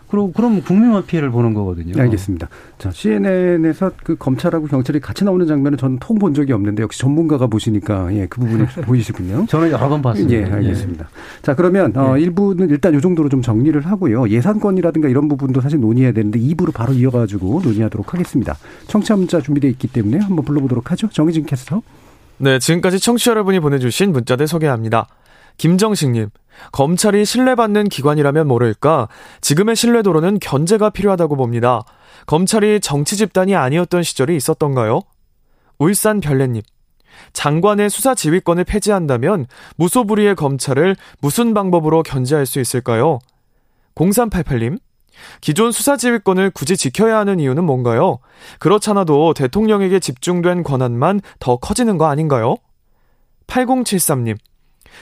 그리고 0.08 0.32
그럼 0.32 0.60
국민만 0.62 1.06
피해를 1.06 1.30
보는 1.30 1.54
거거든요. 1.54 2.00
알겠습니다. 2.00 2.48
자, 2.78 2.90
CNN에서 2.90 3.92
그 4.02 4.16
검찰하고 4.16 4.66
경찰이 4.66 4.98
같이 4.98 5.24
나오는 5.24 5.46
장면은 5.46 5.78
저는 5.78 5.98
통 6.00 6.18
본 6.18 6.34
적이 6.34 6.52
없는데 6.52 6.82
역시 6.82 6.98
전문가가 6.98 7.46
보시니까 7.46 8.12
예, 8.16 8.26
그 8.26 8.40
부분에 8.40 8.66
보이시군요. 8.82 9.46
저는 9.46 9.70
여러 9.70 9.88
번 9.88 10.02
봤습니다. 10.02 10.34
예, 10.34 10.52
알겠습니다. 10.52 11.04
예. 11.08 11.42
자, 11.42 11.54
그러면 11.54 11.96
어, 11.96 12.14
1부는 12.14 12.70
일단 12.70 12.92
이 12.96 13.00
정도로 13.00 13.28
좀 13.28 13.40
정리를 13.40 13.80
하고요. 13.86 14.28
예산권이라든가 14.30 15.08
이런 15.08 15.28
부분도 15.28 15.60
사실 15.60 15.78
논의해야 15.78 16.10
되는데 16.12 16.40
2부로 16.40 16.74
바로 16.74 16.92
이어가지고 16.92 17.60
논의하도록 17.62 18.12
하겠습니다. 18.12 18.56
청취자 18.88 19.14
문자 19.14 19.40
준비되어 19.40 19.70
있기 19.70 19.86
때문에 19.88 20.18
한번 20.18 20.44
불러보도록 20.44 20.90
하죠. 20.90 21.08
정희진 21.12 21.46
캐스터. 21.46 21.82
네, 22.42 22.58
지금까지 22.58 22.98
청취자 23.00 23.32
여러분이 23.32 23.60
보내주신 23.60 24.12
문자들 24.12 24.48
소개합니다. 24.48 25.06
김정식님, 25.58 26.30
검찰이 26.72 27.26
신뢰받는 27.26 27.90
기관이라면 27.90 28.48
모를까 28.48 29.08
지금의 29.42 29.76
신뢰도로는 29.76 30.38
견제가 30.38 30.88
필요하다고 30.88 31.36
봅니다. 31.36 31.82
검찰이 32.24 32.80
정치 32.80 33.18
집단이 33.18 33.54
아니었던 33.54 34.02
시절이 34.02 34.34
있었던가요? 34.36 35.02
울산 35.78 36.20
별내님, 36.20 36.62
장관의 37.34 37.90
수사 37.90 38.14
지휘권을 38.14 38.64
폐지한다면 38.64 39.44
무소불위의 39.76 40.34
검찰을 40.34 40.96
무슨 41.20 41.52
방법으로 41.52 42.02
견제할 42.02 42.46
수 42.46 42.58
있을까요? 42.58 43.18
0388님, 43.96 44.78
기존 45.40 45.72
수사 45.72 45.96
지휘권을 45.96 46.50
굳이 46.50 46.76
지켜야 46.76 47.18
하는 47.18 47.40
이유는 47.40 47.64
뭔가요? 47.64 48.18
그렇잖아도 48.58 49.34
대통령에게 49.34 50.00
집중된 50.00 50.62
권한만 50.62 51.20
더 51.38 51.56
커지는 51.56 51.98
거 51.98 52.06
아닌가요? 52.06 52.56
8073님. 53.46 54.36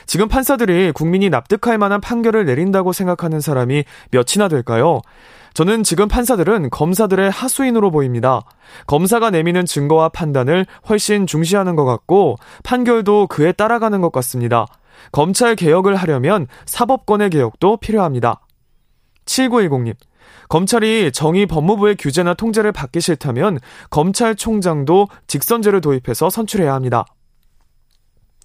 지금 0.06 0.28
판사들이 0.28 0.92
국민이 0.92 1.30
납득할 1.30 1.78
만한 1.78 2.00
판결을 2.00 2.44
내린다고 2.44 2.92
생각하는 2.92 3.40
사람이 3.40 3.84
몇이나 4.10 4.48
될까요? 4.48 5.00
저는 5.54 5.82
지금 5.82 6.08
판사들은 6.08 6.70
검사들의 6.70 7.30
하수인으로 7.30 7.90
보입니다. 7.90 8.42
검사가 8.86 9.30
내미는 9.30 9.66
증거와 9.66 10.10
판단을 10.10 10.66
훨씬 10.88 11.26
중시하는 11.26 11.74
것 11.74 11.84
같고 11.84 12.36
판결도 12.62 13.26
그에 13.26 13.52
따라가는 13.52 14.00
것 14.00 14.12
같습니다. 14.12 14.66
검찰 15.10 15.56
개혁을 15.56 15.96
하려면 15.96 16.46
사법권의 16.66 17.30
개혁도 17.30 17.78
필요합니다. 17.78 18.40
7910님. 19.26 19.94
검찰이 20.48 21.12
정의 21.12 21.46
법무부의 21.46 21.96
규제나 21.96 22.34
통제를 22.34 22.72
받기 22.72 23.00
싫다면 23.00 23.58
검찰총장도 23.90 25.08
직선제를 25.26 25.80
도입해서 25.80 26.30
선출해야 26.30 26.72
합니다. 26.72 27.04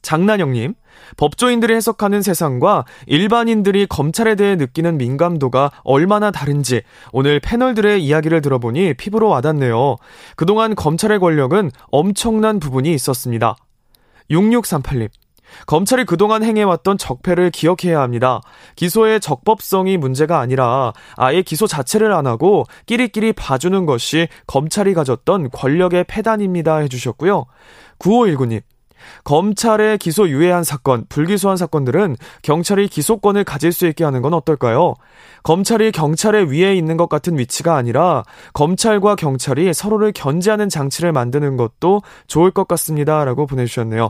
장난영님, 0.03 0.73
법조인들이 1.15 1.73
해석하는 1.75 2.21
세상과 2.21 2.85
일반인들이 3.07 3.87
검찰에 3.87 4.35
대해 4.35 4.55
느끼는 4.55 4.97
민감도가 4.97 5.71
얼마나 5.83 6.29
다른지 6.29 6.81
오늘 7.13 7.39
패널들의 7.39 8.03
이야기를 8.03 8.41
들어보니 8.41 8.95
피부로 8.95 9.29
와닿네요. 9.29 9.95
그동안 10.35 10.75
검찰의 10.75 11.19
권력은 11.19 11.71
엄청난 11.89 12.59
부분이 12.59 12.93
있었습니다. 12.93 13.55
6638님, 14.29 15.09
검찰이 15.65 16.05
그동안 16.05 16.43
행해왔던 16.43 16.97
적폐를 16.97 17.51
기억해야 17.51 18.01
합니다. 18.01 18.41
기소의 18.75 19.19
적법성이 19.19 19.97
문제가 19.97 20.39
아니라 20.39 20.93
아예 21.15 21.41
기소 21.41 21.67
자체를 21.67 22.11
안 22.13 22.27
하고 22.27 22.65
끼리끼리 22.85 23.33
봐주는 23.33 23.85
것이 23.85 24.27
검찰이 24.47 24.93
가졌던 24.93 25.49
권력의 25.51 26.05
패단입니다 26.05 26.77
해주셨고요. 26.77 27.45
9519님. 27.99 28.61
검찰의 29.23 29.97
기소 29.97 30.27
유예한 30.29 30.63
사건, 30.63 31.05
불기소한 31.09 31.57
사건들은 31.57 32.15
경찰이 32.41 32.87
기소권을 32.87 33.43
가질 33.43 33.71
수 33.71 33.87
있게 33.87 34.03
하는 34.03 34.21
건 34.21 34.33
어떨까요? 34.33 34.95
검찰이 35.43 35.91
경찰의 35.91 36.51
위에 36.51 36.75
있는 36.75 36.97
것 36.97 37.09
같은 37.09 37.37
위치가 37.37 37.75
아니라 37.75 38.23
검찰과 38.53 39.15
경찰이 39.15 39.73
서로를 39.73 40.11
견제하는 40.13 40.69
장치를 40.69 41.11
만드는 41.11 41.57
것도 41.57 42.01
좋을 42.27 42.51
것 42.51 42.67
같습니다. 42.67 43.25
라고 43.25 43.45
보내주셨네요. 43.45 44.09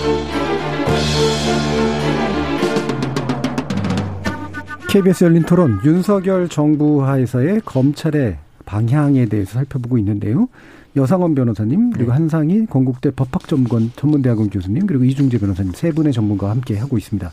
KBS 4.91 5.23
열린 5.23 5.43
토론 5.43 5.79
윤석열 5.85 6.49
정부 6.49 7.05
하에서의 7.05 7.61
검찰의 7.63 8.37
방향에 8.65 9.25
대해서 9.27 9.53
살펴보고 9.53 9.97
있는데요. 9.99 10.49
여상원 10.97 11.33
변호사님 11.33 11.91
그리고 11.91 12.11
네. 12.11 12.17
한상희 12.17 12.65
건국대 12.65 13.11
법학전문 13.11 13.93
전문대학원 13.95 14.49
교수님 14.49 14.87
그리고 14.87 15.05
이중재 15.05 15.37
변호사님 15.37 15.71
세 15.71 15.93
분의 15.93 16.11
전문가와 16.11 16.51
함께 16.51 16.77
하고 16.77 16.97
있습니다. 16.97 17.31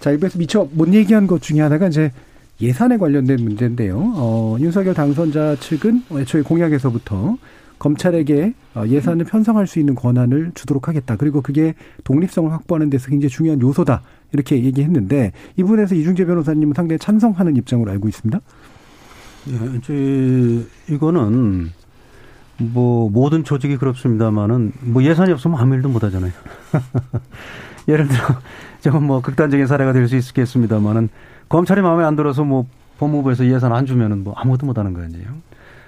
자 0.00 0.10
이번에서 0.10 0.36
미처 0.40 0.68
못 0.72 0.92
얘기한 0.92 1.28
것 1.28 1.40
중에 1.42 1.60
하나가 1.60 1.86
이제 1.86 2.10
예산에 2.60 2.96
관련된 2.96 3.36
문제인데요. 3.36 3.96
어, 4.16 4.56
윤석열 4.58 4.92
당선자 4.92 5.54
측은 5.60 6.06
애초에 6.10 6.42
공약에서부터 6.42 7.36
검찰에게 7.78 8.54
어, 8.74 8.84
예산을 8.84 9.26
편성할 9.26 9.68
수 9.68 9.78
있는 9.78 9.94
권한을 9.94 10.50
주도록 10.56 10.88
하겠다. 10.88 11.14
그리고 11.14 11.40
그게 11.40 11.74
독립성을 12.02 12.50
확보하는 12.50 12.90
데서 12.90 13.10
굉장히 13.10 13.28
중요한 13.30 13.60
요소다. 13.60 14.02
이렇게 14.36 14.62
얘기했는데 14.62 15.32
이 15.56 15.62
부분에서 15.62 15.94
이중재 15.94 16.26
변호사님은 16.26 16.74
상당히 16.74 16.98
찬성하는 16.98 17.56
입장으로 17.56 17.90
알고 17.90 18.08
있습니다. 18.08 18.38
예, 19.48 20.94
이거는 20.94 21.70
뭐 22.58 23.10
모든 23.10 23.44
조직이 23.44 23.76
그렇습니다만은 23.76 24.72
뭐 24.80 25.02
예산이 25.02 25.32
없으면 25.32 25.58
아무 25.58 25.74
일도 25.74 25.88
못 25.88 26.02
하잖아요. 26.04 26.32
예를 27.88 28.08
들어 28.08 28.18
조금 28.80 29.04
뭐 29.06 29.20
극단적인 29.20 29.66
사례가 29.66 29.92
될 29.92 30.08
수 30.08 30.16
있겠습니다만은 30.16 31.08
검찰이 31.48 31.80
마음에 31.82 32.04
안 32.04 32.16
들어서 32.16 32.44
뭐 32.44 32.66
법무부에서 32.98 33.46
예산 33.46 33.72
안 33.72 33.86
주면은 33.86 34.24
뭐 34.24 34.34
아무것도 34.36 34.66
못 34.66 34.78
하는 34.78 34.92
거 34.92 35.02
아니에요. 35.02 35.26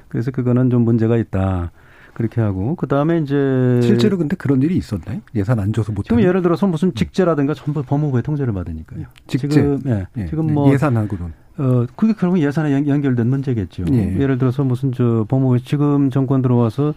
그래서 0.08 0.30
그거는 0.30 0.70
좀 0.70 0.82
문제가 0.82 1.16
있다. 1.16 1.70
그렇게 2.18 2.40
하고 2.40 2.74
그 2.74 2.88
다음에 2.88 3.18
이제 3.18 3.80
실제로 3.80 4.18
근데 4.18 4.34
그런 4.34 4.60
일이 4.60 4.76
있었나요? 4.76 5.20
예산 5.36 5.60
안 5.60 5.72
줘서 5.72 5.92
못. 5.92 6.02
지금 6.02 6.20
예를 6.20 6.42
들어서 6.42 6.66
무슨 6.66 6.92
직제라든가 6.92 7.54
전부 7.54 7.84
법무부의 7.84 8.24
통제를 8.24 8.52
받으니까요. 8.52 9.04
직제. 9.28 9.46
지금 9.48 9.80
예, 9.86 10.06
예. 10.16 10.26
지금 10.26 10.52
뭐 10.52 10.72
예산하고는. 10.72 11.32
어 11.58 11.86
그게 11.94 12.12
결국 12.18 12.40
예산에 12.40 12.72
연 12.72 13.00
결된 13.02 13.28
문제겠죠. 13.28 13.84
예. 13.92 14.18
예를 14.18 14.36
들어서 14.36 14.64
무슨 14.64 14.90
저 14.90 15.24
법무부 15.28 15.60
지금 15.60 16.10
정권 16.10 16.42
들어와서 16.42 16.92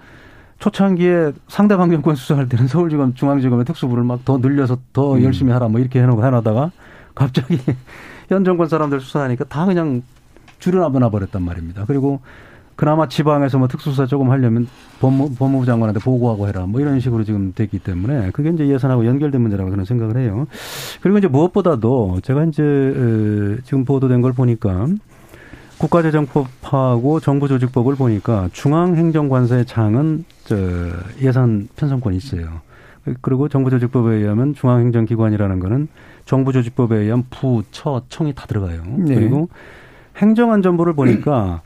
초창기에 0.57 1.33
상대방 1.47 1.91
정권 1.91 2.15
수사할 2.15 2.49
때는 2.49 2.67
서울지검 2.67 3.13
중앙지검의 3.13 3.65
특수부를 3.65 4.03
막 4.03 4.25
더 4.25 4.39
늘려서 4.39 4.79
더 4.91 5.13
음. 5.13 5.23
열심히 5.23 5.51
하라 5.53 5.67
뭐 5.67 5.79
이렇게 5.79 6.01
해놓고 6.01 6.25
해놔다가 6.25 6.71
갑자기 7.13 7.59
현 8.27 8.43
정권 8.43 8.67
사람들 8.67 9.01
수사하니까 9.01 9.45
다 9.45 9.65
그냥 9.67 10.01
줄여놔 10.57 10.89
버렸단 11.11 11.43
말입니다. 11.43 11.85
그리고 11.85 12.21
그나마 12.75 13.07
지방에서 13.07 13.57
뭐 13.57 13.67
특수수사 13.67 14.05
조금 14.05 14.31
하려면 14.31 14.67
법무, 14.99 15.35
법무부 15.35 15.65
장관한테 15.65 15.99
보고하고 15.99 16.47
해라. 16.47 16.65
뭐 16.65 16.81
이런 16.81 16.99
식으로 16.99 17.23
지금 17.23 17.53
됐기 17.53 17.79
때문에 17.79 18.31
그게 18.31 18.49
이제 18.49 18.67
예산하고 18.67 19.05
연결된 19.05 19.41
문제라고 19.41 19.69
저는 19.69 19.85
생각을 19.85 20.17
해요. 20.17 20.47
그리고 21.01 21.17
이제 21.17 21.27
무엇보다도 21.27 22.21
제가 22.23 22.45
이제 22.45 22.63
지금 23.63 23.85
보도된 23.85 24.21
걸 24.21 24.33
보니까 24.33 24.87
국가재정법하고 25.77 27.19
정부조직법을 27.19 27.95
보니까 27.95 28.49
중앙행정관서의 28.51 29.65
장은 29.65 30.25
저 30.45 30.55
예산 31.21 31.67
편성권이 31.75 32.17
있어요. 32.17 32.61
그리고 33.21 33.49
정부조직법에 33.49 34.15
의하면 34.15 34.53
중앙행정기관이라는 34.53 35.59
거는 35.59 35.87
정부조직법에 36.25 36.97
의한 36.97 37.23
부, 37.31 37.63
처, 37.71 38.03
청이 38.09 38.33
다 38.35 38.45
들어가요. 38.45 38.83
네. 38.97 39.15
그리고 39.15 39.49
행정안전부를 40.17 40.93
보니까 40.93 41.61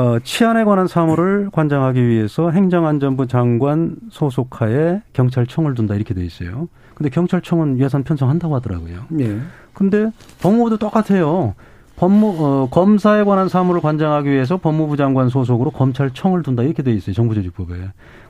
어, 0.00 0.18
치안에 0.20 0.64
관한 0.64 0.86
사무를 0.86 1.50
관장하기 1.52 2.08
위해서 2.08 2.50
행정안전부 2.50 3.26
장관 3.26 3.96
소속하에 4.10 5.02
경찰청을 5.12 5.74
둔다 5.74 5.94
이렇게 5.94 6.14
돼 6.14 6.24
있어요. 6.24 6.68
근데 6.94 7.10
경찰청은 7.10 7.78
예산 7.78 8.02
편성한다고 8.02 8.54
하더라고요. 8.56 9.00
예. 9.20 9.38
근데 9.74 10.10
법무부도 10.40 10.78
똑같아요. 10.78 11.54
법무 11.96 12.36
어, 12.38 12.68
검사에 12.70 13.24
관한 13.24 13.50
사무를 13.50 13.82
관장하기 13.82 14.30
위해서 14.30 14.56
법무부 14.56 14.96
장관 14.96 15.28
소속으로 15.28 15.70
검찰청을 15.70 16.42
둔다 16.42 16.62
이렇게 16.62 16.82
돼 16.82 16.92
있어요. 16.92 17.14
정부조직법에. 17.14 17.74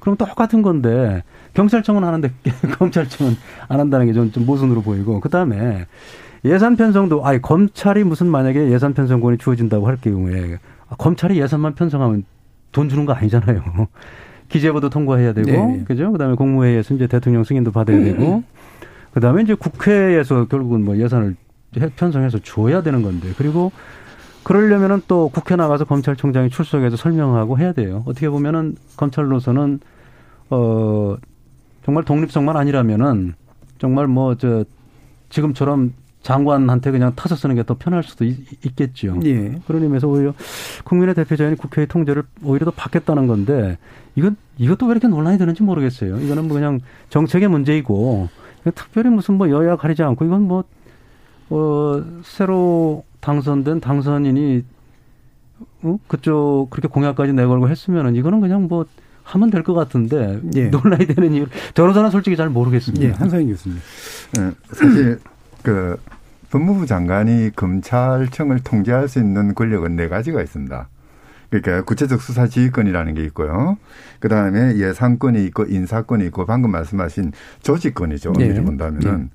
그럼 0.01 0.17
똑같은 0.17 0.63
건데 0.63 1.23
경찰청은 1.55 2.03
하는데 2.03 2.33
검찰청은 2.81 3.37
안 3.69 3.79
한다는 3.79 4.07
게 4.07 4.13
좀 4.13 4.33
좀 4.33 4.45
모순으로 4.45 4.83
보이고 4.83 5.21
그 5.21 5.29
다음에 5.29 5.87
예산 6.45 6.75
편성도 6.75 7.25
아니 7.25 7.41
검찰이 7.41 8.03
무슨 8.03 8.27
만약에 8.27 8.73
예산 8.73 8.93
편성권이 8.93 9.39
주어진다고 9.39 9.87
할 9.87 9.99
경우에 10.01 10.55
아, 10.55 10.80
검찰이 10.99 11.41
예산만 11.41 11.75
편성하면 11.75 12.25
돈 12.73 12.89
주는 12.89 13.05
거 13.07 13.13
아니잖아요. 13.13 13.63
기재부도 14.49 14.91
통과해야 14.91 15.33
되고, 15.33 15.49
네. 15.51 15.85
그죠? 15.85 16.11
그 16.11 16.19
다음에 16.19 16.35
국무회의에서 16.35 16.95
이제 16.95 17.07
대통령 17.07 17.45
승인도 17.45 17.71
받아야 17.71 17.97
음. 17.97 18.05
되고, 18.05 18.43
그 19.13 19.21
다음에 19.21 19.43
이제 19.43 19.55
국회에서 19.55 20.47
결국은 20.47 20.85
뭐 20.85 20.97
예산을 20.97 21.37
편성해서 21.97 22.41
줘야 22.41 22.83
되는 22.83 23.03
건데, 23.03 23.33
그리고 23.37 23.71
그러려면은 24.43 25.03
또 25.07 25.29
국회 25.29 25.55
나가서 25.55 25.85
검찰총장이 25.85 26.51
출석해서 26.51 26.97
설명하고 26.97 27.59
해야 27.59 27.73
돼요. 27.73 28.03
어떻게 28.07 28.29
보면은 28.29 28.77
검찰로서는, 28.97 29.79
어, 30.51 31.17
정말 31.85 32.05
독립성만 32.05 32.57
아니라면은 32.57 33.35
정말 33.79 34.07
뭐 34.07 34.35
저 34.35 34.65
지금처럼 35.31 35.95
장관한테 36.23 36.91
그냥 36.91 37.15
타서 37.17 37.35
쓰는 37.37 37.55
게 37.57 37.63
더 37.63 37.75
편할 37.79 38.03
수도 38.03 38.25
있, 38.25 38.37
겠죠 38.77 39.19
예. 39.25 39.59
그런 39.67 39.83
의미에서 39.83 40.07
오히려 40.07 40.35
국민의 40.85 41.15
대표자인 41.15 41.57
국회의 41.57 41.87
통제를 41.87 42.25
오히려 42.43 42.67
더 42.67 42.71
받겠다는 42.73 43.27
건데 43.27 43.79
이건 44.17 44.37
이것도 44.59 44.87
왜 44.87 44.93
이렇게 44.93 45.09
논란이 45.09 45.39
되는지 45.39 45.63
모르겠어요. 45.63 46.19
이거는 46.21 46.47
뭐 46.49 46.55
그냥 46.55 46.81
정책의 47.09 47.49
문제이고 47.49 48.29
특별히 48.75 49.09
무슨 49.11 49.35
뭐 49.37 49.49
여야 49.51 49.77
가리지 49.77 50.03
않고 50.03 50.25
이건 50.27 50.43
뭐 50.43 50.65
어, 51.49 52.03
새로 52.23 53.05
당선된 53.21 53.81
당선인이 53.81 54.65
어? 55.83 55.99
그쪽 56.07 56.69
그렇게 56.71 56.89
공약까지 56.89 57.33
내걸고 57.33 57.69
했으면은 57.69 58.15
이거는 58.15 58.41
그냥 58.41 58.69
뭐 58.69 58.85
하면 59.23 59.51
될 59.51 59.63
것 59.63 59.75
같은데 59.75 60.41
예. 60.57 60.69
논란이 60.69 61.07
되는 61.07 61.33
이유 61.35 61.47
저로서는 61.75 62.11
솔직히 62.11 62.37
잘 62.37 62.49
모르겠습니다. 62.51 63.07
예, 63.07 63.11
한상희 63.13 63.47
교수님. 63.47 63.79
네, 64.35 64.51
사실 64.73 65.19
그 65.63 65.99
법무부 66.51 66.87
장관이 66.87 67.51
검찰청을 67.55 68.61
통제할 68.65 69.09
수 69.09 69.19
있는 69.19 69.55
권력은 69.55 69.97
네 69.97 70.09
가지가 70.09 70.43
있습니다. 70.43 70.89
그러니까 71.51 71.83
구체적 71.85 72.21
수사 72.23 72.47
지휘권이라는 72.47 73.15
게 73.15 73.25
있고요. 73.25 73.77
그 74.21 74.29
다음에 74.29 74.77
예산권이 74.77 75.45
있고 75.47 75.65
인사권이 75.65 76.25
있고 76.27 76.47
방금 76.47 76.71
말씀하신 76.71 77.33
조직권이죠. 77.63 78.33
네. 78.33 78.45
엄밀히 78.45 78.65
본다면은 78.65 79.31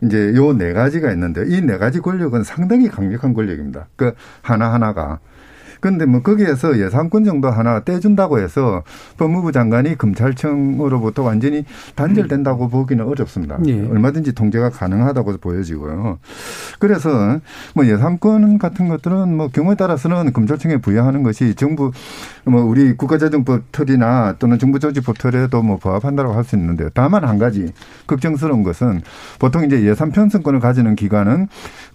네. 0.00 0.06
이제 0.06 0.32
요 0.34 0.54
네 0.54 0.72
가지가 0.72 1.12
있는데 1.12 1.44
이 1.46 1.60
네 1.60 1.76
가지 1.78 2.00
권력은 2.00 2.42
상당히 2.42 2.88
강력한 2.88 3.34
권력입니다. 3.34 3.86
그 3.96 4.14
하나 4.40 4.72
하나가 4.72 5.20
근데 5.80 6.04
뭐 6.04 6.22
거기에서 6.22 6.78
예산권 6.78 7.24
정도 7.24 7.50
하나 7.50 7.80
떼준다고 7.80 8.40
해서 8.40 8.82
법무부 9.16 9.52
장관이 9.52 9.96
검찰청으로부터 9.96 11.22
완전히 11.22 11.64
단절된다고 11.94 12.68
보기는 12.68 13.04
어렵습니다. 13.06 13.58
예. 13.66 13.86
얼마든지 13.86 14.32
통제가 14.32 14.70
가능하다고 14.70 15.36
보여지고요. 15.38 16.18
그래서 16.80 17.38
뭐 17.74 17.86
예산권 17.86 18.58
같은 18.58 18.88
것들은 18.88 19.36
뭐 19.36 19.48
경우에 19.48 19.76
따라서는 19.76 20.32
검찰청에 20.32 20.78
부여하는 20.78 21.22
것이 21.22 21.54
정부 21.54 21.92
뭐 22.44 22.62
우리 22.62 22.96
국가재정법 22.96 23.70
틀이나 23.70 24.34
또는 24.38 24.58
정부조직법 24.58 25.18
틀에도 25.18 25.62
뭐 25.62 25.76
부합한다고 25.76 26.32
할 26.32 26.48
수 26.48 26.56
있는데요. 26.56 26.88
다만 26.94 27.24
한 27.24 27.38
가지 27.38 27.72
걱정스러운 28.06 28.62
것은 28.62 29.02
보통 29.38 29.64
이제 29.64 29.82
예산 29.82 30.10
편성권을 30.10 30.60
가지는 30.60 30.96
기관은 30.96 31.46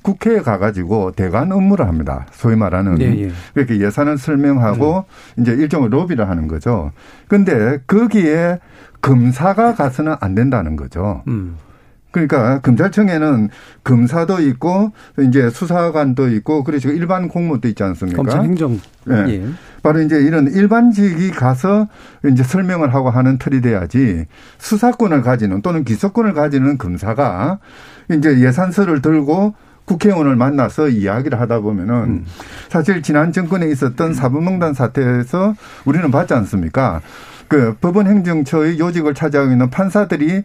국회에 0.03 0.39
가가지고 0.39 1.11
대관 1.11 1.51
업무를 1.51 1.87
합니다. 1.87 2.27
소위 2.31 2.55
말하는 2.55 3.01
예, 3.01 3.05
예. 3.25 3.31
그렇게 3.73 3.83
예산을 3.83 4.17
설명하고 4.17 5.05
이제 5.39 5.51
일종의 5.51 5.89
로비를 5.89 6.29
하는 6.29 6.47
거죠. 6.47 6.91
근데 7.27 7.79
거기에 7.87 8.59
검사가 9.01 9.75
가서는 9.75 10.15
안 10.19 10.35
된다는 10.35 10.75
거죠. 10.75 11.23
음. 11.27 11.57
그러니까 12.11 12.59
검찰청에는 12.59 13.49
검사도 13.83 14.39
있고 14.41 14.91
이제 15.19 15.49
수사관도 15.49 16.29
있고 16.29 16.63
그리고 16.63 16.89
일반 16.89 17.27
공무원도 17.27 17.67
있지 17.67 17.81
않습니까? 17.81 18.17
검찰 18.17 18.43
행정. 18.43 18.79
네. 19.05 19.25
예. 19.29 19.45
바로 19.81 19.99
이제 19.99 20.17
이런 20.21 20.47
일반직이 20.47 21.31
가서 21.31 21.87
이제 22.31 22.43
설명을 22.43 22.93
하고 22.93 23.09
하는 23.09 23.39
틀이 23.39 23.61
돼야지 23.61 24.27
수사권을 24.59 25.23
가지는 25.23 25.63
또는 25.63 25.83
기소권을 25.83 26.33
가지는 26.33 26.77
검사가 26.77 27.57
이제 28.11 28.39
예산서를 28.41 29.01
들고 29.01 29.55
국회의원을 29.85 30.35
만나서 30.35 30.89
이야기를 30.89 31.39
하다 31.39 31.59
보면은 31.59 31.93
음. 31.95 32.25
사실 32.69 33.01
지난 33.01 33.31
정권에 33.31 33.67
있었던 33.69 34.13
사법농단 34.13 34.73
사태에서 34.73 35.55
우리는 35.85 36.09
봤지 36.11 36.33
않습니까? 36.33 37.01
그 37.47 37.75
법원 37.81 38.07
행정처의 38.07 38.79
요직을 38.79 39.13
차지하고 39.13 39.51
있는 39.51 39.69
판사들이 39.69 40.43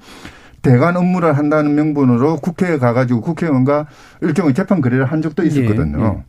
대관 0.62 0.96
업무를 0.96 1.38
한다는 1.38 1.74
명분으로 1.74 2.38
국회에 2.38 2.78
가가지고 2.78 3.20
국회의원과 3.20 3.86
일종의 4.22 4.54
재판 4.54 4.80
거래를 4.80 5.04
한 5.04 5.22
적도 5.22 5.44
있었거든요. 5.44 5.98
예, 6.00 6.18
예. 6.18 6.24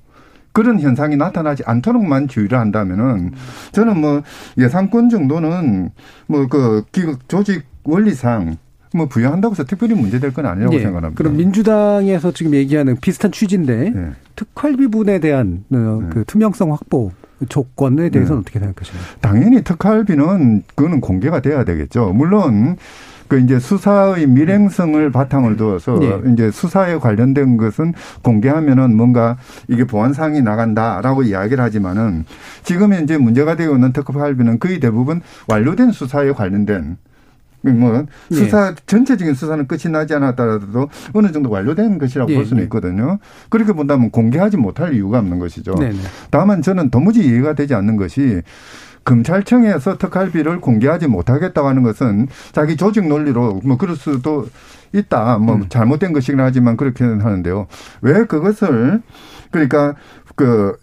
그런 0.52 0.80
현상이 0.80 1.16
나타나지 1.16 1.64
않도록만 1.66 2.28
주의를 2.28 2.58
한다면은 2.58 3.32
저는 3.72 4.00
뭐 4.00 4.24
예산권 4.58 5.10
정도는 5.10 5.92
뭐 6.28 6.48
그 6.48 6.84
조직 7.28 7.66
원리상 7.84 8.58
뭐 8.94 9.08
부여한다고 9.08 9.54
해서 9.54 9.64
특별히 9.64 9.94
문제될 9.96 10.34
건 10.34 10.46
아니라고 10.46 10.76
예. 10.76 10.80
생각합니다. 10.80 11.18
그럼 11.18 11.38
민주당에서 11.38 12.32
지금 12.32 12.54
얘기하는 12.56 12.98
비슷한 12.98 13.32
취지인데 13.32 13.94
예. 13.96 14.12
특활비 14.36 14.88
분에 14.88 15.20
대한 15.20 15.64
어, 15.72 16.02
그 16.10 16.24
투명성 16.26 16.72
확보 16.72 17.12
조건에 17.48 18.10
대해서는 18.10 18.42
네. 18.42 18.42
어떻게 18.42 18.60
생각하십니까? 18.60 19.08
당연히 19.22 19.64
특활비는 19.64 20.64
그거는 20.76 21.02
공개가 21.02 21.42
돼야 21.42 21.64
되겠죠. 21.64 22.12
물론 22.14 22.78
그 23.30 23.40
이제 23.40 23.60
수사의 23.60 24.26
밀행성을 24.26 25.12
바탕을 25.12 25.56
두어서 25.56 26.00
예. 26.02 26.32
이제 26.34 26.50
수사에 26.50 26.98
관련된 26.98 27.58
것은 27.58 27.94
공개하면은 28.24 28.96
뭔가 28.96 29.38
이게 29.68 29.86
보안 29.86 30.14
사항이 30.14 30.42
나간다라고 30.42 31.22
이야기를 31.24 31.64
하지만은 31.64 32.26
지금 32.64 32.92
현재 32.92 33.18
문제가 33.18 33.56
되고 33.56 33.76
있는 33.76 33.94
특활비는 33.94 34.58
거의 34.58 34.80
대부분 34.80 35.22
완료된 35.48 35.92
수사에 35.92 36.32
관련된 36.32 36.98
뭐 37.62 38.06
예. 38.32 38.36
수사 38.36 38.74
전체적인 38.86 39.34
수사는 39.34 39.68
끝이 39.68 39.92
나지 39.92 40.14
않았더라도 40.14 40.90
어느 41.14 41.32
정도 41.32 41.50
완료된 41.50 41.98
것이라고 41.98 42.32
예, 42.32 42.36
볼 42.36 42.46
수는 42.46 42.62
예. 42.62 42.64
있거든요. 42.66 43.20
그렇게 43.50 43.74
본다면 43.74 44.12
공개하지 44.12 44.58
못할 44.58 44.94
이유가 44.94 45.20
없는 45.20 45.40
것이죠. 45.40 45.76
네네. 45.76 45.98
다만 46.32 46.62
저는 46.62 46.90
도무지 46.90 47.26
이해가 47.26 47.54
되지 47.54 47.74
않는 47.74 47.98
것이 47.98 48.42
검찰청에서 49.04 49.98
특활비를 49.98 50.62
공개하지 50.62 51.08
못하겠다고 51.08 51.68
하는 51.68 51.84
것은 51.84 52.28
자기 52.52 52.76
조직 52.78 53.08
논리로 53.08 53.62
뭐 53.64 53.78
그럴 53.78 53.96
수도 53.96 54.48
있다. 54.94 55.38
뭐 55.38 55.56
음. 55.56 55.66
잘못된 55.70 56.14
것이긴 56.14 56.40
하지만 56.40 56.78
그렇게는 56.78 57.22
하는데요. 57.22 57.68
왜 58.02 58.26
그것을 58.26 59.02
그러니까 59.52 59.96
그 60.36 60.76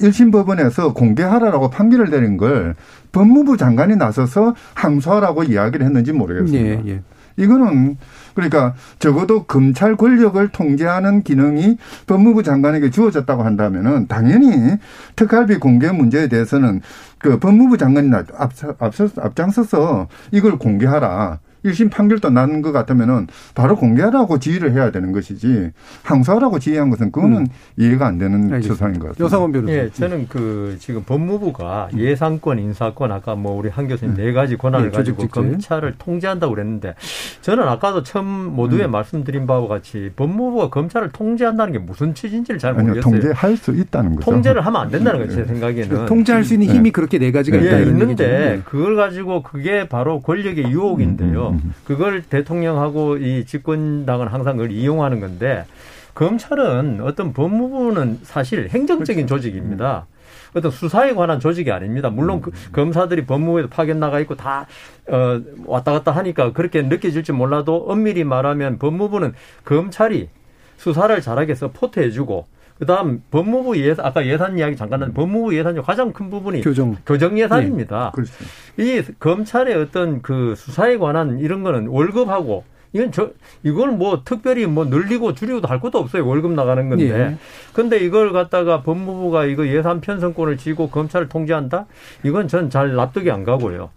1심 0.00 0.32
법원에서 0.32 0.94
공개하라라고 0.94 1.70
판결을 1.70 2.10
내린 2.10 2.36
걸 2.36 2.74
법무부 3.12 3.56
장관이 3.56 3.96
나서서 3.96 4.54
항소하라고 4.74 5.44
이야기를 5.44 5.84
했는지 5.86 6.12
모르겠습니다. 6.12 6.84
예, 6.86 6.94
예. 6.94 7.00
이거는 7.36 7.96
그러니까 8.34 8.74
적어도 8.98 9.44
검찰 9.44 9.96
권력을 9.96 10.46
통제하는 10.48 11.22
기능이 11.22 11.78
법무부 12.06 12.42
장관에게 12.42 12.90
주어졌다고 12.90 13.42
한다면은 13.42 14.06
당연히 14.06 14.76
특활비 15.16 15.56
공개 15.56 15.90
문제에 15.90 16.28
대해서는 16.28 16.82
그 17.18 17.38
법무부 17.38 17.78
장관이 17.78 18.08
나- 18.08 18.24
앞서, 18.36 18.74
앞서, 18.78 19.08
앞장서서 19.18 20.08
이걸 20.30 20.58
공개하라. 20.58 21.38
1심 21.64 21.90
판결도 21.90 22.30
난 22.30 22.62
것 22.62 22.70
같으면은 22.72 23.26
바로 23.54 23.76
공개하라고 23.76 24.38
지휘를 24.38 24.72
해야 24.72 24.90
되는 24.90 25.10
것이지 25.12 25.70
항소하라고 26.02 26.58
지휘한 26.58 26.90
것은 26.90 27.10
그거는 27.12 27.46
이해가 27.76 28.06
안 28.06 28.18
되는 28.18 28.44
알겠습니다. 28.52 28.68
조상인 28.68 28.98
것 29.00 29.08
같습니다. 29.08 29.24
여상원 29.24 29.52
변호사. 29.52 29.72
예, 29.72 29.90
저는 29.90 30.26
그 30.28 30.76
지금 30.78 31.02
법무부가 31.04 31.88
예산권, 31.96 32.58
인사권 32.58 33.10
아까 33.12 33.34
뭐 33.34 33.56
우리 33.58 33.68
한 33.68 33.88
교수님 33.88 34.14
네 34.14 34.32
가지 34.32 34.56
권한을 34.56 34.86
예, 34.86 34.90
가지고 34.90 35.22
조직직제. 35.22 35.40
검찰을 35.50 35.94
통제한다고 35.98 36.54
그랬는데 36.54 36.94
저는 37.40 37.64
아까도 37.66 38.02
처음 38.02 38.26
모두에 38.26 38.86
말씀드린 38.86 39.46
바와 39.46 39.66
같이 39.68 40.10
법무부가 40.16 40.70
검찰을 40.70 41.10
통제한다는 41.10 41.72
게 41.72 41.78
무슨 41.78 42.14
취지인지를 42.14 42.58
잘 42.58 42.72
아니요, 42.72 42.88
모르겠어요. 42.94 43.12
통제할 43.20 43.56
수 43.56 43.72
있다는 43.72 44.16
거죠. 44.16 44.30
통제를 44.30 44.64
하면 44.66 44.80
안 44.82 44.90
된다는 44.90 45.20
거죠, 45.20 45.34
제 45.36 45.44
생각에는. 45.44 46.06
통제할 46.06 46.44
수 46.44 46.54
있는 46.54 46.68
힘이 46.68 46.90
그렇게 46.90 47.18
네 47.18 47.32
가지가 47.32 47.56
있다 47.56 47.78
예, 47.78 47.82
이런 47.82 47.88
있는데 48.00 48.52
얘기죠. 48.52 48.64
그걸 48.70 48.96
가지고 48.96 49.42
그게 49.42 49.88
바로 49.88 50.20
권력의 50.20 50.70
유혹인데요. 50.70 51.51
음, 51.52 51.74
그걸 51.84 52.22
대통령하고 52.22 53.16
이 53.18 53.44
집권당은 53.44 54.28
항상 54.28 54.56
그걸 54.56 54.72
이용하는 54.72 55.20
건데 55.20 55.64
검찰은 56.14 57.00
어떤 57.02 57.32
법무부는 57.32 58.20
사실 58.22 58.68
행정적인 58.68 59.26
조직입니다. 59.26 60.06
어떤 60.54 60.70
수사에 60.70 61.14
관한 61.14 61.40
조직이 61.40 61.70
아닙니다. 61.70 62.10
물론 62.10 62.42
그 62.42 62.50
검사들이 62.72 63.24
법무부에 63.24 63.68
파견 63.68 64.00
나가 64.00 64.20
있고 64.20 64.36
다 64.36 64.66
어, 65.08 65.40
왔다 65.64 65.92
갔다 65.92 66.10
하니까 66.12 66.52
그렇게 66.52 66.82
느껴질지 66.82 67.32
몰라도 67.32 67.76
엄밀히 67.88 68.24
말하면 68.24 68.78
법무부는 68.78 69.32
검찰이 69.64 70.28
수사를 70.76 71.18
잘하게 71.20 71.54
서포트해주고 71.54 72.46
그다음 72.82 73.22
법무부 73.30 73.78
예산 73.78 74.04
아까 74.04 74.26
예산 74.26 74.58
이야기 74.58 74.74
잠깐 74.74 74.98
했는데 75.00 75.14
법무부 75.14 75.56
예산 75.56 75.76
중 75.76 75.84
가장 75.84 76.12
큰 76.12 76.28
부분이 76.30 76.62
교정. 76.62 76.96
교정 77.06 77.38
예산입니다. 77.38 78.10
그렇죠. 78.12 78.32
이 78.76 79.00
검찰의 79.20 79.76
어떤 79.76 80.20
그 80.20 80.56
수사에 80.56 80.96
관한 80.96 81.38
이런 81.38 81.62
거는 81.62 81.86
월급하고 81.86 82.64
이건 82.92 83.12
저 83.12 83.30
이걸 83.62 83.92
뭐 83.92 84.22
특별히 84.24 84.66
뭐 84.66 84.84
늘리고 84.86 85.32
줄이고도 85.34 85.68
할 85.68 85.78
것도 85.78 85.98
없어요. 85.98 86.26
월급 86.26 86.54
나가는 86.54 86.88
건데. 86.88 87.08
예. 87.08 87.36
근데 87.72 87.98
이걸 87.98 88.32
갖다가 88.32 88.82
법무부가 88.82 89.44
이거 89.44 89.64
예산 89.68 90.00
편성권을 90.00 90.56
쥐고 90.56 90.90
검찰을 90.90 91.28
통제한다? 91.28 91.86
이건 92.24 92.48
전 92.48 92.68
잘 92.68 92.96
납득이 92.96 93.30
안 93.30 93.44
가고요. 93.44 93.90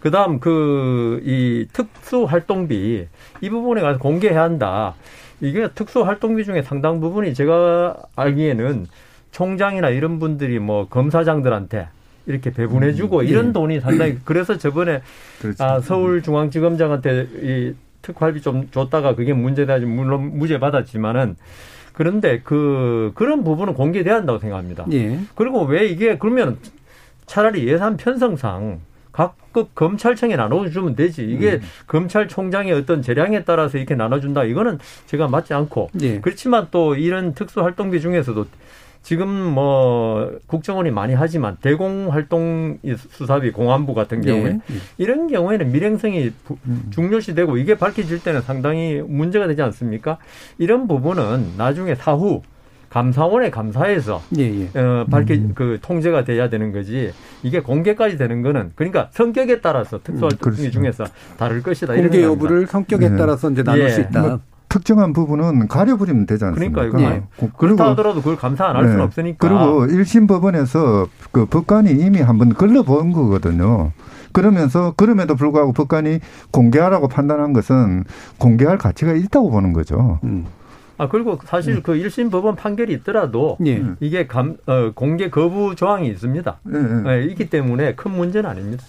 그다음 0.00 0.40
그 0.40 1.20
이 1.24 1.66
특수 1.74 2.24
활동비 2.24 3.06
이 3.42 3.50
부분에 3.50 3.82
가서 3.82 3.98
공개해야 3.98 4.40
한다. 4.44 4.94
이게 5.40 5.68
특수 5.74 6.02
활동비 6.02 6.44
중에 6.44 6.62
상당 6.62 7.00
부분이 7.00 7.34
제가 7.34 7.96
알기에는 8.16 8.86
총장이나 9.32 9.90
이런 9.90 10.18
분들이 10.18 10.58
뭐 10.58 10.88
검사장들한테 10.88 11.88
이렇게 12.26 12.50
배분해주고 12.50 13.22
이런 13.22 13.48
예. 13.48 13.52
돈이 13.52 13.80
상당히 13.80 14.18
그래서 14.24 14.56
저번에 14.58 15.02
그렇죠. 15.40 15.64
아, 15.64 15.80
서울중앙지검장한테 15.80 17.28
이 17.42 17.74
특활비 18.02 18.40
좀 18.40 18.68
줬다가 18.70 19.14
그게 19.14 19.32
문제다 19.32 19.78
물론 19.78 20.38
무죄 20.38 20.58
받았지만은 20.58 21.36
그런데 21.92 22.40
그 22.42 23.12
그런 23.14 23.44
부분은 23.44 23.74
공개돼야 23.74 24.14
한다고 24.16 24.38
생각합니다. 24.38 24.86
예. 24.92 25.20
그리고 25.34 25.64
왜 25.64 25.86
이게 25.86 26.18
그러면 26.18 26.58
차라리 27.26 27.66
예산 27.68 27.96
편성상 27.96 28.80
각급 29.52 29.74
검찰청에 29.74 30.36
나눠주면 30.36 30.94
되지. 30.96 31.24
이게 31.24 31.54
음. 31.54 31.60
검찰총장의 31.86 32.72
어떤 32.72 33.02
재량에 33.02 33.44
따라서 33.44 33.78
이렇게 33.78 33.94
나눠준다. 33.94 34.44
이거는 34.44 34.78
제가 35.06 35.28
맞지 35.28 35.54
않고. 35.54 35.90
예. 36.02 36.20
그렇지만 36.20 36.68
또 36.70 36.94
이런 36.94 37.34
특수활동비 37.34 38.00
중에서도 38.00 38.46
지금 39.02 39.28
뭐 39.28 40.38
국정원이 40.46 40.90
많이 40.90 41.14
하지만 41.14 41.56
대공활동 41.62 42.78
수사비 43.10 43.50
공안부 43.50 43.94
같은 43.94 44.20
경우에 44.20 44.50
예. 44.50 44.60
이런 44.98 45.26
경우에는 45.26 45.72
밀행성이 45.72 46.30
부- 46.44 46.58
중요시되고 46.90 47.56
이게 47.56 47.76
밝혀질 47.76 48.22
때는 48.22 48.42
상당히 48.42 49.02
문제가 49.04 49.46
되지 49.46 49.62
않습니까? 49.62 50.18
이런 50.58 50.86
부분은 50.86 51.54
나중에 51.56 51.94
사후 51.94 52.42
감사원에 52.90 53.50
감사해서 53.50 54.20
예, 54.38 54.68
예. 54.74 54.78
어, 54.78 55.06
밝혀 55.10 55.34
그 55.54 55.78
통제가 55.80 56.24
돼야 56.24 56.48
되는 56.48 56.72
거지 56.72 57.12
이게 57.42 57.60
공개까지 57.60 58.16
되는 58.18 58.42
거는 58.42 58.72
그러니까 58.74 59.08
성격에 59.12 59.60
따라서 59.60 59.98
특수활동비 60.02 60.42
그렇습니다. 60.42 60.72
중에서 60.72 61.04
다를 61.38 61.62
것이다 61.62 61.94
공개. 61.94 62.22
여부를 62.22 62.66
성격에 62.66 63.08
네. 63.10 63.16
따라서 63.16 63.50
이제 63.50 63.62
나눌 63.62 63.84
예. 63.84 63.90
수 63.90 64.00
있다. 64.00 64.20
뭐 64.20 64.40
특정한 64.68 65.12
부분은 65.12 65.66
가려버리면 65.68 66.26
되지 66.26 66.44
않습니까? 66.44 66.82
그러니까요. 66.88 67.22
예. 67.42 67.48
그렇다 67.58 67.90
하더라도 67.90 68.20
그걸 68.20 68.36
감사 68.36 68.66
안 68.66 68.76
할 68.76 68.84
수는 68.84 68.98
네. 68.98 69.02
없으니까. 69.02 69.48
그리고 69.48 69.86
1심 69.86 70.28
법원에서 70.28 71.08
그 71.32 71.46
법관이 71.46 71.90
이미 71.92 72.20
한번 72.20 72.54
걸러본 72.54 73.12
거거든요. 73.12 73.90
그러면서 74.32 74.94
그럼에도 74.96 75.34
불구하고 75.34 75.72
법관이 75.72 76.20
공개하라고 76.52 77.08
판단한 77.08 77.52
것은 77.52 78.04
공개할 78.38 78.78
가치가 78.78 79.12
있다고 79.12 79.50
보는 79.50 79.72
거죠. 79.72 80.20
음. 80.22 80.46
아 81.00 81.08
그리고 81.08 81.38
사실 81.46 81.76
음. 81.76 81.82
그 81.82 81.94
1심 81.94 82.30
법원 82.30 82.56
판결이 82.56 82.92
있더라도 82.92 83.56
예. 83.66 83.82
이게 84.00 84.26
감, 84.26 84.58
어, 84.66 84.92
공개 84.94 85.30
거부 85.30 85.74
조항이 85.74 86.06
있습니다. 86.08 86.60
예, 86.74 86.76
예. 86.76 87.02
네, 87.20 87.24
있기 87.30 87.48
때문에 87.48 87.94
큰 87.94 88.10
문제는 88.10 88.50
아닙니다. 88.50 88.84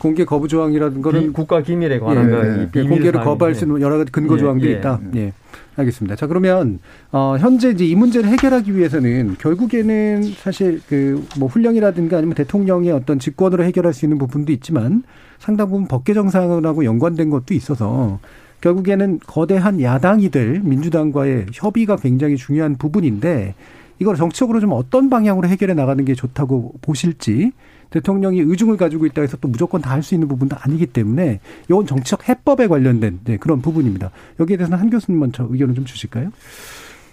공개 0.00 0.24
거부 0.24 0.48
조항이라는 0.48 1.02
거는 1.02 1.32
국가 1.34 1.60
기밀에 1.60 1.98
관한 1.98 2.32
예, 2.32 2.68
예. 2.74 2.82
공개를 2.88 3.20
거부할 3.20 3.54
수 3.54 3.64
있는 3.64 3.82
여러 3.82 3.98
가지 3.98 4.10
근거 4.10 4.36
예, 4.36 4.38
조항들이 4.38 4.72
예, 4.72 4.76
있다. 4.78 4.98
예. 5.16 5.34
알겠습니다. 5.76 6.16
자 6.16 6.26
그러면 6.26 6.78
어, 7.12 7.36
현재 7.38 7.68
이제 7.68 7.84
이 7.84 7.94
문제를 7.94 8.30
해결하기 8.30 8.74
위해서는 8.74 9.36
결국에는 9.38 10.22
사실 10.38 10.80
그 10.88 11.20
뭐 11.38 11.48
훈령이라든가 11.48 12.16
아니면 12.16 12.34
대통령의 12.34 12.92
어떤 12.92 13.18
직권으로 13.18 13.62
해결할 13.64 13.92
수 13.92 14.06
있는 14.06 14.16
부분도 14.16 14.52
있지만 14.52 15.02
상당 15.38 15.68
부분 15.68 15.86
법계 15.86 16.14
정상하고 16.14 16.86
연관된 16.86 17.28
것도 17.28 17.52
있어서 17.52 18.20
결국에는 18.66 19.20
거대한 19.24 19.80
야당이 19.80 20.30
될 20.30 20.60
민주당과의 20.60 21.46
협의가 21.52 21.94
굉장히 21.94 22.36
중요한 22.36 22.76
부분인데 22.76 23.54
이걸 24.00 24.16
정치적으로 24.16 24.58
좀 24.58 24.72
어떤 24.72 25.08
방향으로 25.08 25.46
해결해 25.48 25.74
나가는 25.74 26.04
게 26.04 26.14
좋다고 26.14 26.74
보실지 26.82 27.52
대통령이 27.90 28.40
의중을 28.40 28.76
가지고 28.76 29.06
있다 29.06 29.22
해서 29.22 29.36
또 29.40 29.46
무조건 29.46 29.80
다 29.80 29.90
할 29.90 30.02
수 30.02 30.14
있는 30.14 30.26
부분도 30.26 30.56
아니기 30.58 30.86
때문에 30.86 31.38
이건 31.70 31.86
정치적 31.86 32.28
해법에 32.28 32.66
관련된 32.66 33.20
네, 33.24 33.36
그런 33.36 33.62
부분입니다. 33.62 34.10
여기에 34.40 34.56
대해서는 34.56 34.78
한 34.78 34.90
교수님 34.90 35.20
먼저 35.20 35.46
의견을 35.48 35.74
좀 35.76 35.84
주실까요? 35.84 36.30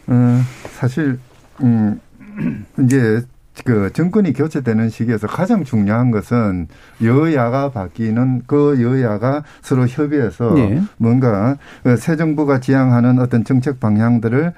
어, 0.08 0.42
사실 0.80 1.20
음 1.62 2.00
이제 2.84 3.22
그 3.66 3.92
정권이 3.94 4.34
교체되는 4.34 4.90
시기에서 4.90 5.28
가장 5.28 5.64
중요한 5.64 6.12
것은 6.12 6.68
여야가 7.04 7.72
바뀌는 7.72 8.44
그 8.48 8.82
여야가 8.82 9.44
서로 9.62 9.88
협의해서 9.88 10.54
네. 10.56 10.82
뭔가 10.98 11.58
그새 11.84 12.16
정부가 12.16 12.60
지향하는 12.60 13.20
어떤 13.20 13.44
정책 13.44 13.80
방향들을 13.80 14.54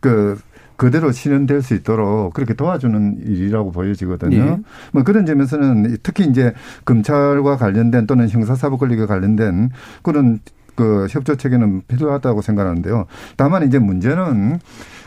그 0.00 0.38
그대로 0.76 1.10
실현될 1.10 1.60
수 1.60 1.74
있도록 1.74 2.32
그렇게 2.34 2.54
도와주는 2.54 3.18
일이라고 3.26 3.72
보여지거든요. 3.72 4.44
네. 4.44 4.62
뭐 4.92 5.02
그런 5.02 5.26
점에서는 5.26 5.98
특히 6.04 6.24
이제 6.24 6.54
검찰과 6.84 7.56
관련된 7.56 8.06
또는 8.06 8.28
형사사법 8.28 8.78
권리가 8.78 9.06
관련된 9.06 9.70
그런 10.02 10.38
그 10.76 11.08
협조 11.10 11.34
체계는 11.34 11.82
필요하다고 11.88 12.40
생각하는데요. 12.42 13.06
다만 13.36 13.66
이제 13.66 13.80
문제는 13.80 14.60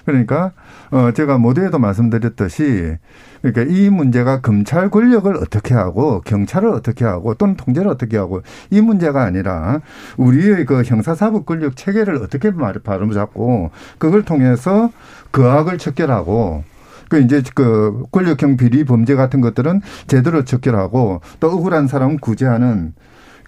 그러니까 0.05 0.51
어 0.91 1.11
제가 1.11 1.37
모두에도 1.37 1.79
말씀드렸듯이 1.79 2.97
그러니까 3.41 3.73
이 3.73 3.89
문제가 3.89 4.41
검찰 4.41 4.89
권력을 4.89 5.33
어떻게 5.37 5.73
하고 5.73 6.21
경찰을 6.21 6.69
어떻게 6.69 7.05
하고 7.05 7.33
또는 7.33 7.55
통제를 7.55 7.89
어떻게 7.89 8.17
하고 8.17 8.41
이 8.69 8.81
문제가 8.81 9.23
아니라 9.23 9.81
우리의 10.17 10.65
그 10.65 10.83
형사사법 10.83 11.45
권력 11.45 11.75
체계를 11.75 12.15
어떻게 12.17 12.51
바로 12.83 13.13
잡고 13.13 13.71
그걸 13.97 14.23
통해서 14.23 14.91
그 15.31 15.47
악을 15.47 15.77
척결하고 15.77 16.63
그 17.09 17.19
이제 17.19 17.43
그 17.53 18.03
권력형 18.11 18.55
비리 18.55 18.85
범죄 18.85 19.15
같은 19.15 19.41
것들은 19.41 19.81
제대로 20.07 20.45
척결하고 20.45 21.19
또 21.41 21.51
억울한 21.51 21.87
사람 21.87 22.17
구제하는 22.17 22.93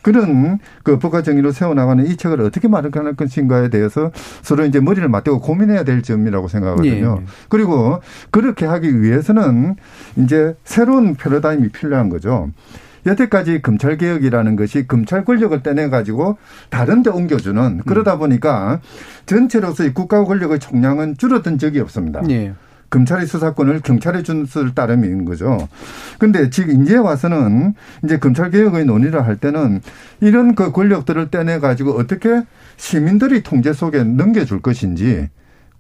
그런 0.04 0.60
그 0.84 1.00
법과 1.00 1.24
정의로 1.24 1.52
세워나가는 1.52 2.06
이 2.06 2.16
책을 2.16 2.42
어떻게 2.42 2.68
마련할 2.68 3.16
것인가에 3.16 3.70
대해서 3.70 4.12
서로 4.44 4.66
이제 4.66 4.80
머리를 4.80 5.08
맞대고 5.08 5.40
고민해야 5.40 5.84
될 5.84 6.04
점이라고 6.04 6.48
생각하거든요. 6.48 7.18
예. 7.20 7.26
그리고 7.50 8.02
그렇게 8.30 8.68
하기 8.68 9.02
위해서는 9.02 9.76
이제 10.18 10.56
새로운 10.64 11.16
패러다임이 11.16 11.70
필요한 11.70 12.10
거죠. 12.10 12.52
여태까지 13.06 13.62
검찰 13.62 13.98
개혁이라는 13.98 14.56
것이 14.56 14.88
검찰 14.88 15.26
권력을 15.26 15.62
떼내 15.62 15.90
가지고 15.90 16.38
다른 16.70 17.04
데 17.04 17.10
옮겨주는 17.10 17.82
그러다 17.86 18.18
보니까 18.18 18.80
전체로서의 19.26 19.94
국가 19.94 20.24
권력의 20.24 20.60
총량은 20.60 21.18
줄어든 21.18 21.58
적이 21.58 21.82
없습니다. 21.82 22.22
네. 22.22 22.54
검찰의 22.94 23.26
수사권을 23.26 23.80
경찰에 23.82 24.22
준 24.22 24.46
수를 24.46 24.76
따름인 24.76 25.26
거죠. 25.26 25.68
근데 26.20 26.52
지금 26.52 26.84
이제 26.84 26.96
와서는 26.96 27.74
이제 28.04 28.20
검찰 28.20 28.52
개혁의 28.52 28.86
논의를 28.86 29.26
할 29.26 29.38
때는 29.38 29.82
이런 30.22 30.54
그 30.54 30.72
권력들을 30.72 31.32
떼내 31.32 31.60
가지고 31.60 31.94
어떻게 31.94 32.44
시민들이 32.78 33.42
통제 33.42 33.74
속에 33.74 34.04
넘겨줄 34.04 34.62
것인지 34.62 35.30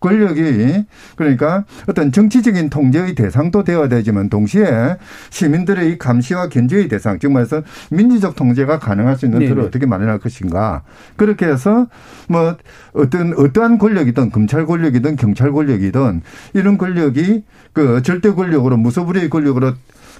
권력이 0.03 0.83
그러니까 1.15 1.63
어떤 1.87 2.11
정치적인 2.11 2.69
통제의 2.69 3.15
대상도 3.15 3.63
되어야 3.63 3.87
되지만 3.87 4.29
동시에 4.29 4.97
시민들의 5.29 5.97
감시와 5.97 6.49
견제의 6.49 6.89
대상, 6.89 7.19
즉 7.19 7.31
말해서 7.31 7.63
민주적 7.89 8.35
통제가 8.35 8.79
가능할 8.79 9.15
수 9.15 9.25
있는 9.25 9.39
틀을 9.39 9.55
네네. 9.55 9.67
어떻게 9.67 9.85
마련할 9.85 10.19
것인가. 10.19 10.83
그렇게 11.15 11.45
해서 11.45 11.87
뭐 12.27 12.57
어떤 12.93 13.33
어떠한 13.33 13.77
권력이든 13.77 14.31
검찰 14.31 14.65
권력이든 14.65 15.15
경찰 15.15 15.51
권력이든 15.53 16.21
이런 16.53 16.77
권력이 16.77 17.43
그 17.71 18.01
절대 18.03 18.31
권력으로 18.31 18.75
무소불위의 18.77 19.29
권력으로 19.29 19.73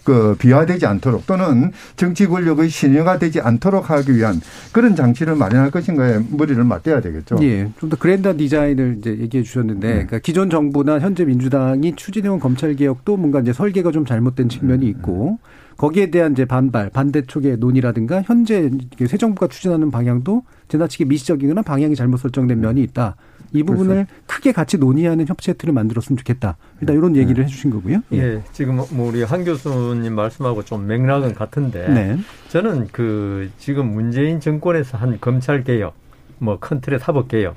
그 0.04 0.36
비화되지 0.38 0.86
않도록 0.86 1.26
또는 1.28 1.72
정치 1.96 2.28
권력의 2.28 2.70
신여가 2.70 3.20
되지 3.20 3.40
않도록 3.40 3.90
하기 3.90 4.16
위한 4.16 4.42
그런 4.72 4.96
장치를 4.96 5.36
마련할 5.36 5.72
것인가에 5.72 6.20
머리를 6.30 6.62
맞대야 6.64 7.02
되겠죠. 7.02 7.38
예. 7.42 7.70
좀 7.80 7.90
더 7.90 7.98
그랜드 7.98 8.36
디자인을 8.36 8.96
이제 9.00 9.18
얘기해 9.20 9.44
주셨는데 9.44 9.88
네. 9.88 9.94
그러니까 9.94 10.20
기존 10.20 10.50
정부나 10.50 11.00
현재 11.00 11.26
민주당이 11.26 11.96
추진해온 11.96 12.40
검찰 12.40 12.76
개혁도 12.76 13.18
뭔가 13.18 13.40
이제 13.40 13.54
설계가 13.54 13.92
좀 13.92 14.06
잘못된 14.06 14.50
측면이 14.50 14.88
있고 14.88 15.38
거기에 15.78 16.12
대한 16.12 16.34
이제 16.34 16.46
반발, 16.46 16.90
반대 16.90 17.22
쪽의 17.24 17.58
논의라든가 17.58 18.22
현재 18.22 18.70
새 19.08 19.18
정부가 19.18 19.48
추진하는 19.48 19.92
방향도 19.92 20.44
지나치게 20.68 21.06
미시적이거나 21.06 21.62
방향이 21.64 21.96
잘못 21.96 22.18
설정된 22.18 22.60
면이 22.60 22.82
있다. 22.84 23.16
이 23.54 23.64
부분을 23.64 24.06
그렇죠. 24.06 24.24
크게 24.26 24.52
같이 24.52 24.78
논의하는 24.78 25.26
틀을 25.54 25.74
만들었으면 25.74 26.18
좋겠다. 26.18 26.58
일단 26.82 26.96
이런 26.96 27.16
얘기를 27.16 27.36
네. 27.36 27.44
해주신 27.44 27.72
거고요. 27.72 28.02
예. 28.12 28.18
예. 28.18 28.44
지금 28.52 28.82
뭐 28.92 29.10
우리 29.10 29.24
한 29.24 29.46
교수님 29.46 30.16
말씀하고 30.16 30.64
좀 30.66 30.88
맥락은 30.88 31.36
같은데 31.36 31.88
네. 31.88 32.18
저는 32.50 32.90
그 32.92 33.50
지금 33.60 33.94
문재인 33.94 34.40
정권에서 34.40 34.98
한 34.98 35.20
검찰 35.22 35.64
개혁, 35.64 35.94
뭐큰 36.40 36.82
틀의 36.82 37.00
사법 37.00 37.28
개혁 37.28 37.56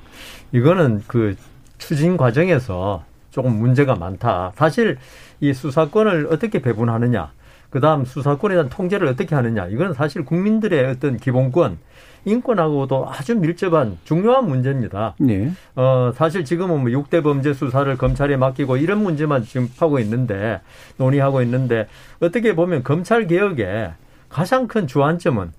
이거는 0.53 1.03
그 1.07 1.35
추진 1.79 2.17
과정에서 2.17 3.05
조금 3.31 3.59
문제가 3.59 3.97
많다. 3.97 4.53
사실 4.57 4.99
이 5.41 5.53
수사권을 5.53 6.29
어떻게 6.31 6.63
배분하느냐, 6.63 7.33
그 7.69 7.81
다음 7.81 8.05
수사권에 8.07 8.55
대한 8.55 8.71
통제를 8.71 9.09
어떻게 9.09 9.35
하느냐, 9.35 9.67
이건 9.67 9.93
사실 9.93 10.25
국민들의 10.25 10.87
어떤 10.87 11.19
기본권, 11.19 11.79
인권하고도 12.27 13.09
아주 13.09 13.37
밀접한 13.37 13.99
중요한 14.05 14.47
문제입니다. 14.47 15.15
네. 15.19 15.53
어, 15.77 16.13
사실 16.15 16.45
지금은 16.45 16.81
뭐 16.81 16.91
6대 16.91 17.23
범죄 17.23 17.55
수사를 17.55 17.97
검찰에 17.97 18.37
맡기고 18.37 18.77
이런 18.77 19.03
문제만 19.03 19.45
지금 19.45 19.71
하고 19.79 19.99
있는데, 20.01 20.61
논의하고 20.99 21.41
있는데, 21.43 21.87
어떻게 22.21 22.55
보면 22.55 22.83
검찰 22.83 23.27
개혁의 23.27 23.93
가장 24.29 24.67
큰 24.67 24.89
주안점은 24.89 25.53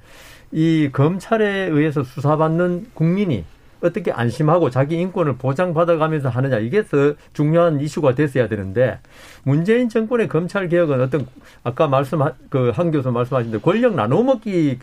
이 0.51 0.89
검찰에 0.91 1.67
의해서 1.67 2.03
수사받는 2.03 2.87
국민이 2.93 3.45
어떻게 3.81 4.11
안심하고 4.11 4.69
자기 4.69 4.99
인권을 4.99 5.37
보장받아가면서 5.37 6.29
하느냐 6.29 6.57
이게 6.57 6.83
더 6.83 7.13
중요한 7.33 7.79
이슈가 7.79 8.15
됐어야 8.15 8.47
되는데 8.47 8.99
문재인 9.47 9.87
정권의 9.87 10.27
검찰 10.27 10.67
개혁은 10.67 10.99
어떤 10.99 11.25
아까 11.63 11.87
말씀 11.87 12.19
그한 12.49 12.91
교수 12.91 13.09
말씀하신 13.11 13.51
대로 13.51 13.61
권력 13.61 13.95
나눠먹기 13.95 14.77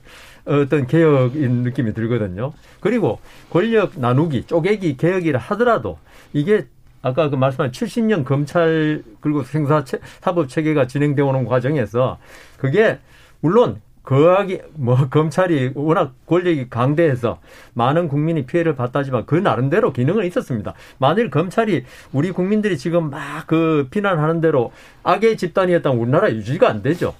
어떤 0.46 0.86
개혁인 0.86 1.64
느낌이 1.64 1.92
들거든요. 1.92 2.54
그리고 2.80 3.20
권력 3.50 4.00
나누기 4.00 4.44
쪼개기 4.44 4.96
개혁이라 4.96 5.38
하더라도 5.38 5.98
이게 6.32 6.66
아까 7.02 7.28
그 7.28 7.36
말씀한 7.36 7.72
70년 7.72 8.24
검찰 8.24 9.02
그리고 9.20 9.42
생사 9.42 9.84
사법 10.22 10.48
체계가 10.48 10.86
진행되어 10.86 11.26
오는 11.26 11.44
과정에서 11.44 12.18
그게 12.56 12.98
물론 13.40 13.82
거하기 14.04 14.60
뭐 14.74 15.08
검찰이 15.08 15.72
워낙 15.74 16.14
권력이 16.26 16.68
강대해서 16.68 17.40
많은 17.72 18.08
국민이 18.08 18.46
피해를 18.46 18.76
봤다지만 18.76 19.26
그 19.26 19.34
나름대로 19.34 19.92
기능은 19.92 20.24
있었습니다. 20.26 20.74
만일 20.98 21.30
검찰이 21.30 21.84
우리 22.12 22.30
국민들이 22.30 22.78
지금 22.78 23.10
막 23.10 23.44
그 23.46 23.88
비난하는 23.90 24.40
대로 24.40 24.72
악의 25.02 25.36
집단이었다면 25.36 25.98
우리나라 25.98 26.30
유지가 26.30 26.68
안 26.68 26.82
되죠. 26.82 27.14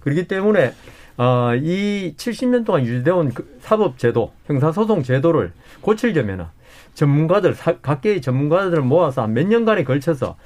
그렇기 0.00 0.28
때문에 0.28 0.72
어, 1.16 1.54
이 1.54 2.14
70년 2.16 2.64
동안 2.64 2.84
유지되어 2.84 3.28
그 3.34 3.58
사법제도, 3.60 4.32
형사소송 4.46 5.02
제도를 5.02 5.52
고치려면은 5.82 6.46
전문가들, 6.94 7.54
각계의 7.82 8.22
전문가들을 8.22 8.82
모아서 8.82 9.26
몇 9.26 9.46
년간에 9.46 9.84
걸쳐서 9.84 10.36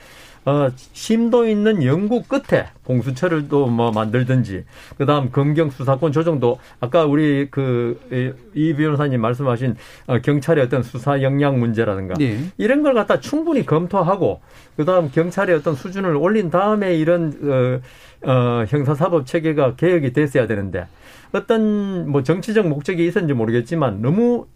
어, 0.47 0.69
심도 0.93 1.47
있는 1.49 1.83
연구 1.85 2.23
끝에 2.23 2.67
공수처를 2.85 3.49
또 3.49 3.65
뭐 3.75 3.91
만들든지 3.91 4.65
그다음 4.99 5.31
검경 5.31 5.71
수사권 5.71 6.13
조정도 6.13 6.59
아까 6.81 7.05
우리 7.05 7.49
그이 7.51 8.75
변호사님 8.77 9.21
말씀하신 9.21 9.77
어, 10.07 10.19
경찰의 10.21 10.65
어떤 10.65 10.83
수사 10.83 11.23
역량 11.23 11.59
문제라든가 11.59 12.15
예. 12.21 12.39
이런 12.59 12.83
걸 12.83 12.95
갖다 12.95 13.21
충분히 13.21 13.65
검토하고 13.65 14.41
그다음 14.77 15.11
경찰의 15.11 15.57
어떤 15.57 15.75
수준을 15.75 16.15
올린 16.17 16.51
다음에 16.51 16.95
이런 16.95 17.33
어, 17.43 18.31
어, 18.31 18.65
형사사법 18.69 19.27
체계가 19.27 19.77
개혁이 19.77 20.13
됐어야 20.13 20.47
되는데 20.47 20.87
어떤 21.33 22.09
뭐 22.11 22.23
정치적 22.23 22.69
목적이 22.69 23.07
있었는지 23.07 23.35
모르겠지만 23.35 24.03
너무 24.03 24.47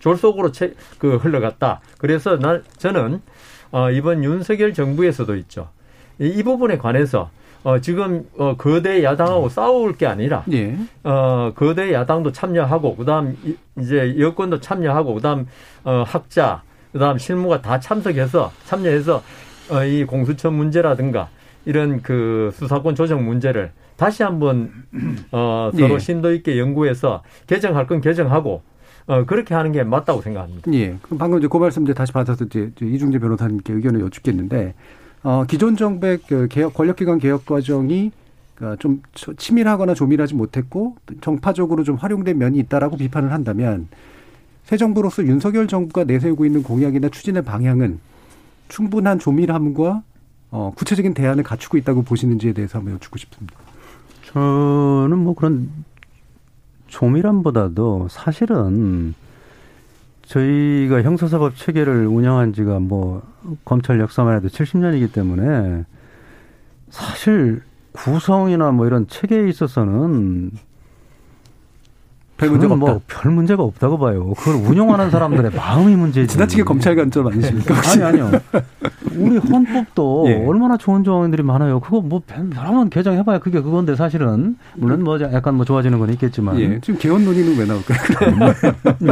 졸속으로 0.00 0.50
채, 0.50 0.74
그 0.98 1.16
흘러갔다. 1.16 1.80
그래서 1.98 2.36
난 2.36 2.64
저는 2.76 3.20
어, 3.72 3.90
이번 3.90 4.22
윤석열 4.22 4.72
정부에서도 4.72 5.34
있죠. 5.36 5.68
이, 6.20 6.26
이 6.26 6.42
부분에 6.42 6.78
관해서 6.78 7.30
어, 7.64 7.78
지금 7.80 8.28
어, 8.36 8.56
거대 8.56 9.02
야당하고 9.02 9.48
싸울 9.48 9.96
게 9.96 10.06
아니라 10.06 10.44
예. 10.52 10.76
어, 11.04 11.52
거대 11.54 11.92
야당도 11.92 12.32
참여하고 12.32 12.96
그다음 12.96 13.36
이- 13.44 13.56
이제 13.78 14.16
여권도 14.18 14.60
참여하고 14.60 15.14
그다음 15.14 15.46
어, 15.84 16.02
학자 16.06 16.62
그다음 16.92 17.18
실무가 17.18 17.62
다 17.62 17.78
참석해서 17.80 18.52
참여해서 18.64 19.22
어, 19.70 19.84
이 19.84 20.04
공수처 20.04 20.50
문제라든가 20.50 21.28
이런 21.64 22.02
그 22.02 22.50
수사권 22.54 22.94
조정 22.96 23.24
문제를 23.24 23.70
다시 23.96 24.24
한번 24.24 24.72
어, 25.30 25.70
서로 25.72 25.94
예. 25.94 25.98
심도 26.00 26.32
있게 26.34 26.58
연구해서 26.58 27.22
개정할 27.46 27.86
건 27.86 28.00
개정하고 28.00 28.62
어, 29.06 29.24
그렇게 29.24 29.54
하는 29.54 29.72
게 29.72 29.82
맞다고 29.82 30.22
생각합니다. 30.22 30.72
예. 30.74 30.96
그럼 31.02 31.18
방금 31.18 31.38
이제 31.38 31.48
그 31.48 31.56
말씀 31.56 31.82
이제 31.84 31.92
다시 31.94 32.12
받아서 32.12 32.44
이제 32.44 32.70
이중재 32.80 33.18
변호사님께 33.18 33.72
의견을 33.72 34.00
여쭙겠는데, 34.00 34.74
어, 35.24 35.44
기존 35.48 35.76
정부의 35.76 36.18
그 36.28 36.48
개혁, 36.48 36.74
권력기관 36.74 37.18
개혁 37.18 37.44
과정이 37.46 38.12
그좀 38.54 39.02
초- 39.14 39.34
치밀하거나 39.34 39.94
조밀하지 39.94 40.34
못했고, 40.34 40.96
정파적으로 41.20 41.82
좀 41.84 41.96
활용된 41.96 42.38
면이 42.38 42.58
있다라고 42.60 42.96
비판을 42.96 43.32
한다면, 43.32 43.88
새 44.64 44.76
정부로서 44.76 45.24
윤석열 45.24 45.66
정부가 45.66 46.04
내세우고 46.04 46.46
있는 46.46 46.62
공약이나 46.62 47.08
추진의 47.08 47.42
방향은 47.42 47.98
충분한 48.68 49.18
조밀함과 49.18 50.02
어, 50.54 50.72
구체적인 50.76 51.14
대안을 51.14 51.42
갖추고 51.44 51.78
있다고 51.78 52.02
보시는지에 52.02 52.52
대해서 52.52 52.78
한번 52.78 52.94
여쭙고 52.94 53.16
싶습니다. 53.18 53.56
저는 54.26 55.18
뭐 55.18 55.34
그런 55.34 55.70
조밀함보다도 56.92 58.08
사실은 58.10 59.14
저희가 60.26 61.02
형사사법 61.02 61.56
체계를 61.56 62.06
운영한 62.06 62.52
지가 62.52 62.80
뭐 62.80 63.22
검찰 63.64 63.98
역사만 63.98 64.36
해도 64.36 64.48
70년이기 64.48 65.12
때문에 65.12 65.84
사실 66.90 67.62
구성이나 67.92 68.72
뭐 68.72 68.86
이런 68.86 69.08
체계에 69.08 69.48
있어서는 69.48 70.50
별 72.42 72.50
문제가 72.50 72.74
뭐 72.74 72.90
없다. 72.90 73.20
별 73.22 73.32
문제가 73.32 73.62
없다고 73.62 73.98
봐요. 73.98 74.32
그걸 74.36 74.54
운영하는 74.56 75.10
사람들의 75.10 75.52
마음이 75.56 75.94
문제지. 75.94 76.26
지나치게 76.26 76.64
검찰 76.64 76.96
관점 76.96 77.26
아니십니까? 77.28 77.74
아니 77.92 78.02
아니요. 78.02 78.30
우리 79.16 79.36
헌법도 79.36 80.24
예. 80.28 80.44
얼마나 80.46 80.76
좋은 80.76 81.04
조항들이 81.04 81.42
많아요. 81.42 81.80
그거 81.80 82.00
뭐 82.00 82.22
여러 82.56 82.72
번 82.72 82.90
개정해봐야 82.90 83.38
그게 83.38 83.60
그건데 83.60 83.94
사실은 83.94 84.56
물론 84.74 85.04
뭐 85.04 85.20
약간 85.20 85.54
뭐 85.54 85.64
좋아지는 85.64 85.98
건 85.98 86.10
있겠지만. 86.10 86.58
예. 86.58 86.80
지금 86.80 86.98
개헌 86.98 87.24
논의는 87.24 87.58
왜 87.58 87.64
나올까요? 87.66 87.98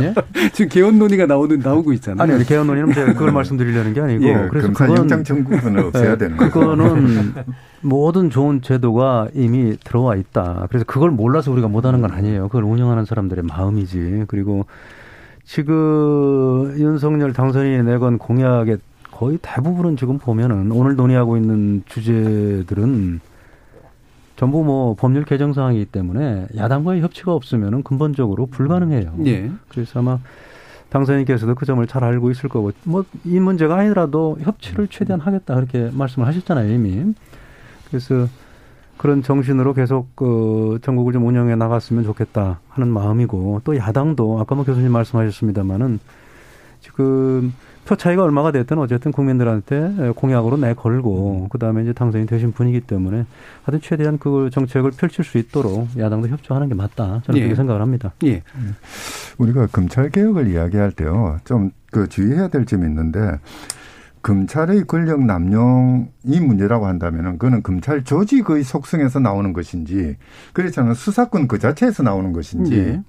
예? 0.02 0.14
지금 0.52 0.68
개헌 0.68 0.98
논의가 0.98 1.26
나오는 1.26 1.58
나오고 1.58 1.92
있잖아요. 1.94 2.22
아니, 2.22 2.32
아니 2.32 2.44
개헌 2.44 2.66
논의는 2.66 2.92
제가 2.92 3.12
그걸 3.12 3.32
말씀드리려는 3.32 3.94
게 3.94 4.00
아니고. 4.00 4.24
예, 4.24 4.46
그래서 4.50 4.66
검사 4.68 4.86
그건 4.86 4.98
영장 4.98 5.22
청구는 5.24 5.86
없어야 5.86 6.12
예, 6.12 6.18
되는 6.18 6.36
거죠. 6.36 6.50
그거는 6.50 7.34
모든 7.82 8.30
좋은 8.30 8.60
제도가 8.62 9.28
이미 9.34 9.76
들어와 9.82 10.16
있다. 10.16 10.66
그래서 10.68 10.84
그걸 10.84 11.10
몰라서 11.10 11.50
우리가 11.50 11.68
못하는 11.68 12.00
건 12.00 12.10
아니에요. 12.12 12.48
그걸 12.48 12.64
운영하는 12.64 13.04
사람들의 13.04 13.44
마음이지. 13.44 14.24
그리고 14.28 14.66
지금 15.44 16.74
윤석열 16.78 17.32
당선인이 17.32 17.82
내건 17.84 18.18
공약의 18.18 18.78
거의 19.10 19.38
대부분은 19.42 19.96
지금 19.96 20.18
보면은 20.18 20.70
오늘 20.72 20.96
논의하고 20.96 21.36
있는 21.36 21.82
주제들은 21.86 23.20
전부 24.36 24.64
뭐 24.64 24.94
법률 24.94 25.24
개정 25.24 25.52
사항이기 25.52 25.86
때문에 25.86 26.46
야당과의 26.56 27.02
협치가 27.02 27.32
없으면은 27.34 27.82
근본적으로 27.82 28.46
불가능해요. 28.46 29.14
예. 29.26 29.50
그래서 29.68 29.98
아마 30.00 30.18
당선인께서도 30.88 31.54
그 31.54 31.66
점을 31.66 31.86
잘 31.86 32.04
알고 32.04 32.30
있을 32.30 32.48
거고 32.48 32.72
뭐 32.84 33.04
이 33.24 33.38
문제가 33.38 33.76
아니라도 33.76 34.38
협치를 34.40 34.88
최대한 34.88 35.20
하겠다 35.20 35.54
그렇게 35.54 35.90
말씀을 35.92 36.26
하셨잖아요 36.26 36.72
이미. 36.72 37.14
그래서 37.90 38.28
그런 38.96 39.22
정신으로 39.22 39.72
계속 39.74 40.14
그 40.14 40.78
전국을 40.82 41.12
좀 41.12 41.26
운영해 41.26 41.56
나갔으면 41.56 42.04
좋겠다 42.04 42.60
하는 42.68 42.88
마음이고 42.88 43.62
또 43.64 43.76
야당도 43.76 44.40
아까 44.40 44.54
뭐 44.54 44.64
교수님 44.64 44.92
말씀하셨습니다마는 44.92 46.00
지금 46.80 47.54
표 47.86 47.96
차이가 47.96 48.22
얼마가 48.22 48.52
됐든 48.52 48.78
어쨌든 48.78 49.10
국민들한테 49.10 50.12
공약으로 50.14 50.58
내 50.58 50.74
걸고 50.74 51.48
그다음에 51.48 51.82
이제 51.82 51.92
당선이 51.92 52.26
되신 52.26 52.52
분이기 52.52 52.82
때문에 52.82 53.24
하여튼 53.64 53.80
최대한 53.82 54.18
그 54.18 54.50
정책을 54.52 54.92
펼칠 54.92 55.24
수 55.24 55.38
있도록 55.38 55.88
야당도 55.98 56.28
협조하는 56.28 56.68
게 56.68 56.74
맞다 56.74 57.22
저는 57.24 57.38
예. 57.38 57.42
그렇게 57.42 57.54
생각을 57.54 57.80
합니다. 57.80 58.12
예. 58.24 58.42
우리가 59.38 59.66
검찰 59.68 60.10
개혁을 60.10 60.48
이야기할 60.48 60.92
때요, 60.92 61.38
좀 61.44 61.70
그 61.90 62.08
주의해야 62.08 62.48
될 62.48 62.64
점이 62.64 62.86
있는데 62.86 63.38
검찰의 64.22 64.84
권력 64.86 65.24
남용이 65.24 66.40
문제라고 66.40 66.86
한다면은 66.86 67.32
그거는 67.32 67.62
검찰 67.62 68.04
조직의 68.04 68.62
속성에서 68.64 69.18
나오는 69.20 69.52
것인지 69.52 70.16
그렇잖아요 70.52 70.94
수사권 70.94 71.48
그 71.48 71.58
자체에서 71.58 72.02
나오는 72.02 72.32
것인지 72.32 72.76
예. 72.76 73.02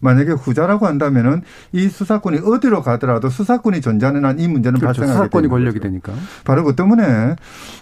만약에 0.00 0.32
후자라고 0.32 0.86
한다면은 0.86 1.42
이 1.72 1.88
수사권이 1.88 2.38
어디로 2.44 2.82
가더라도 2.82 3.30
수사권이 3.30 3.80
존재하는 3.80 4.24
한 4.24 4.38
이 4.38 4.48
문제는 4.48 4.80
그렇죠. 4.80 5.00
발생하게 5.00 5.26
수사권이 5.26 5.48
권력이 5.48 5.78
거죠. 5.78 5.88
되니까. 5.88 6.12
바로 6.44 6.64
그 6.64 6.74
때문에 6.74 7.36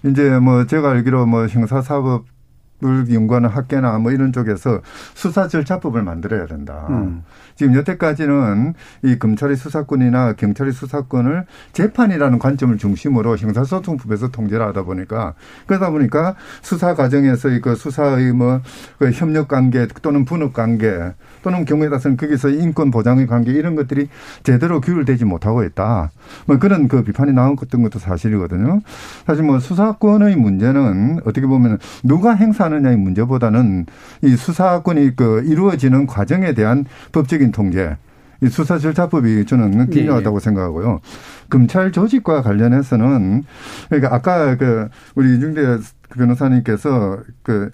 이제 0.04 0.38
뭐 0.38 0.66
제가 0.66 0.90
알기로 0.90 1.26
뭐 1.26 1.46
형사사법 1.46 2.24
을 2.84 3.06
연구하는 3.14 3.48
학계나 3.48 3.96
뭐 3.98 4.10
이런 4.10 4.32
쪽에서 4.32 4.80
수사 5.14 5.46
절차법을 5.46 6.02
만들어야 6.02 6.46
된다. 6.46 6.88
음. 6.90 7.22
지금 7.54 7.74
여태까지는 7.74 8.74
이 9.04 9.18
검찰의 9.18 9.56
수사권이나 9.56 10.34
경찰의 10.34 10.72
수사권을 10.72 11.44
재판이라는 11.72 12.38
관점을 12.38 12.76
중심으로 12.78 13.36
형사소송법에서 13.36 14.28
통제를 14.28 14.64
하다 14.66 14.82
보니까 14.82 15.34
그러다 15.66 15.90
보니까 15.90 16.34
수사 16.62 16.94
과정에서 16.94 17.48
그 17.60 17.74
수사의 17.74 18.32
뭐 18.32 18.60
그 18.98 19.10
협력 19.10 19.48
관계 19.48 19.86
또는 20.00 20.24
분업 20.24 20.52
관계 20.52 21.12
또는 21.42 21.64
경우에 21.64 21.88
따라서는 21.88 22.16
거기서 22.16 22.50
인권 22.50 22.92
보장의 22.92 23.26
관계 23.26 23.50
이런 23.52 23.74
것들이 23.74 24.08
제대로 24.44 24.80
규율되지 24.80 25.24
못하고 25.24 25.64
있다. 25.64 26.12
뭐 26.46 26.58
그런 26.58 26.86
그 26.86 27.02
비판이 27.02 27.32
나왔던 27.32 27.82
것도 27.82 27.98
사실이거든요. 27.98 28.80
사실 29.26 29.42
뭐 29.42 29.58
수사권의 29.58 30.36
문제는 30.36 31.20
어떻게 31.24 31.46
보면 31.46 31.78
누가 32.04 32.34
행사하느냐의 32.34 32.96
문제보다는 32.96 33.86
이 34.22 34.36
수사권이 34.36 35.16
그 35.16 35.42
이루어지는 35.46 36.06
과정에 36.06 36.54
대한 36.54 36.84
법적 37.10 37.41
인 37.42 37.52
통제. 37.52 37.96
이 38.42 38.48
수사 38.48 38.78
절차법이 38.78 39.46
저는 39.46 39.90
중요하다고 39.90 40.40
생각하고요. 40.40 41.00
검찰 41.48 41.92
조직과 41.92 42.42
관련해서는 42.42 43.44
그러니까 43.88 44.14
아까 44.14 44.56
그 44.56 44.88
우리 45.14 45.36
이중대 45.36 45.78
변호사님께서 46.16 47.20
그 47.42 47.70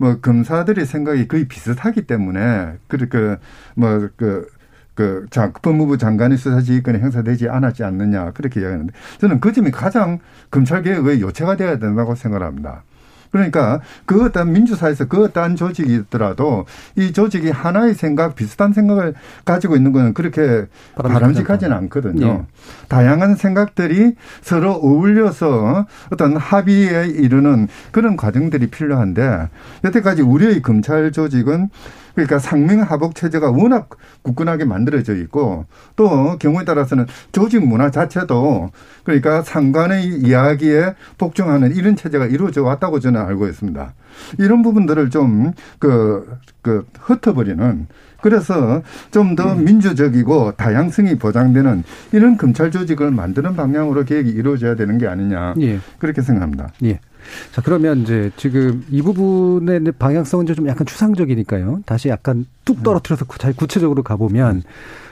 뭐 0.00 0.18
검사들의 0.18 0.86
생각이 0.86 1.28
거의 1.28 1.46
비슷하기 1.46 2.06
때문에 2.06 2.78
그뭐그 2.88 4.48
그 4.94 5.26
자, 5.30 5.52
법무부 5.52 5.98
장관의 5.98 6.38
수사지휘권이 6.38 6.98
행사되지 6.98 7.50
않았지 7.50 7.84
않느냐 7.84 8.32
그렇게 8.32 8.60
이야기하는데 8.60 8.92
저는 9.18 9.40
그 9.40 9.52
점이 9.52 9.70
가장 9.70 10.18
검찰 10.50 10.82
개혁의 10.82 11.20
요체가 11.20 11.56
되어야 11.56 11.78
된다고 11.78 12.14
생각합니다. 12.14 12.82
그러니까 13.30 13.80
그 14.06 14.24
어떤 14.24 14.52
민주사에서 14.52 15.06
그 15.06 15.24
어떤 15.24 15.56
조직이 15.56 15.94
있더라도 15.94 16.66
이 16.96 17.12
조직이 17.12 17.50
하나의 17.50 17.94
생각, 17.94 18.34
비슷한 18.34 18.72
생각을 18.72 19.14
가지고 19.44 19.76
있는 19.76 19.92
거는 19.92 20.14
그렇게 20.14 20.66
바람직하지는 20.96 21.76
않거든요. 21.76 22.26
예. 22.26 22.42
다양한 22.88 23.36
생각들이 23.36 24.14
서로 24.42 24.72
어울려서 24.72 25.86
어떤 26.10 26.36
합의에 26.36 27.06
이르는 27.06 27.68
그런 27.92 28.16
과정들이 28.16 28.68
필요한데 28.68 29.48
여태까지 29.84 30.22
우리의 30.22 30.62
검찰 30.62 31.12
조직은 31.12 31.70
그러니까 32.14 32.38
상명하복 32.38 33.14
체제가 33.14 33.50
워낙 33.50 33.88
굳건하게 34.22 34.64
만들어져 34.64 35.14
있고 35.16 35.66
또 35.96 36.36
경우에 36.38 36.64
따라서는 36.64 37.06
조직 37.32 37.66
문화 37.66 37.90
자체도 37.90 38.70
그러니까 39.04 39.42
상관의 39.42 40.06
이야기에 40.06 40.94
복종하는 41.18 41.74
이런 41.74 41.96
체제가 41.96 42.26
이루어져 42.26 42.62
왔다고 42.62 43.00
저는 43.00 43.20
알고 43.20 43.48
있습니다. 43.48 43.94
이런 44.38 44.62
부분들을 44.62 45.10
좀 45.10 45.52
그 45.78 46.40
그 46.62 46.86
흩어버리는 46.98 47.86
그래서 48.22 48.82
좀더 49.10 49.54
민주적이고 49.54 50.52
다양성이 50.52 51.16
보장되는 51.16 51.84
이런 52.12 52.36
검찰 52.36 52.70
조직을 52.70 53.10
만드는 53.10 53.56
방향으로 53.56 54.04
계획이 54.04 54.30
이루어져야 54.30 54.74
되는 54.74 54.98
게 54.98 55.06
아니냐. 55.06 55.54
예. 55.60 55.80
그렇게 55.98 56.20
생각합니다. 56.20 56.68
예. 56.84 57.00
자, 57.52 57.62
그러면 57.62 58.02
이제 58.02 58.30
지금 58.36 58.84
이 58.90 59.02
부분의 59.02 59.92
방향성은 59.98 60.46
좀 60.46 60.68
약간 60.68 60.86
추상적이니까요. 60.86 61.82
다시 61.86 62.08
약간 62.08 62.46
뚝 62.64 62.82
떨어뜨려서 62.82 63.24
구- 63.24 63.38
잘 63.38 63.52
구체적으로 63.54 64.02
가보면 64.02 64.62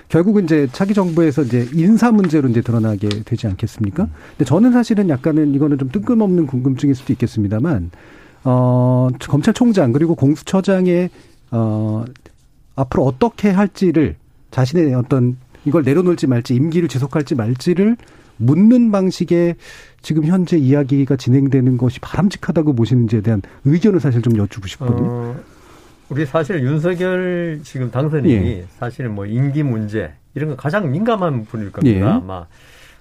결국은 0.08 0.44
이제 0.44 0.68
차기 0.72 0.94
정부에서 0.94 1.42
이제 1.42 1.68
인사 1.74 2.10
문제로 2.10 2.48
이제 2.48 2.62
드러나게 2.62 3.08
되지 3.24 3.46
않겠습니까? 3.46 4.08
근데 4.30 4.44
저는 4.44 4.72
사실은 4.72 5.08
약간은 5.10 5.54
이거는 5.54 5.78
좀 5.78 5.90
뜬금없는 5.90 6.46
궁금증일 6.46 6.94
수도 6.94 7.12
있겠습니다만, 7.12 7.90
어, 8.44 9.08
검찰총장 9.20 9.92
그리고 9.92 10.14
공수처장의, 10.14 11.10
어, 11.50 12.04
앞으로 12.74 13.04
어떻게 13.04 13.50
할지를 13.50 14.16
자신의 14.50 14.94
어떤 14.94 15.36
이걸 15.64 15.82
내려놓을지 15.82 16.26
말지 16.26 16.54
임기를 16.54 16.88
지속할지 16.88 17.34
말지를 17.34 17.96
묻는 18.38 18.90
방식의 18.90 19.56
지금 20.00 20.24
현재 20.24 20.56
이야기가 20.56 21.16
진행되는 21.16 21.76
것이 21.76 22.00
바람직하다고 22.00 22.74
보시는지에 22.74 23.20
대한 23.20 23.42
의견을 23.64 24.00
사실 24.00 24.22
좀 24.22 24.36
여쭈고 24.36 24.66
싶거든요. 24.68 25.08
어, 25.08 25.36
우리 26.08 26.24
사실 26.24 26.62
윤석열 26.62 27.60
지금 27.62 27.90
당선인이 27.90 28.46
예. 28.46 28.64
사실 28.78 29.08
뭐 29.08 29.26
임기 29.26 29.62
문제 29.62 30.12
이런 30.34 30.50
거 30.50 30.56
가장 30.56 30.90
민감한 30.90 31.44
분일 31.44 31.70
겁니다. 31.70 32.06
예. 32.06 32.10
아마 32.10 32.46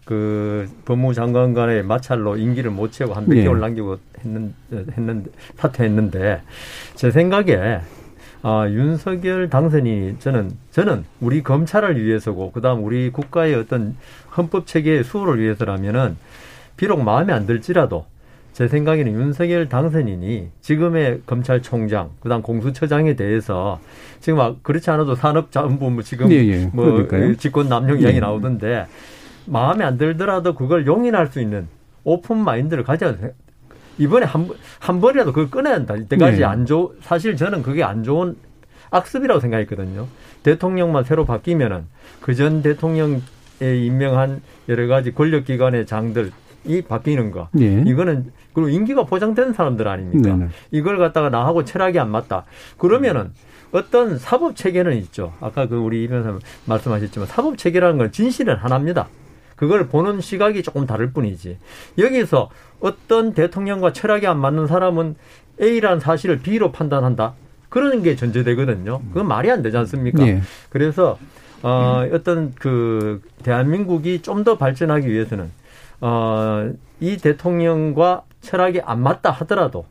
그 0.04 0.68
법무부 0.86 1.14
장관 1.14 1.54
간의 1.54 1.84
마찰로 1.84 2.38
임기를 2.38 2.72
못 2.72 2.92
채우고 2.92 3.14
한몇 3.14 3.38
예. 3.38 3.42
개월 3.44 3.60
남기고 3.60 3.98
했는 4.20 4.54
했는데 4.72 5.30
사퇴했는데 5.58 6.42
제 6.96 7.12
생각에 7.12 7.80
아, 8.44 8.68
윤석열 8.70 9.50
당선인이 9.50 10.20
저는 10.20 10.52
저는 10.72 11.06
우리 11.20 11.44
검찰을 11.44 12.04
위해서고 12.04 12.52
그다음 12.52 12.84
우리 12.84 13.10
국가의 13.10 13.56
어떤 13.56 13.96
헌법 14.36 14.68
체계의 14.68 15.04
수호를 15.04 15.42
위해서라면은 15.42 16.18
비록 16.76 17.02
마음에 17.02 17.34
안 17.34 17.48
들지라도 17.48 18.06
제 18.54 18.68
생각에는 18.68 19.12
윤석열 19.12 19.70
당선인이 19.70 20.50
지금의 20.62 21.22
검찰총장, 21.26 22.12
그다음 22.22 22.42
공수처장에 22.42 23.16
대해서 23.16 23.80
지금 24.20 24.38
막 24.38 24.64
그렇지 24.64 24.90
않아도 24.90 25.16
산업자원부 25.16 25.92
뭐 25.92 26.04
지금 26.04 26.32
예, 26.32 26.38
예. 26.38 26.70
뭐 26.74 26.86
그러니까요. 26.86 27.36
직권 27.36 27.70
남용 27.70 28.00
이야기 28.00 28.16
예. 28.16 28.20
나오던데 28.20 28.86
마음에 29.46 29.84
안 29.84 29.98
들더라도 29.98 30.56
그걸 30.56 30.86
용인할 30.88 31.28
수 31.28 31.40
있는 31.40 31.68
오픈 32.04 32.38
마인드를 32.38 32.84
가져야 32.84 33.18
돼. 33.18 33.34
이번에 33.98 34.26
한, 34.26 34.48
번- 34.48 34.58
한 34.80 35.02
번이라도 35.02 35.32
그걸 35.34 35.50
꺼내야 35.50 35.74
한다. 35.76 35.96
이때까지 35.96 36.38
네. 36.40 36.44
안 36.44 36.66
좋, 36.66 36.96
사실 37.02 37.36
저는 37.36 37.64
그게 37.64 37.84
안 37.84 38.04
좋은 38.04 38.36
악습이라고 38.92 39.40
생각했거든요. 39.40 40.08
대통령만 40.44 41.04
새로 41.04 41.26
바뀌면은 41.26 41.86
그 42.22 42.36
전 42.36 42.62
대통령에 42.62 43.20
임명한 43.62 44.42
여러 44.70 44.88
가지 44.88 45.14
권력기관의 45.14 45.86
장들이 45.86 46.32
바뀌는 46.88 47.32
거. 47.32 47.50
예. 47.60 47.82
이거는 47.86 48.32
그리고 48.54 48.70
임기가 48.70 49.06
보장된 49.06 49.54
사람들 49.54 49.88
아닙니까? 49.88 50.30
네네. 50.36 50.50
이걸 50.72 50.98
갖다가 50.98 51.30
나하고 51.30 51.66
철학이 51.66 52.00
안 52.00 52.10
맞다. 52.12 52.46
그러면은 52.78 53.32
어떤 53.72 54.18
사법 54.18 54.56
체계는 54.56 54.96
있죠. 54.98 55.34
아까 55.42 55.68
그 55.68 55.76
우리 55.76 56.04
이 56.04 56.08
변호사 56.08 56.38
말씀하셨지만 56.66 57.28
사법 57.28 57.58
체계라는 57.58 57.98
건 57.98 58.12
진실은 58.12 58.56
하나입니다. 58.56 59.08
그걸 59.58 59.88
보는 59.90 60.22
시각이 60.22 60.64
조금 60.64 60.86
다를 60.88 61.12
뿐이지. 61.12 61.58
여기서 61.98 62.50
어떤 62.80 63.34
대통령과 63.34 63.92
철학이 63.92 64.26
안 64.28 64.40
맞는 64.40 64.68
사람은 64.68 65.16
A라는 65.62 66.00
사실을 66.00 66.40
B로 66.40 66.72
판단한다. 66.72 67.34
그러는 67.68 68.02
게 68.04 68.16
전제되거든요. 68.16 69.02
그건 69.10 69.28
말이 69.28 69.52
안 69.52 69.62
되지 69.62 69.76
않습니까? 69.76 70.26
예. 70.26 70.42
그래서 70.70 71.18
어, 71.64 72.06
어떤 72.14 72.54
그 72.56 73.22
대한민국이 73.44 74.22
좀 74.22 74.44
더 74.46 74.58
발전하기 74.58 75.10
위해서는 75.10 75.52
어, 76.00 76.72
이 77.00 77.18
대통령과 77.18 78.22
철학이 78.42 78.80
안 78.86 79.02
맞다 79.02 79.32
하더라도 79.32 79.86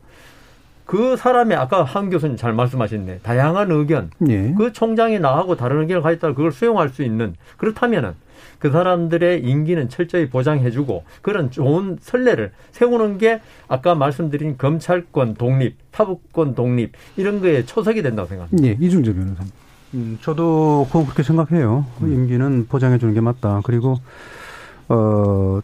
그 0.85 1.17
사람이 1.17 1.53
아까 1.53 1.83
한 1.83 2.09
교수님 2.09 2.37
잘 2.37 2.53
말씀하셨네. 2.53 3.19
다양한 3.21 3.69
의견. 3.71 4.09
예. 4.29 4.53
그 4.57 4.71
총장이 4.71 5.19
나하고 5.19 5.57
다른 5.57 5.81
의견을 5.81 6.01
가졌다 6.01 6.29
그걸 6.29 6.53
수용할 6.53 6.87
수 6.87 7.03
있는 7.03 7.35
그렇다면은 7.57 8.13
그 8.59 8.71
사람들의 8.71 9.43
임기는 9.43 9.89
철저히 9.89 10.29
보장해주고 10.29 11.03
그런 11.21 11.51
좋은 11.51 11.97
선례를 12.01 12.51
세우는 12.71 13.17
게 13.17 13.41
아까 13.67 13.95
말씀드린 13.95 14.57
검찰권 14.57 15.35
독립, 15.35 15.75
사법권 15.91 16.55
독립 16.55 16.93
이런 17.15 17.41
거에 17.41 17.63
초석이 17.65 18.01
된다고 18.01 18.27
생각합니다. 18.27 18.67
예, 18.67 18.77
이중재 18.79 19.13
변호사님. 19.13 19.51
음, 19.93 20.17
저도 20.21 20.87
그렇게 20.91 21.23
생각해요. 21.23 21.85
임기는 22.01 22.67
보장해 22.67 22.97
주는 22.97 23.13
게 23.13 23.21
맞다. 23.21 23.61
그리고 23.63 23.95
어 24.89 25.59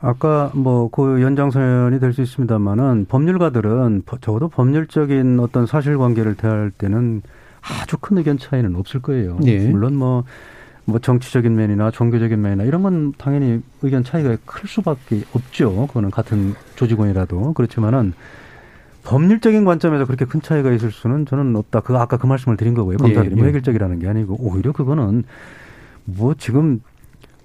아까 0.00 0.50
뭐 0.54 0.88
그 0.90 1.22
연장선이 1.22 2.00
될 2.00 2.12
수 2.12 2.22
있습니다만은 2.22 3.06
법률가들은 3.08 4.02
버- 4.04 4.18
적어도 4.18 4.48
법률적인 4.48 5.38
어떤 5.40 5.66
사실관계를 5.66 6.34
대할 6.36 6.70
때는 6.76 7.22
아주 7.62 7.96
큰 8.00 8.18
의견 8.18 8.36
차이는 8.38 8.74
없을 8.74 9.00
거예요. 9.00 9.38
예. 9.44 9.58
물론 9.68 9.94
뭐, 9.94 10.24
뭐 10.84 10.98
정치적인 10.98 11.54
면이나 11.54 11.90
종교적인 11.90 12.40
면이나 12.40 12.64
이런 12.64 12.82
건 12.82 13.12
당연히 13.16 13.60
의견 13.82 14.02
차이가 14.02 14.36
클 14.44 14.68
수밖에 14.68 15.22
없죠. 15.32 15.86
그거는 15.86 16.10
같은 16.10 16.54
조직원이라도 16.76 17.52
그렇지만은 17.54 18.14
법률적인 19.04 19.64
관점에서 19.64 20.06
그렇게 20.06 20.24
큰 20.24 20.40
차이가 20.42 20.70
있을 20.72 20.90
수는 20.90 21.26
저는 21.26 21.56
없다. 21.56 21.80
그 21.80 21.96
아까 21.96 22.16
그 22.16 22.26
말씀을 22.26 22.56
드린 22.56 22.74
거고요. 22.74 22.98
검사들이 22.98 23.32
예, 23.32 23.36
뭐 23.36 23.44
예. 23.44 23.48
획일적이라는 23.48 23.98
게 23.98 24.08
아니고 24.08 24.36
오히려 24.40 24.72
그거는 24.72 25.24
뭐 26.04 26.34
지금 26.34 26.80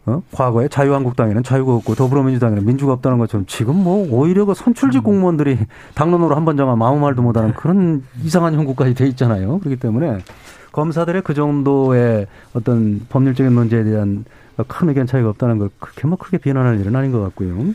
어? 0.06 0.22
과거에 0.32 0.68
자유한국당에는 0.70 1.44
자유가 1.44 1.74
없고 1.76 1.96
더불어민주당에는 1.96 2.66
민주가 2.66 2.94
없다는 2.94 3.18
것처럼 3.18 3.46
지금 3.46 3.76
뭐 3.76 4.08
오히려 4.10 4.46
그 4.46 4.54
선출직 4.54 5.04
공무원들이 5.04 5.58
당론으로 5.96 6.34
한 6.36 6.46
번 6.46 6.56
정하면 6.58 6.88
아무 6.88 7.00
말도 7.00 7.22
못하는 7.22 7.54
그런 7.54 8.04
이상한 8.24 8.54
형국까지 8.54 8.94
돼 8.94 9.06
있잖아요. 9.08 9.60
그렇기 9.60 9.76
때문에 9.78 10.20
검사들의 10.78 11.24
그 11.24 11.34
정도의 11.34 12.28
어떤 12.54 13.02
법률적인 13.10 13.52
문제에 13.52 13.84
대한 13.84 14.26
큰 14.68 14.90
의견 14.90 15.08
차이가 15.08 15.30
없다는 15.30 15.58
걸 15.58 15.72
그렇게 15.80 16.06
뭐 16.06 16.20
크게 16.20 16.38
비난할 16.38 16.80
일은 16.80 16.96
아닌 16.96 17.12
것 17.12 17.20
같고요. 17.20 17.74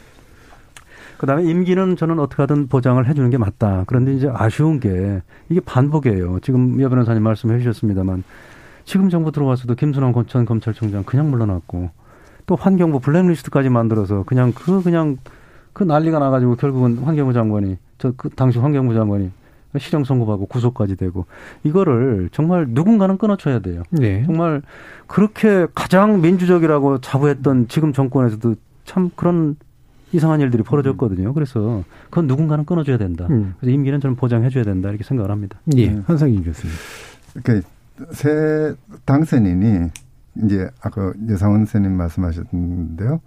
그다음에 1.18 1.42
임기는 1.42 1.96
저는 1.96 2.20
어떻게 2.20 2.44
하든 2.44 2.68
보장을 2.68 3.04
해주는 3.04 3.28
게 3.28 3.38
맞다. 3.38 3.82
그런데 3.88 4.14
이제 4.14 4.30
아쉬운 4.32 4.78
게 4.78 5.20
이게 5.48 5.58
반복이에요. 5.58 6.38
지금 6.42 6.80
여 6.80 6.88
변호사님 6.88 7.24
말씀해 7.24 7.58
주셨습니다만 7.58 8.22
지금 8.84 9.10
정부 9.10 9.32
들어와서도 9.32 9.74
김순환 9.74 10.14
전 10.28 10.44
검찰총장 10.44 11.02
그냥 11.02 11.28
물러났고 11.28 11.90
또 12.46 12.54
환경부 12.54 13.00
블랙리스트까지 13.00 13.68
만들어서 13.68 14.22
그냥 14.22 14.52
그 14.52 14.80
그냥 14.80 15.18
그 15.72 15.82
난리가 15.82 16.20
나가지고 16.20 16.54
결국은 16.54 16.98
환경부 16.98 17.32
장관이 17.32 17.78
저 17.98 18.12
그 18.16 18.28
당시 18.30 18.60
환경부 18.60 18.94
장관이 18.94 19.32
실형 19.78 20.04
선고받고 20.04 20.46
구속까지 20.46 20.96
되고 20.96 21.26
이거를 21.64 22.28
정말 22.32 22.66
누군가는 22.68 23.16
끊어줘야 23.18 23.60
돼요. 23.60 23.82
네. 23.90 24.24
정말 24.24 24.62
그렇게 25.06 25.66
가장 25.74 26.20
민주적이라고 26.20 27.00
자부했던 27.00 27.68
지금 27.68 27.92
정권에서도 27.92 28.54
참 28.84 29.10
그런 29.16 29.56
이상한 30.12 30.40
일들이 30.40 30.62
벌어졌거든요. 30.62 31.32
그래서 31.32 31.84
그건 32.10 32.26
누군가는 32.26 32.64
끊어줘야 32.64 32.98
된다. 32.98 33.26
음. 33.30 33.54
그래서 33.58 33.72
임기는 33.72 34.00
저는 34.00 34.16
보장해줘야 34.16 34.64
된다 34.64 34.90
이렇게 34.90 35.04
생각을 35.04 35.30
합니다. 35.30 35.58
예, 35.76 35.90
네. 35.90 36.02
한상희 36.06 36.42
교수님. 36.42 36.74
그새 37.42 38.74
당선인이 39.06 39.90
이제 40.44 40.68
아까 40.82 41.12
여상원 41.28 41.64
선생님 41.64 41.96
말씀하셨는데요. 41.96 43.20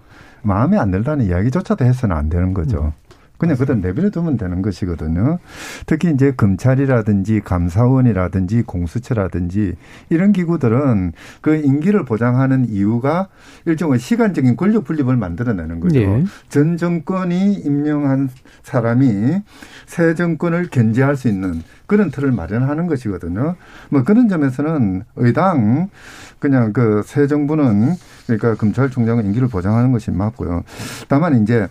마음에 0.44 0.78
안 0.78 0.92
들다는 0.92 1.26
이야기조차도 1.26 1.86
해서는 1.86 2.16
안 2.16 2.30
되는 2.30 2.54
거죠. 2.54 2.94
그냥 3.38 3.56
그대로 3.58 3.80
내버려 3.80 4.10
두면 4.10 4.38
되는 4.38 4.62
것이거든요. 4.62 5.40
특히 5.86 6.12
이제 6.12 6.34
검찰이라든지 6.36 7.42
감사원이라든지 7.42 8.64
공수처라든지 8.64 9.76
이런 10.10 10.34
기구들은 10.34 11.14
그 11.42 11.56
임기를 11.56 12.06
보장하는 12.06 12.70
이유가 12.70 13.30
일종의 13.66 14.00
시간적인 14.00 14.58
권력 14.58 14.84
분립을 14.84 15.16
만들어내는 15.16 15.80
거죠. 15.80 16.00
예. 16.00 16.26
전 16.50 16.78
정권이 16.78 17.54
임명한 17.54 18.30
사람이 18.64 19.42
새 19.86 20.16
정권을 20.16 20.68
견제할 20.70 21.16
수 21.16 21.28
있는 21.28 21.62
그런 21.88 22.10
틀을 22.10 22.32
마련하는 22.32 22.88
것이거든요. 22.88 23.56
뭐 23.90 24.04
그런 24.04 24.28
점에서는 24.28 25.04
의당 25.16 25.90
그냥 26.40 26.74
그 26.74 27.04
새 27.06 27.28
정부는 27.28 27.94
그러니까 28.26 28.56
검찰총장은 28.56 29.26
임기를 29.26 29.48
보장하는 29.48 29.92
것이 29.92 30.12
맞고요. 30.12 30.64
다만 31.08 31.42
이제 31.42 31.68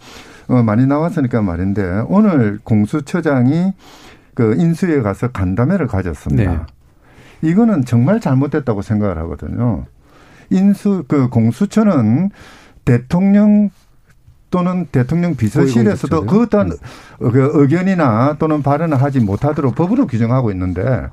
어 0.48 0.62
많이 0.62 0.86
나왔으니까 0.86 1.42
말인데 1.42 2.04
오늘 2.08 2.58
공수처장이 2.64 3.72
그 4.34 4.54
인수위에 4.58 5.00
가서 5.02 5.28
간담회를 5.28 5.86
가졌습니다. 5.86 6.50
네. 6.52 6.58
이거는 7.50 7.84
정말 7.84 8.20
잘못됐다고 8.20 8.82
생각을 8.82 9.18
하거든요. 9.18 9.86
인수 10.50 11.04
그 11.08 11.28
공수처는 11.28 12.30
대통령 12.84 13.70
또는 14.50 14.86
대통령 14.86 15.34
비서실에서도 15.34 16.26
그 16.26 16.42
어떤 16.42 16.70
그 17.18 17.50
의견이나 17.54 18.36
또는 18.38 18.62
발언을 18.62 19.02
하지 19.02 19.18
못하도록 19.18 19.74
법으로 19.74 20.06
규정하고 20.06 20.52
있는데 20.52 21.08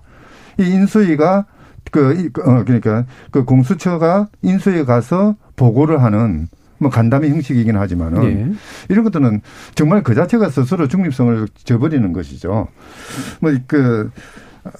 이 0.59 0.63
인수위가 0.63 1.45
그, 1.91 2.29
어, 2.45 2.63
그러니까 2.63 3.05
그 3.31 3.43
공수처가 3.43 4.27
인수에 4.43 4.85
가서 4.85 5.35
보고를 5.55 6.03
하는 6.03 6.47
뭐 6.81 6.89
간담회 6.89 7.29
형식이긴 7.29 7.77
하지만은 7.77 8.23
예. 8.23 8.51
이런 8.89 9.03
것들은 9.03 9.41
정말 9.75 10.01
그 10.01 10.15
자체가 10.15 10.49
스스로 10.49 10.87
중립성을 10.87 11.47
저버리는 11.63 12.11
것이죠. 12.11 12.67
뭐그 13.39 14.09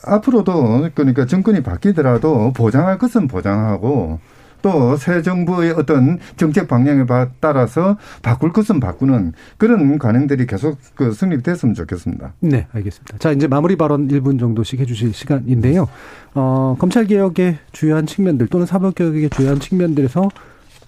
앞으로도 0.06 0.90
그러니까 0.96 1.28
정권이 1.28 1.62
바뀌더라도 1.62 2.54
보장할 2.54 2.98
것은 2.98 3.28
보장하고 3.28 4.20
또새 4.64 5.22
정부의 5.22 5.72
어떤 5.72 6.20
정책 6.38 6.68
방향에 6.68 7.06
따라서 7.40 7.98
바꿀 8.22 8.52
것은 8.52 8.80
바꾸는 8.80 9.34
그런 9.58 9.98
관행들이 9.98 10.46
계속 10.46 10.78
그 10.96 11.14
성립됐으면 11.14 11.74
좋겠습니다. 11.74 12.34
네, 12.42 12.68
알겠습니다. 12.72 13.18
자, 13.18 13.32
이제 13.32 13.48
마무리 13.48 13.76
발언 13.76 14.08
1분 14.08 14.40
정도씩 14.40 14.80
해주실 14.80 15.14
시간인데요. 15.14 15.88
어, 16.36 16.76
검찰 16.78 17.06
개혁의 17.06 17.58
주요한 17.72 18.06
측면들 18.06 18.48
또는 18.48 18.68
사법 18.68 18.94
개혁의 18.94 19.32
주요한 19.32 19.60
측면들에서 19.60 20.30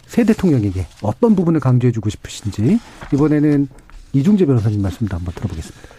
새 0.06 0.24
대통령에게 0.24 0.86
어떤 1.02 1.36
부분을 1.36 1.60
강조해주고 1.60 2.10
싶으신지 2.10 2.80
이번에는 3.14 3.68
이중재 4.14 4.46
변호사님 4.46 4.82
말씀도 4.82 5.16
한번 5.16 5.34
들어보겠습니다. 5.34 5.90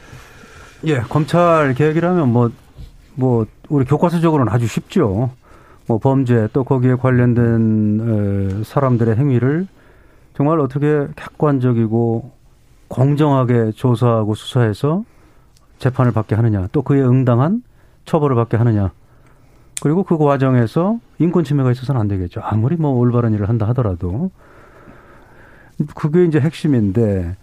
예, 0.86 1.00
검찰 1.00 1.74
개혁이라면 1.74 2.32
뭐, 2.32 2.50
뭐, 3.14 3.46
우리 3.68 3.84
교과서적으로는 3.84 4.52
아주 4.52 4.66
쉽죠. 4.66 5.30
뭐 5.86 5.98
범죄 5.98 6.48
또 6.52 6.64
거기에 6.64 6.94
관련된 6.94 8.62
사람들의 8.64 9.16
행위를 9.16 9.66
정말 10.36 10.60
어떻게 10.60 11.06
객관적이고 11.14 12.32
공정하게 12.88 13.72
조사하고 13.72 14.34
수사해서 14.34 15.04
재판을 15.78 16.12
받게 16.12 16.34
하느냐 16.34 16.68
또 16.72 16.82
그에 16.82 17.02
응당한 17.02 17.62
처벌을 18.04 18.36
받게 18.36 18.56
하느냐 18.56 18.92
그리고 19.82 20.02
그 20.02 20.16
과정에서 20.16 20.98
인권 21.18 21.44
침해가 21.44 21.70
있어서는 21.70 22.00
안 22.00 22.08
되겠죠 22.08 22.40
아무리 22.42 22.76
뭐 22.76 22.90
올바른 22.92 23.34
일을 23.34 23.48
한다 23.48 23.68
하더라도 23.68 24.30
그게 25.94 26.24
이제 26.24 26.40
핵심인데 26.40 27.36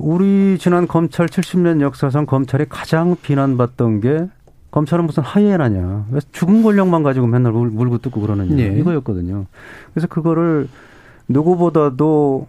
우리 0.00 0.58
지난 0.58 0.86
검찰 0.86 1.26
70년 1.26 1.80
역사상 1.80 2.26
검찰이 2.26 2.66
가장 2.68 3.16
비난받던 3.20 4.00
게 4.00 4.28
검찰은 4.70 5.06
무슨 5.06 5.22
하이에나냐. 5.22 6.06
왜 6.10 6.20
죽은 6.32 6.62
권력만 6.62 7.02
가지고 7.02 7.26
맨날 7.26 7.52
물, 7.52 7.70
물고 7.70 7.98
뜯고 7.98 8.20
그러느냐. 8.20 8.54
네. 8.54 8.78
이거였거든요. 8.78 9.46
그래서 9.92 10.06
그거를 10.08 10.68
누구보다도 11.26 12.46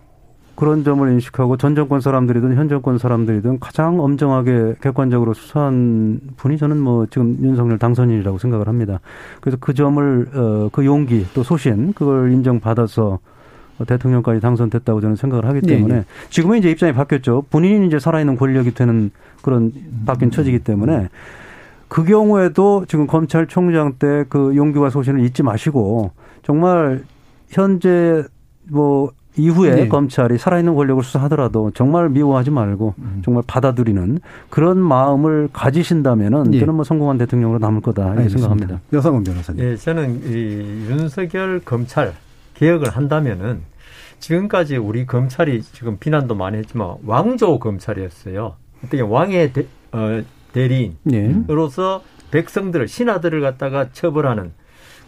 그런 0.60 0.84
점을 0.84 1.10
인식하고 1.10 1.56
전 1.56 1.74
정권 1.74 2.02
사람들이든 2.02 2.58
현 2.58 2.68
정권 2.68 2.98
사람들이든 2.98 3.60
가장 3.60 4.02
엄정하게 4.02 4.76
객관적으로 4.82 5.34
수사한 5.34 6.20
분이 6.36 6.58
저는 6.58 6.78
뭐 6.78 7.06
지금 7.06 7.38
윤석열 7.42 7.80
당선인이라고 7.80 8.38
생각을 8.38 8.68
합니다. 8.68 9.00
그래서 9.40 9.58
그 9.62 9.74
점을 9.74 10.28
어 10.36 10.70
그 10.74 10.86
용기 10.86 11.26
또 11.34 11.44
소신 11.44 11.94
그걸 11.94 12.34
인정받아서 12.34 13.20
대통령까지 13.88 14.42
당선됐다고 14.42 15.00
저는 15.00 15.16
생각을 15.16 15.46
하기 15.46 15.62
네, 15.62 15.76
때문에 15.76 15.94
네, 15.94 16.00
네. 16.02 16.06
지금은 16.30 16.58
이제 16.58 16.70
입장이 16.70 16.92
바뀌었죠. 16.94 17.46
본인이 17.50 17.88
이제 17.88 17.98
살아있는 17.98 18.36
권력이 18.36 18.74
되는 18.74 19.12
그런 19.42 19.72
바뀐 20.06 20.30
처지기 20.30 20.60
때문에 20.60 21.08
그 21.88 22.04
경우에도 22.04 22.86
지금 22.88 23.08
검찰총장 23.08 23.94
때 23.94 24.26
그 24.28 24.56
용기와 24.58 24.90
소신을 24.90 25.22
잊지 25.22 25.42
마시고 25.44 26.12
정말 26.44 27.04
현재 27.50 28.26
뭐 28.70 29.12
이후에 29.40 29.76
네. 29.76 29.88
검찰이 29.88 30.38
살아있는 30.38 30.76
권력을 30.76 31.02
수사하더라도 31.04 31.72
정말 31.72 32.10
미워하지 32.10 32.52
말고 32.52 32.94
음. 32.98 33.22
정말 33.24 33.44
받아들이는 33.48 34.20
그런 34.50 34.78
마음을 34.80 35.50
가지신다면은 35.54 36.52
네. 36.52 36.60
저는 36.60 36.76
뭐 36.76 36.84
성공한 36.84 37.18
대통령으로 37.18 37.60
남을 37.60 37.82
거다 37.82 38.04
이렇게 38.04 38.18
알겠습니다. 38.20 38.50
생각합니다. 38.50 38.82
여상원 38.94 39.24
변호사님. 39.24 39.64
예, 39.64 39.76
저는 39.76 40.22
이 40.26 40.90
윤석열 40.90 41.62
검찰 41.64 42.14
개혁을 42.56 42.90
한다면은 42.90 43.62
지금까지 44.20 44.78
우리 44.78 45.06
검찰이 45.06 45.62
지금 45.62 45.98
비난도 45.98 46.36
많이 46.36 46.58
했지만 46.58 46.96
왕조 47.06 47.58
검찰이었어요. 47.58 48.56
어떻게 48.80 49.02
왕의 49.02 49.54
대, 49.54 49.66
어, 49.94 50.22
대리인으로서 50.52 52.02
네. 52.04 52.32
백성들을 52.32 52.88
신하들을 52.88 53.42
갖다가 53.42 53.90
처벌하는 53.92 54.52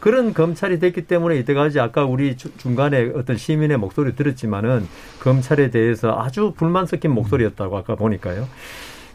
그런 0.01 0.33
검찰이 0.33 0.79
됐기 0.79 1.03
때문에 1.03 1.37
이때까지 1.37 1.79
아까 1.79 2.05
우리 2.05 2.35
중간에 2.35 3.11
어떤 3.15 3.37
시민의 3.37 3.77
목소리 3.77 4.15
들었지만은 4.15 4.87
검찰에 5.21 5.69
대해서 5.69 6.19
아주 6.19 6.53
불만 6.57 6.87
섞인 6.87 7.11
목소리였다고 7.11 7.77
아까 7.77 7.95
보니까요. 7.95 8.47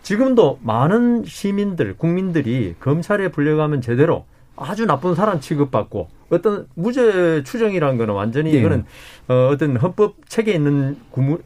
지금도 0.02 0.60
많은 0.62 1.24
시민들, 1.26 1.96
국민들이 1.96 2.76
검찰에 2.78 3.28
불려가면 3.28 3.80
제대로 3.80 4.24
아주 4.54 4.86
나쁜 4.86 5.16
사람 5.16 5.40
취급받고 5.40 6.08
어떤 6.30 6.68
무죄 6.74 7.42
추정이라는 7.42 7.98
거는 7.98 8.14
완전히 8.14 8.52
네. 8.52 8.58
이거는 8.58 8.84
어, 9.26 9.50
어떤 9.52 9.76
헌법 9.76 10.14
책에 10.28 10.52
있는 10.52 10.96
구무, 11.10 11.38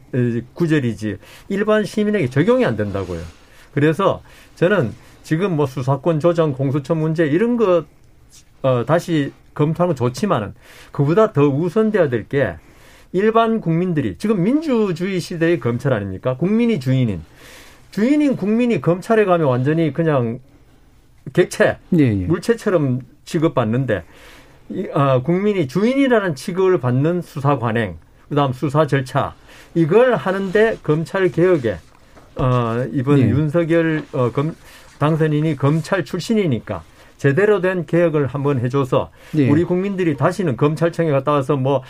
구절이지 0.53 1.17
일반 1.49 1.83
시민에게 1.83 2.29
적용이 2.29 2.63
안 2.63 2.77
된다고요. 2.77 3.19
그래서 3.73 4.21
저는 4.53 4.93
지금 5.23 5.55
뭐 5.55 5.65
수사권 5.65 6.19
조정, 6.19 6.53
공수처 6.53 6.93
문제 6.93 7.25
이런 7.25 7.57
것 7.57 7.85
어, 8.61 8.85
다시 8.85 9.31
검토하는 9.53 9.95
건 9.95 9.95
좋지만은 9.95 10.53
그보다 10.91 11.33
더 11.33 11.47
우선돼야 11.47 12.09
될 12.09 12.27
게 12.27 12.55
일반 13.13 13.59
국민들이 13.59 14.15
지금 14.17 14.41
민주주의 14.43 15.19
시대의 15.19 15.59
검찰 15.59 15.93
아닙니까? 15.93 16.37
국민이 16.37 16.79
주인인 16.79 17.21
주인인 17.91 18.37
국민이 18.37 18.79
검찰에 18.79 19.25
가면 19.25 19.47
완전히 19.47 19.91
그냥 19.91 20.39
객체, 21.33 21.77
예, 21.99 22.03
예. 22.03 22.25
물체처럼 22.25 23.01
취급받는데 23.25 24.03
이, 24.69 24.87
어, 24.93 25.21
국민이 25.23 25.67
주인이라는 25.67 26.35
취급을 26.35 26.79
받는 26.79 27.21
수사 27.21 27.59
관행, 27.59 27.97
그다음 28.29 28.53
수사 28.53 28.87
절차 28.87 29.35
이걸 29.75 30.15
하는데 30.15 30.77
검찰 30.81 31.29
개혁에 31.29 31.77
어, 32.37 32.85
이번 32.93 33.17
네. 33.17 33.27
윤석열 33.27 34.05
어, 34.13 34.31
검, 34.31 34.55
당선인이 34.99 35.57
검찰 35.57 36.05
출신이니까 36.05 36.83
제대로 37.21 37.61
된 37.61 37.85
개혁을 37.85 38.25
한번 38.25 38.59
해줘서 38.59 39.11
네. 39.31 39.47
우리 39.47 39.63
국민들이 39.63 40.17
다시는 40.17 40.57
검찰청에 40.57 41.11
갔다 41.11 41.33
와서 41.33 41.55
뭐 41.55 41.83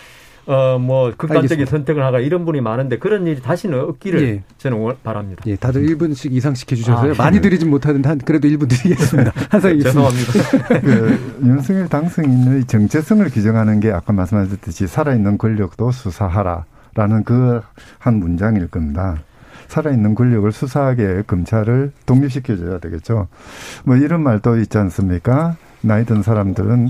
어, 0.47 0.77
뭐, 0.79 1.13
극단적인 1.15 1.51
알겠습니다. 1.51 1.69
선택을 1.69 2.03
하가 2.03 2.19
이런 2.19 2.45
분이 2.45 2.61
많은데 2.61 2.97
그런 2.97 3.27
일이 3.27 3.39
다시는 3.41 3.79
없기를 3.79 4.21
예. 4.23 4.43
저는 4.57 4.95
바랍니다. 5.03 5.43
예, 5.45 5.55
다들 5.55 5.83
1분씩 5.85 6.33
이상씩 6.33 6.69
해주셔서요. 6.71 7.11
아, 7.11 7.15
많이 7.15 7.37
네. 7.37 7.41
드리진 7.41 7.69
못하는데 7.69 8.09
한, 8.09 8.17
그래도 8.17 8.47
1분 8.47 8.67
드리겠습니다. 8.67 9.31
항상 9.49 9.79
죄송합니다. 9.79 10.33
그, 10.81 11.37
윤석열 11.45 11.87
당선인의 11.87 12.65
정체성을 12.65 13.29
규정하는 13.29 13.79
게 13.79 13.91
아까 13.91 14.11
말씀하셨듯이 14.11 14.87
살아있는 14.87 15.37
권력도 15.37 15.91
수사하라 15.91 16.65
라는 16.95 17.23
그 17.23 17.61
한 17.99 18.15
문장일 18.15 18.67
겁니다. 18.67 19.17
살아있는 19.71 20.15
권력을 20.15 20.51
수사하게 20.51 21.23
검찰을 21.27 21.93
독립시켜줘야 22.05 22.79
되겠죠. 22.79 23.27
뭐 23.85 23.95
이런 23.95 24.21
말도 24.21 24.57
있지 24.59 24.77
않습니까? 24.77 25.55
나이 25.81 26.05
든 26.05 26.21
사람들은 26.21 26.89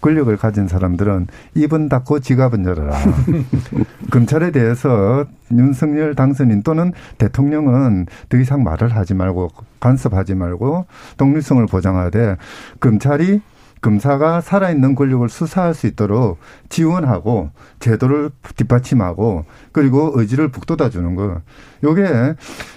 권력을 0.00 0.36
가진 0.36 0.68
사람들은 0.68 1.28
입은 1.54 1.88
닫고 1.88 2.20
지갑은 2.20 2.64
열어라. 2.64 2.98
검찰에 4.10 4.50
대해서 4.50 5.26
윤석열 5.52 6.14
당선인 6.14 6.62
또는 6.62 6.92
대통령은 7.18 8.06
더 8.28 8.36
이상 8.36 8.62
말을 8.62 8.94
하지 8.94 9.14
말고 9.14 9.48
간섭하지 9.80 10.34
말고 10.34 10.86
독립성을 11.16 11.66
보장하되 11.66 12.36
검찰이 12.80 13.40
검사가 13.80 14.40
살아있는 14.40 14.94
권력을 14.94 15.28
수사할 15.28 15.74
수 15.74 15.86
있도록 15.86 16.38
지원하고 16.68 17.50
제도를 17.80 18.30
뒷받침하고 18.56 19.44
그리고 19.72 20.12
의지를 20.14 20.48
북돋아 20.48 20.90
주는 20.90 21.14
거. 21.14 21.40
요게 21.84 22.34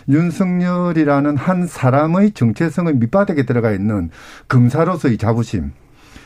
윤석열이라는 0.10 1.38
한 1.38 1.68
사람의 1.68 2.32
정체성의 2.32 2.96
밑바닥에 2.96 3.46
들어가 3.46 3.72
있는 3.72 4.10
검사로서의 4.48 5.18
자부심. 5.18 5.72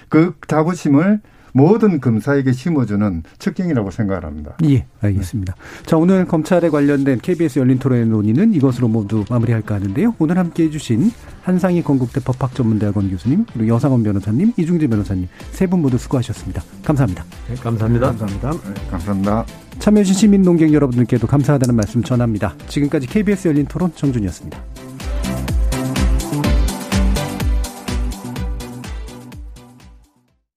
그 0.10 0.36
자부심을 0.48 1.22
모든 1.56 2.02
검사에게 2.02 2.52
심어주는 2.52 3.24
측경이라고 3.40 3.90
생각을 3.90 4.26
합니다. 4.26 4.58
예, 4.66 4.86
알겠습니다. 5.00 5.54
네. 5.54 5.84
자, 5.86 5.96
오늘 5.96 6.26
검찰에 6.26 6.68
관련된 6.70 7.20
KBS 7.22 7.60
열린 7.60 7.80
토론의 7.80 8.08
논의는 8.08 8.54
이것으로 8.54 8.90
모두 8.90 9.24
마무리할까 9.30 9.76
하는데요. 9.76 10.16
오늘 10.20 10.38
함께 10.38 10.64
해주신 10.66 11.12
한상희 11.44 11.82
건국대 11.84 12.20
법학전문대학원 12.26 13.10
교수님, 13.10 13.46
그리고 13.54 13.70
여상원 13.74 14.04
변호사님, 14.04 14.52
이중재 14.58 14.88
변호사님 14.88 15.30
세 15.52 15.66
분 15.66 15.82
모두 15.82 15.98
수고하셨습니다. 15.98 16.62
감사합니다. 16.84 17.24
네, 17.50 17.56
감사합니다. 17.56 18.08
감사합니다. 18.08 18.52
네, 18.52 18.88
감사합니다. 18.92 19.46
참여해주신 19.80 20.20
시민 20.20 20.42
농객 20.42 20.74
여러분들께도 20.74 21.26
감사하다는 21.26 21.74
말씀 21.76 22.04
전합니다. 22.04 22.54
지금까지 22.68 23.08
KBS 23.08 23.48
열린 23.48 23.66
토론 23.66 23.92
정준이었습니다. 23.96 24.60